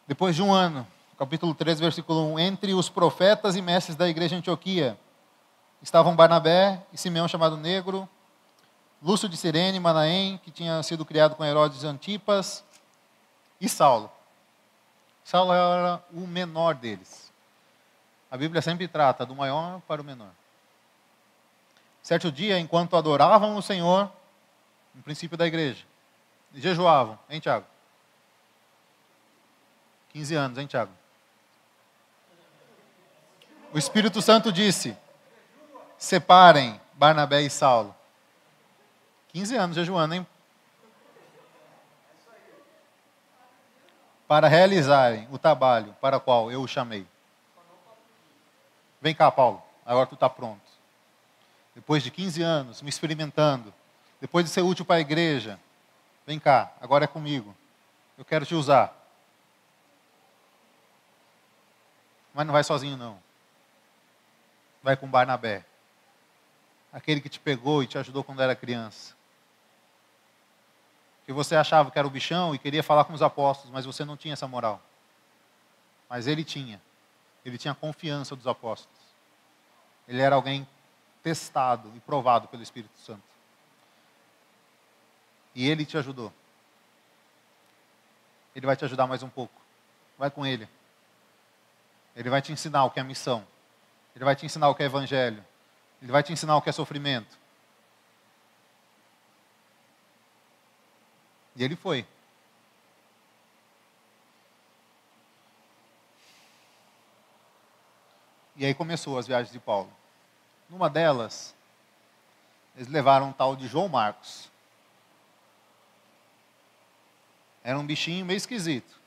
Depois 0.07 0.35
de 0.35 0.43
um 0.43 0.51
ano, 0.51 0.87
capítulo 1.19 1.53
3, 1.53 1.81
versículo 1.81 2.33
1, 2.35 2.39
entre 2.39 2.75
os 2.75 2.89
profetas 2.89 3.57
e 3.57 3.61
mestres 3.61 3.97
da 3.97 4.09
igreja 4.09 4.37
de 4.37 4.37
Antioquia 4.37 4.97
estavam 5.83 6.15
Barnabé 6.15 6.81
e 6.93 6.97
Simeão 6.97 7.27
chamado 7.27 7.57
Negro, 7.57 8.09
Lúcio 9.03 9.29
de 9.29 9.37
Sirene, 9.37 9.81
Manaém, 9.81 10.39
que 10.39 10.53
tinha 10.53 10.81
sido 10.85 11.05
criado 11.05 11.35
com 11.35 11.45
Herodes 11.45 11.83
Antipas, 11.83 12.65
e 13.61 13.69
Saulo. 13.69 14.11
Saulo 15.25 15.53
era 15.53 16.03
o 16.13 16.21
menor 16.21 16.77
deles. 16.77 17.33
A 18.31 18.37
Bíblia 18.37 18.63
sempre 18.63 18.87
trata 18.87 19.27
do 19.27 19.35
maior 19.35 19.81
para 19.89 20.01
o 20.01 20.05
menor. 20.05 20.31
Certo 22.01 22.31
dia, 22.31 22.61
enquanto 22.61 22.97
adoravam 22.97 23.57
o 23.57 23.63
Senhor, 23.63 24.11
no 24.95 25.03
princípio 25.03 25.37
da 25.37 25.47
igreja, 25.47 25.85
jejuavam, 26.55 27.19
hein, 27.29 27.41
Tiago? 27.41 27.67
15 30.13 30.35
anos, 30.37 30.59
hein, 30.59 30.67
Tiago? 30.67 30.98
O 33.73 33.79
Espírito 33.79 34.23
Santo 34.23 34.53
disse: 34.53 34.97
separem 35.99 36.81
Barnabé 36.95 37.43
e 37.43 37.51
Saulo. 37.51 37.95
15 39.29 39.57
anos 39.57 39.77
jejuando, 39.77 40.15
hein? 40.15 40.27
para 44.29 44.47
realizarem 44.47 45.27
o 45.33 45.39
trabalho 45.39 45.97
para 46.03 46.19
o 46.19 46.21
qual 46.21 46.53
eu 46.53 46.61
o 46.61 46.69
chamei. 46.69 47.07
Vem 49.01 49.15
cá, 49.15 49.31
Paulo, 49.31 49.63
agora 49.87 50.07
tu 50.07 50.15
está 50.15 50.29
pronto. 50.29 50.61
Depois 51.75 52.03
de 52.03 52.11
15 52.11 52.43
anos 52.43 52.83
me 52.83 52.91
experimentando, 52.91 53.73
depois 54.21 54.45
de 54.45 54.51
ser 54.51 54.61
útil 54.61 54.85
para 54.85 54.97
a 54.97 55.01
igreja, 55.01 55.59
vem 56.27 56.39
cá, 56.39 56.71
agora 56.79 57.05
é 57.05 57.09
comigo. 57.09 57.57
Eu 58.19 58.25
quero 58.25 58.45
te 58.45 58.55
usar. 58.55 58.95
Mas 62.35 62.47
não 62.47 62.53
vai 62.53 62.63
sozinho, 62.63 62.99
não. 62.99 63.28
Vai 64.83 64.97
com 64.97 65.09
Barnabé. 65.09 65.65
Aquele 66.93 67.21
que 67.21 67.29
te 67.29 67.41
pegou 67.41 67.83
e 67.83 67.87
te 67.87 67.99
ajudou 67.99 68.25
quando 68.25 68.43
era 68.43 68.57
criança 68.57 69.19
que 71.29 71.33
você 71.35 71.55
achava 71.55 71.91
que 71.91 71.99
era 71.99 72.09
o 72.09 72.11
bichão 72.11 72.55
e 72.55 72.59
queria 72.59 72.83
falar 72.83 73.05
com 73.05 73.13
os 73.13 73.21
apóstolos, 73.21 73.71
mas 73.71 73.85
você 73.85 74.03
não 74.03 74.17
tinha 74.17 74.33
essa 74.33 74.49
moral. 74.49 74.81
Mas 76.09 76.27
ele 76.27 76.43
tinha. 76.43 76.81
Ele 77.45 77.59
tinha 77.59 77.75
confiança 77.75 78.35
dos 78.35 78.47
apóstolos. 78.47 78.99
Ele 80.09 80.23
era 80.23 80.35
alguém 80.35 80.67
testado 81.23 81.93
e 81.95 82.01
provado 82.01 82.49
pelo 82.49 82.63
Espírito 82.63 82.99
Santo. 82.99 83.21
E 85.55 85.69
ele 85.69 85.85
te 85.85 85.99
ajudou. 85.99 86.33
Ele 88.57 88.65
vai 88.65 88.75
te 88.75 88.87
ajudar 88.87 89.07
mais 89.07 89.23
um 89.23 89.29
pouco. 89.29 89.61
Vai 90.17 90.31
com 90.31 90.47
ele. 90.47 90.67
Ele 92.17 92.31
vai 92.31 92.41
te 92.41 92.53
ensinar 92.53 92.87
o 92.87 92.91
que 92.91 93.01
é 93.01 93.03
missão. 93.03 93.47
Ele 94.15 94.25
vai 94.25 94.35
te 94.35 94.45
ensinar 94.45 94.69
o 94.69 94.75
que 94.75 94.83
é 94.83 94.87
evangelho. 94.87 95.45
Ele 96.03 96.13
vai 96.13 96.23
te 96.23 96.33
ensinar 96.33 96.57
o 96.57 96.63
que 96.63 96.69
é 96.69 96.73
sofrimento. 96.73 97.39
E 101.57 101.65
ele 101.65 101.75
foi. 101.75 102.07
E 108.57 108.65
aí 108.65 108.75
começou 108.75 109.19
as 109.19 109.27
viagens 109.27 109.53
de 109.53 109.61
Paulo. 109.61 109.93
Numa 110.69 110.91
delas, 110.91 111.55
eles 112.77 112.89
levaram 112.89 113.29
um 113.29 113.33
tal 113.33 113.57
de 113.57 113.67
João 113.67 113.89
Marcos. 113.89 114.51
Era 117.63 117.79
um 117.79 117.87
bichinho 117.87 118.25
meio 118.25 118.37
esquisito. 118.37 118.99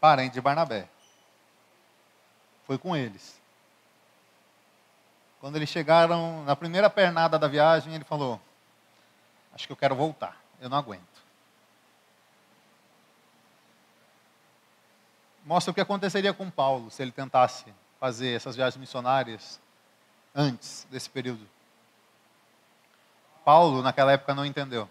Parente 0.00 0.34
de 0.34 0.40
Barnabé. 0.40 0.88
Foi 2.68 2.76
com 2.76 2.94
eles. 2.94 3.40
Quando 5.40 5.56
eles 5.56 5.70
chegaram 5.70 6.44
na 6.44 6.54
primeira 6.54 6.90
pernada 6.90 7.38
da 7.38 7.48
viagem, 7.48 7.94
ele 7.94 8.04
falou: 8.04 8.38
Acho 9.54 9.66
que 9.66 9.72
eu 9.72 9.76
quero 9.76 9.96
voltar. 9.96 10.36
Eu 10.60 10.68
não 10.68 10.76
aguento. 10.76 11.02
Mostra 15.46 15.70
o 15.70 15.74
que 15.74 15.80
aconteceria 15.80 16.34
com 16.34 16.50
Paulo 16.50 16.90
se 16.90 17.00
ele 17.00 17.10
tentasse 17.10 17.72
fazer 17.98 18.36
essas 18.36 18.54
viagens 18.54 18.78
missionárias 18.78 19.58
antes 20.34 20.86
desse 20.90 21.08
período. 21.08 21.48
Paulo, 23.46 23.80
naquela 23.80 24.12
época, 24.12 24.34
não 24.34 24.44
entendeu. 24.44 24.86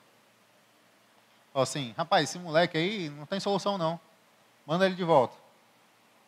Falou 1.54 1.62
assim: 1.62 1.94
rapaz, 1.96 2.28
esse 2.28 2.40
moleque 2.40 2.76
aí 2.76 3.10
não 3.12 3.28
tem 3.28 3.40
solução 3.40 3.78
não. 3.78 4.00
Manda 4.66 4.88
ele 4.88 4.96
de 4.96 5.04
volta. 5.04 5.47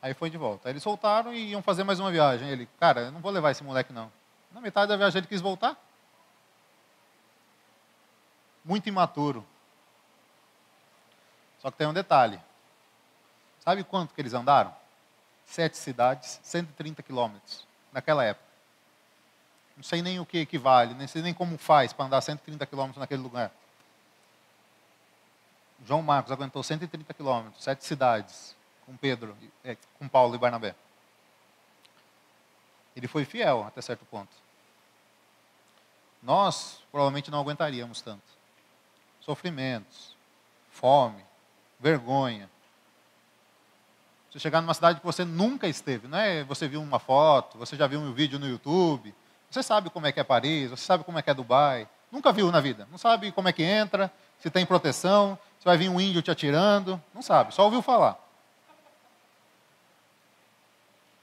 Aí 0.01 0.13
foi 0.13 0.29
de 0.29 0.37
volta. 0.37 0.69
Aí 0.69 0.73
eles 0.73 0.83
soltaram 0.83 1.33
e 1.33 1.51
iam 1.51 1.61
fazer 1.61 1.83
mais 1.83 1.99
uma 1.99 2.11
viagem. 2.11 2.49
Ele, 2.49 2.67
cara, 2.79 3.01
eu 3.01 3.11
não 3.11 3.19
vou 3.19 3.31
levar 3.31 3.51
esse 3.51 3.63
moleque 3.63 3.91
não. 3.91 4.11
Na 4.51 4.61
metade 4.61 4.89
da 4.89 4.97
viagem 4.97 5.19
ele 5.19 5.27
quis 5.27 5.41
voltar 5.41 5.77
muito 8.69 8.87
imaturo. 8.87 9.45
Só 11.59 11.71
que 11.71 11.77
tem 11.77 11.87
um 11.87 11.93
detalhe. 11.93 12.39
Sabe 13.59 13.83
quanto 13.83 14.13
que 14.13 14.21
eles 14.21 14.33
andaram? 14.33 14.73
Sete 15.45 15.75
cidades, 15.77 16.39
130 16.43 17.01
quilômetros, 17.01 17.65
naquela 17.91 18.23
época. 18.23 18.47
Não 19.75 19.83
sei 19.83 20.01
nem 20.01 20.19
o 20.19 20.25
que 20.25 20.37
equivale, 20.37 20.93
nem 20.93 21.07
sei 21.07 21.21
nem 21.21 21.33
como 21.33 21.57
faz 21.57 21.91
para 21.91 22.05
andar 22.05 22.21
130 22.21 22.65
quilômetros 22.67 22.99
naquele 22.99 23.21
lugar. 23.21 23.51
João 25.85 26.03
Marcos 26.03 26.31
aguentou 26.31 26.61
130 26.61 27.13
quilômetros, 27.13 27.63
sete 27.63 27.85
cidades, 27.85 28.55
com 28.89 28.97
Pedro, 28.97 29.37
é, 29.63 29.77
com 29.99 30.07
Paulo 30.07 30.33
e 30.33 30.39
Barnabé. 30.39 30.73
Ele 32.95 33.07
foi 33.07 33.23
fiel 33.23 33.63
até 33.63 33.81
certo 33.81 34.03
ponto. 34.05 34.35
Nós 36.23 36.81
provavelmente 36.91 37.29
não 37.29 37.39
aguentaríamos 37.39 38.01
tanto 38.01 38.39
sofrimentos, 39.21 40.15
fome, 40.71 41.23
vergonha. 41.79 42.49
Você 44.31 44.39
chegar 44.39 44.59
numa 44.59 44.73
cidade 44.73 44.99
que 44.99 45.05
você 45.05 45.23
nunca 45.23 45.67
esteve, 45.67 46.07
não 46.07 46.17
é? 46.17 46.43
Você 46.45 46.67
viu 46.67 46.81
uma 46.81 46.97
foto, 46.97 47.59
você 47.59 47.75
já 47.75 47.85
viu 47.85 47.99
um 47.99 48.11
vídeo 48.11 48.39
no 48.39 48.47
YouTube, 48.47 49.13
você 49.51 49.61
sabe 49.61 49.91
como 49.91 50.07
é 50.07 50.11
que 50.11 50.19
é 50.19 50.23
Paris, 50.23 50.71
você 50.71 50.83
sabe 50.83 51.03
como 51.03 51.19
é 51.19 51.21
que 51.21 51.29
é 51.29 51.33
Dubai, 51.33 51.87
nunca 52.11 52.31
viu 52.31 52.51
na 52.51 52.59
vida, 52.59 52.87
não 52.89 52.97
sabe 52.97 53.31
como 53.31 53.47
é 53.47 53.53
que 53.53 53.61
entra, 53.61 54.11
se 54.39 54.49
tem 54.49 54.65
proteção, 54.65 55.37
se 55.59 55.65
vai 55.65 55.77
vir 55.77 55.89
um 55.89 56.01
índio 56.01 56.23
te 56.23 56.31
atirando, 56.31 56.99
não 57.13 57.21
sabe, 57.21 57.53
só 57.53 57.65
ouviu 57.65 57.83
falar. 57.83 58.28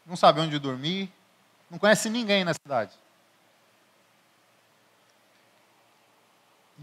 Não 0.07 0.15
sabe 0.17 0.41
onde 0.41 0.59
dormir, 0.59 1.13
não 1.69 1.79
conhece 1.79 2.09
ninguém 2.09 2.45
na 2.45 2.55
cidade. 2.55 2.97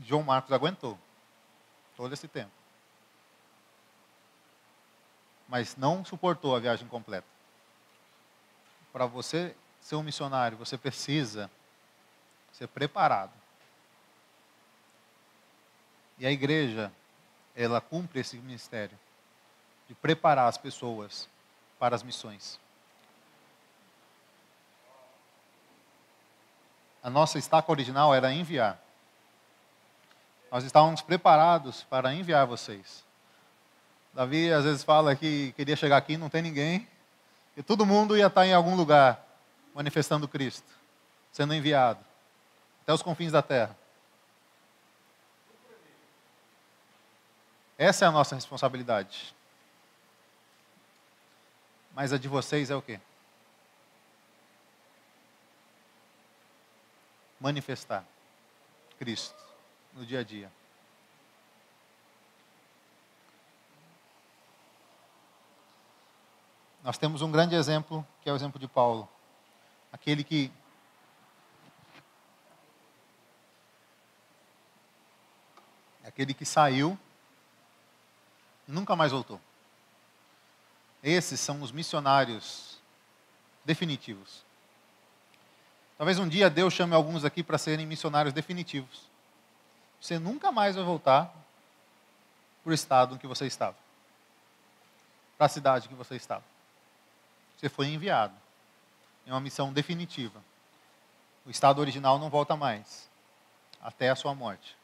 João 0.03 0.23
Marcos 0.23 0.51
aguentou 0.51 0.99
todo 1.95 2.13
esse 2.13 2.27
tempo. 2.27 2.51
Mas 5.47 5.77
não 5.77 6.03
suportou 6.03 6.55
a 6.55 6.59
viagem 6.59 6.87
completa. 6.87 7.27
Para 8.91 9.05
você 9.05 9.55
ser 9.79 9.95
um 9.95 10.03
missionário, 10.03 10.57
você 10.57 10.77
precisa 10.77 11.49
ser 12.51 12.67
preparado. 12.67 13.33
E 16.17 16.25
a 16.25 16.31
igreja, 16.31 16.91
ela 17.55 17.81
cumpre 17.81 18.19
esse 18.19 18.37
ministério 18.37 18.97
de 19.87 19.95
preparar 19.95 20.47
as 20.47 20.57
pessoas 20.57 21.29
para 21.79 21.95
as 21.95 22.03
missões. 22.03 22.59
A 27.03 27.09
nossa 27.09 27.37
estaca 27.37 27.69
original 27.69 28.15
era 28.15 28.31
enviar. 28.31 28.79
Nós 30.49 30.63
estávamos 30.63 31.01
preparados 31.01 31.83
para 31.83 32.13
enviar 32.13 32.47
vocês. 32.47 33.03
Davi 34.13 34.51
às 34.53 34.63
vezes 34.63 34.83
fala 34.83 35.15
que 35.15 35.51
queria 35.53 35.75
chegar 35.75 35.97
aqui, 35.97 36.15
não 36.15 36.29
tem 36.29 36.41
ninguém, 36.41 36.87
e 37.57 37.63
todo 37.63 37.85
mundo 37.85 38.15
ia 38.15 38.27
estar 38.27 38.45
em 38.45 38.53
algum 38.53 38.75
lugar 38.75 39.21
manifestando 39.73 40.27
Cristo, 40.27 40.71
sendo 41.31 41.53
enviado 41.53 41.99
até 42.83 42.93
os 42.93 43.01
confins 43.01 43.31
da 43.31 43.41
terra. 43.41 43.75
Essa 47.77 48.05
é 48.05 48.07
a 48.07 48.11
nossa 48.11 48.35
responsabilidade. 48.35 49.33
Mas 51.93 52.13
a 52.13 52.17
de 52.17 52.27
vocês 52.27 52.69
é 52.69 52.75
o 52.75 52.81
quê? 52.81 52.99
Manifestar 57.43 58.05
Cristo 58.97 59.35
no 59.91 60.05
dia 60.05 60.21
a 60.21 60.23
dia. 60.23 60.49
Nós 66.81 66.97
temos 66.97 67.21
um 67.21 67.29
grande 67.29 67.53
exemplo, 67.53 68.07
que 68.21 68.29
é 68.29 68.31
o 68.31 68.35
exemplo 68.37 68.57
de 68.57 68.65
Paulo. 68.65 69.09
Aquele 69.91 70.23
que 70.23 70.49
aquele 76.05 76.33
que 76.33 76.45
saiu 76.45 76.97
nunca 78.65 78.95
mais 78.95 79.11
voltou. 79.11 79.41
Esses 81.03 81.41
são 81.41 81.61
os 81.61 81.73
missionários 81.73 82.81
definitivos. 83.65 84.45
Talvez 85.97 86.19
um 86.19 86.27
dia 86.27 86.49
Deus 86.49 86.73
chame 86.73 86.93
alguns 86.93 87.23
aqui 87.23 87.43
para 87.43 87.57
serem 87.57 87.85
missionários 87.85 88.33
definitivos. 88.33 89.09
Você 90.01 90.19
nunca 90.19 90.51
mais 90.51 90.75
vai 90.75 90.83
voltar 90.83 91.33
para 92.63 92.71
o 92.71 92.73
estado 92.73 93.15
em 93.15 93.17
que 93.17 93.27
você 93.27 93.45
estava, 93.45 93.77
para 95.37 95.45
a 95.45 95.49
cidade 95.49 95.87
que 95.87 95.93
você 95.93 96.15
estava. 96.15 96.43
Você 97.57 97.69
foi 97.69 97.87
enviado 97.87 98.33
em 99.25 99.31
uma 99.31 99.39
missão 99.39 99.71
definitiva. 99.71 100.43
O 101.45 101.49
estado 101.49 101.79
original 101.79 102.17
não 102.19 102.29
volta 102.29 102.57
mais, 102.57 103.09
até 103.81 104.09
a 104.09 104.15
sua 104.15 104.33
morte. 104.33 104.75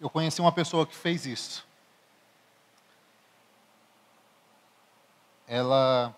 Eu 0.00 0.08
conheci 0.08 0.40
uma 0.40 0.52
pessoa 0.52 0.86
que 0.86 0.96
fez 0.96 1.26
isso. 1.26 1.67
Ela 5.48 6.14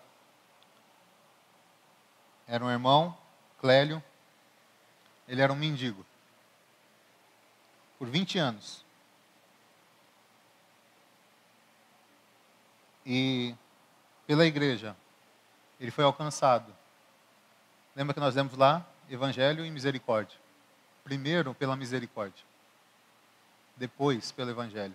era 2.47 2.63
um 2.63 2.69
irmão, 2.69 3.17
Clélio. 3.59 4.03
Ele 5.27 5.41
era 5.41 5.51
um 5.51 5.55
mendigo. 5.55 6.05
Por 7.97 8.07
20 8.07 8.37
anos. 8.37 8.85
E 13.05 13.55
pela 14.27 14.45
igreja, 14.45 14.95
ele 15.79 15.89
foi 15.89 16.03
alcançado. 16.03 16.75
Lembra 17.95 18.13
que 18.13 18.19
nós 18.19 18.35
lemos 18.35 18.55
lá? 18.55 18.85
Evangelho 19.09 19.65
e 19.65 19.71
misericórdia. 19.71 20.37
Primeiro 21.03 21.55
pela 21.55 21.75
misericórdia 21.75 22.43
depois 23.81 24.31
pelo 24.31 24.51
Evangelho. 24.51 24.93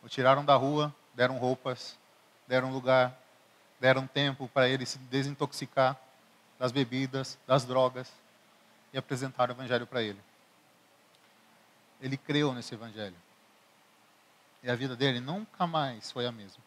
O 0.00 0.08
tiraram 0.08 0.44
da 0.44 0.54
rua, 0.54 0.94
deram 1.12 1.38
roupas, 1.38 1.98
deram 2.46 2.72
lugar, 2.72 3.18
deram 3.78 4.06
tempo 4.06 4.48
para 4.48 4.68
ele 4.68 4.86
se 4.86 4.98
desintoxicar 4.98 5.98
das 6.58 6.72
bebidas, 6.72 7.38
das 7.46 7.64
drogas 7.64 8.10
e 8.92 8.98
apresentaram 8.98 9.54
o 9.54 9.56
Evangelho 9.56 9.86
para 9.86 10.02
ele. 10.02 10.20
Ele 12.00 12.16
creu 12.16 12.52
nesse 12.52 12.74
Evangelho. 12.74 13.16
E 14.62 14.70
a 14.70 14.74
vida 14.74 14.96
dele 14.96 15.20
nunca 15.20 15.66
mais 15.66 16.10
foi 16.10 16.26
a 16.26 16.32
mesma. 16.32 16.62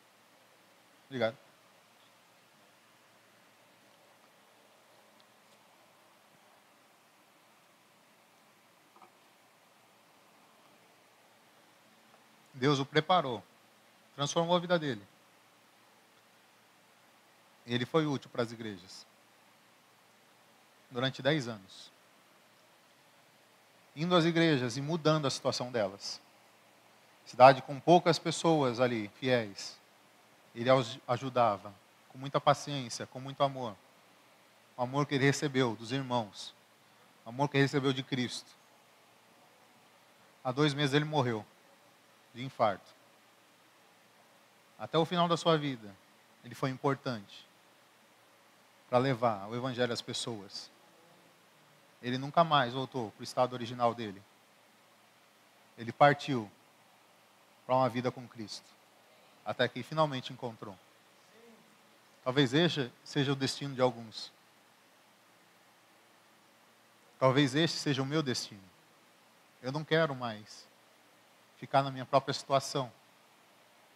Obrigado. 1.07 1.35
Deus 12.53 12.77
o 12.77 12.85
preparou, 12.85 13.41
transformou 14.15 14.55
a 14.55 14.59
vida 14.59 14.77
dele. 14.77 15.01
Ele 17.69 17.85
foi 17.85 18.07
útil 18.07 18.29
para 18.31 18.41
as 18.41 18.51
igrejas 18.51 19.05
durante 20.89 21.21
dez 21.21 21.47
anos. 21.47 21.91
Indo 23.95 24.15
às 24.15 24.25
igrejas 24.25 24.75
e 24.75 24.81
mudando 24.81 25.27
a 25.27 25.29
situação 25.29 25.71
delas. 25.71 26.19
Cidade 27.27 27.61
com 27.61 27.79
poucas 27.79 28.17
pessoas 28.17 28.79
ali, 28.79 29.07
fiéis. 29.19 29.77
Ele 30.55 30.69
ajudava 31.07 31.71
com 32.09 32.17
muita 32.17 32.41
paciência, 32.41 33.05
com 33.05 33.19
muito 33.19 33.43
amor. 33.43 33.75
O 34.75 34.81
amor 34.81 35.05
que 35.05 35.13
ele 35.13 35.25
recebeu 35.25 35.75
dos 35.75 35.91
irmãos. 35.91 36.55
O 37.23 37.29
amor 37.29 37.49
que 37.49 37.57
ele 37.57 37.65
recebeu 37.65 37.93
de 37.93 38.01
Cristo. 38.01 38.49
Há 40.43 40.51
dois 40.51 40.73
meses 40.73 40.95
ele 40.95 41.05
morreu 41.05 41.45
de 42.33 42.43
infarto. 42.43 42.89
Até 44.79 44.97
o 44.97 45.05
final 45.05 45.27
da 45.27 45.37
sua 45.37 45.55
vida, 45.55 45.93
ele 46.43 46.55
foi 46.55 46.71
importante 46.71 47.48
para 48.89 48.97
levar 48.97 49.47
o 49.47 49.55
evangelho 49.55 49.93
às 49.93 50.01
pessoas. 50.01 50.71
Ele 52.01 52.17
nunca 52.17 52.43
mais 52.43 52.73
voltou 52.73 53.11
para 53.11 53.21
o 53.21 53.23
estado 53.23 53.53
original 53.53 53.93
dele. 53.93 54.21
Ele 55.77 55.91
partiu 55.91 56.49
para 57.65 57.75
uma 57.75 57.89
vida 57.89 58.11
com 58.11 58.27
Cristo, 58.27 58.65
até 59.45 59.67
que 59.67 59.83
finalmente 59.83 60.33
encontrou. 60.33 60.77
Talvez 62.23 62.53
este 62.53 62.91
seja 63.03 63.31
o 63.31 63.35
destino 63.35 63.75
de 63.75 63.81
alguns. 63.81 64.31
Talvez 67.19 67.53
este 67.53 67.77
seja 67.77 68.01
o 68.01 68.05
meu 68.05 68.23
destino. 68.23 68.63
Eu 69.61 69.71
não 69.71 69.83
quero 69.83 70.15
mais 70.15 70.67
ficar 71.57 71.83
na 71.83 71.91
minha 71.91 72.05
própria 72.05 72.33
situação, 72.33 72.91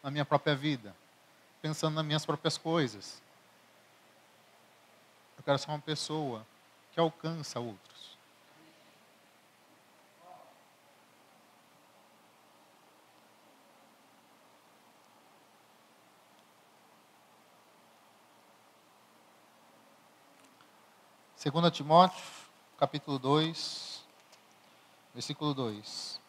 na 0.04 0.12
minha 0.12 0.26
própria 0.26 0.56
vida, 0.56 0.94
pensando 1.62 1.96
nas 1.96 2.06
minhas 2.06 2.26
próprias 2.26 2.58
coisas. 2.58 3.22
Eu 5.44 5.46
quero 5.46 5.60
ser 5.60 5.72
uma 5.72 5.80
pessoa 5.80 6.48
que 6.94 7.00
alcança 7.02 7.60
outros. 7.60 8.18
Segunda 21.36 21.70
Timóteo, 21.70 22.24
capítulo 22.78 23.20
2, 23.20 24.08
versículo 25.14 25.54
2. 25.54 26.22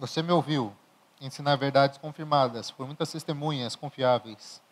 Você 0.00 0.22
me 0.22 0.32
ouviu 0.32 0.74
ensinar 1.20 1.56
verdades 1.56 1.98
confirmadas 1.98 2.70
por 2.70 2.86
muitas 2.86 3.12
testemunhas 3.12 3.76
confiáveis. 3.76 4.62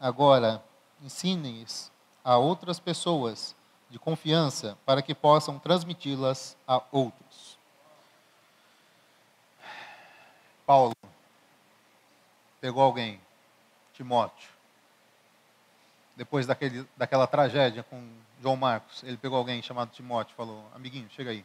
Agora, 0.00 0.64
ensine-as 1.02 1.92
a 2.24 2.38
outras 2.38 2.80
pessoas 2.80 3.54
de 3.90 3.98
confiança 3.98 4.78
para 4.86 5.02
que 5.02 5.14
possam 5.14 5.58
transmiti-las 5.58 6.56
a 6.66 6.80
outros. 6.90 7.58
Paulo 10.64 10.94
pegou 12.58 12.82
alguém, 12.82 13.20
Timóteo, 13.92 14.48
depois 16.16 16.46
daquele, 16.46 16.88
daquela 16.96 17.26
tragédia 17.26 17.82
com 17.82 18.02
João 18.40 18.56
Marcos, 18.56 19.02
ele 19.02 19.18
pegou 19.18 19.36
alguém 19.36 19.60
chamado 19.60 19.90
Timóteo 19.90 20.32
e 20.32 20.36
falou: 20.36 20.64
Amiguinho, 20.74 21.10
chega 21.10 21.32
aí. 21.32 21.44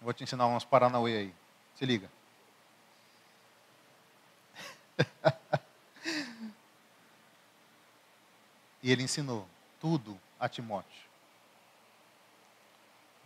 Vou 0.00 0.12
te 0.12 0.22
ensinar 0.22 0.46
umas 0.46 0.64
Paranauê 0.64 1.16
aí. 1.16 1.47
Se 1.78 1.86
liga. 1.86 2.10
e 8.82 8.90
ele 8.90 9.04
ensinou 9.04 9.48
tudo 9.80 10.18
a 10.40 10.48
Timóteo. 10.48 11.08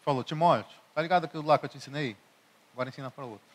Falou, 0.05 0.23
Timóteo, 0.23 0.79
tá 0.95 1.01
ligado 1.01 1.25
aquilo 1.25 1.47
lá 1.47 1.57
que 1.57 1.65
eu 1.65 1.71
te 1.71 1.79
ensinei? 1.79 2.15
Agora 2.75 2.91
ensina 2.91 3.11
para 3.11 3.25
outro. 3.25 3.47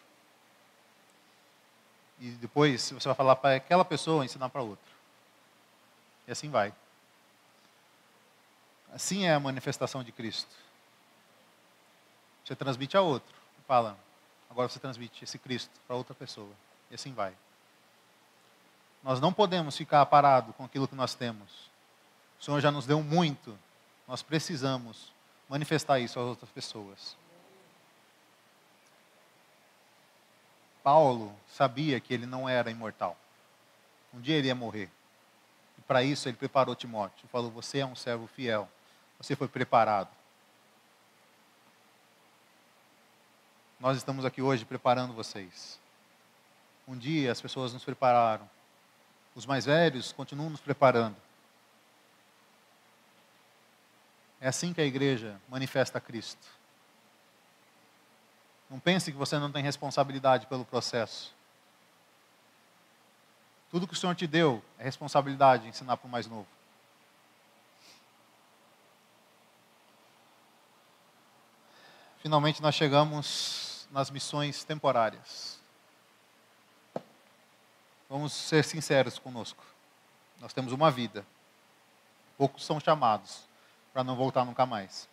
E 2.20 2.32
depois 2.32 2.90
você 2.90 3.08
vai 3.08 3.14
falar 3.14 3.36
para 3.36 3.58
aquela 3.58 3.86
pessoa 3.86 4.26
ensinar 4.26 4.50
para 4.50 4.64
outra. 4.64 4.92
E 6.28 6.32
assim 6.32 6.50
vai. 6.50 6.74
Assim 8.92 9.26
é 9.26 9.34
a 9.36 9.40
manifestação 9.40 10.04
de 10.04 10.12
Cristo. 10.12 10.50
Você 12.44 12.56
transmite 12.56 12.98
a 12.98 13.02
outro, 13.02 13.36
fala, 13.68 13.96
agora 14.50 14.68
você 14.68 14.80
transmite 14.80 15.24
esse 15.24 15.38
Cristo 15.38 15.72
para 15.88 15.96
outra 15.96 16.16
pessoa. 16.16 16.52
E 16.90 16.96
assim 16.96 17.14
vai. 17.14 17.36
Nós 19.04 19.20
não 19.20 19.32
podemos 19.32 19.78
ficar 19.78 20.06
parados 20.06 20.56
com 20.56 20.64
aquilo 20.64 20.88
que 20.88 20.96
nós 20.96 21.16
temos. 21.16 21.70
O 22.40 22.44
Senhor 22.44 22.60
já 22.60 22.72
nos 22.72 22.86
deu 22.86 23.02
muito. 23.02 23.58
Nós 24.08 24.22
precisamos 24.22 25.12
manifestar 25.50 26.00
isso 26.00 26.20
às 26.20 26.26
outras 26.26 26.50
pessoas. 26.50 27.16
Paulo 30.84 31.36
sabia 31.48 32.00
que 32.00 32.14
ele 32.14 32.26
não 32.26 32.48
era 32.48 32.72
imortal. 32.72 33.18
Um 34.14 34.22
dia 34.22 34.36
ele 34.36 34.48
ia 34.48 34.56
morrer. 34.56 34.90
E 35.78 35.82
para 35.82 36.02
isso 36.02 36.30
ele 36.30 36.38
preparou 36.38 36.76
Timóteo. 36.76 37.28
Falou: 37.30 37.52
Você 37.52 37.80
é 37.80 37.86
um 37.86 37.96
servo 37.96 38.28
fiel. 38.28 38.70
Você 39.18 39.36
foi 39.36 39.48
preparado. 39.48 40.10
Nós 43.80 43.96
estamos 43.96 44.26
aqui 44.26 44.42
hoje 44.42 44.66
preparando 44.66 45.14
vocês. 45.14 45.80
Um 46.88 46.98
dia 46.98 47.32
as 47.32 47.40
pessoas 47.40 47.74
nos 47.74 47.86
prepararam. 47.86 48.50
Os 49.36 49.46
mais 49.46 49.66
velhos 49.66 50.12
continuam 50.12 50.50
nos 50.50 50.60
preparando. 50.60 51.16
É 54.42 54.48
assim 54.48 54.74
que 54.74 54.82
a 54.82 54.86
igreja 54.86 55.40
manifesta 55.48 56.02
Cristo. 56.02 56.48
Não 58.68 58.80
pense 58.80 59.12
que 59.12 59.18
você 59.18 59.38
não 59.38 59.52
tem 59.52 59.64
responsabilidade 59.64 60.48
pelo 60.48 60.66
processo. 60.66 61.36
Tudo 63.70 63.88
que 63.88 63.94
o 63.94 63.98
Senhor 63.98 64.16
te 64.16 64.26
deu 64.26 64.64
é 64.80 64.84
responsabilidade 64.86 65.64
de 65.64 65.70
ensinar 65.70 65.98
para 65.98 66.08
o 66.08 66.12
mais 66.12 66.26
novo. 66.26 66.48
Finalmente 72.24 72.62
nós 72.62 72.74
chegamos 72.74 73.67
nas 73.92 74.10
missões 74.10 74.64
temporárias. 74.64 75.60
Vamos 78.10 78.34
ser 78.34 78.64
sinceros 78.64 79.20
conosco. 79.20 79.64
Nós 80.40 80.54
temos 80.54 80.72
uma 80.72 80.90
vida. 80.90 81.26
Poucos 82.38 82.66
são 82.66 82.80
chamados 82.80 83.44
para 83.92 84.04
não 84.04 84.16
voltar 84.16 84.46
nunca 84.46 84.66
mais. 84.66 85.10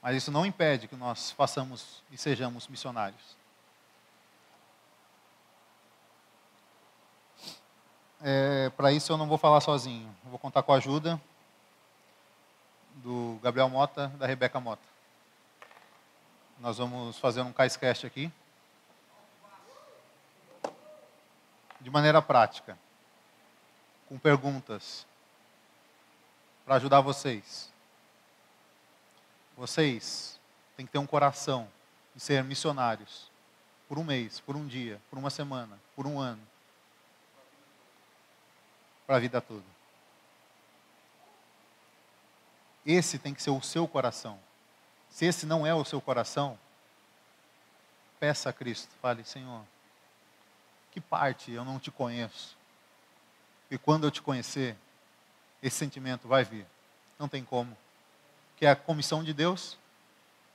Mas 0.00 0.16
isso 0.16 0.30
não 0.30 0.46
impede 0.46 0.88
que 0.88 0.96
nós 0.96 1.30
façamos 1.30 2.02
e 2.10 2.16
sejamos 2.16 2.66
missionários. 2.66 3.36
É, 8.20 8.70
Para 8.70 8.92
isso 8.92 9.12
eu 9.12 9.16
não 9.16 9.26
vou 9.26 9.36
falar 9.36 9.60
sozinho. 9.60 10.08
Eu 10.24 10.30
vou 10.30 10.38
contar 10.38 10.62
com 10.62 10.72
a 10.72 10.76
ajuda 10.76 11.20
do 12.96 13.38
Gabriel 13.42 13.68
Mota, 13.68 14.08
da 14.08 14.26
Rebeca 14.26 14.60
Mota. 14.60 14.91
Nós 16.62 16.78
vamos 16.78 17.18
fazer 17.18 17.40
um 17.40 17.52
caiscast 17.52 18.06
aqui. 18.06 18.30
De 21.80 21.90
maneira 21.90 22.22
prática. 22.22 22.78
Com 24.08 24.16
perguntas. 24.16 25.04
Para 26.64 26.76
ajudar 26.76 27.00
vocês. 27.00 27.68
Vocês 29.56 30.38
têm 30.76 30.86
que 30.86 30.92
ter 30.92 31.00
um 31.00 31.06
coração 31.06 31.68
de 32.14 32.22
ser 32.22 32.44
missionários 32.44 33.28
por 33.88 33.98
um 33.98 34.04
mês, 34.04 34.38
por 34.38 34.54
um 34.54 34.64
dia, 34.64 35.02
por 35.10 35.18
uma 35.18 35.30
semana, 35.30 35.76
por 35.96 36.06
um 36.06 36.20
ano, 36.20 36.46
para 39.04 39.16
a 39.16 39.18
vida 39.18 39.40
toda. 39.40 39.64
Esse 42.86 43.18
tem 43.18 43.34
que 43.34 43.42
ser 43.42 43.50
o 43.50 43.60
seu 43.60 43.88
coração. 43.88 44.38
Se 45.12 45.26
esse 45.26 45.44
não 45.44 45.66
é 45.66 45.74
o 45.74 45.84
seu 45.84 46.00
coração, 46.00 46.58
peça 48.18 48.48
a 48.48 48.52
Cristo, 48.52 48.88
fale, 49.02 49.22
Senhor, 49.24 49.62
que 50.90 51.02
parte 51.02 51.52
eu 51.52 51.66
não 51.66 51.78
te 51.78 51.90
conheço? 51.90 52.56
E 53.70 53.76
quando 53.76 54.04
eu 54.04 54.10
te 54.10 54.22
conhecer, 54.22 54.74
esse 55.62 55.76
sentimento 55.76 56.26
vai 56.26 56.44
vir. 56.44 56.66
Não 57.18 57.28
tem 57.28 57.44
como 57.44 57.76
que 58.56 58.64
é 58.64 58.70
a 58.70 58.76
comissão 58.76 59.22
de 59.22 59.34
Deus 59.34 59.76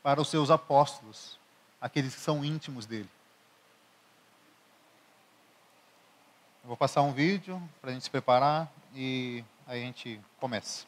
para 0.02 0.20
os 0.20 0.28
seus 0.28 0.50
apóstolos, 0.50 1.38
aqueles 1.80 2.16
que 2.16 2.22
são 2.22 2.44
íntimos 2.44 2.86
dele. 2.88 3.10
Eu 6.64 6.70
vou 6.70 6.78
passar 6.78 7.04
um 7.04 7.14
vídeo 7.14 7.62
para 7.80 7.92
a 7.92 7.94
gente 7.94 8.04
se 8.04 8.10
preparar 8.10 8.72
e 8.96 9.44
aí 9.68 9.84
a 9.84 9.86
gente 9.86 10.20
começa. 10.40 10.88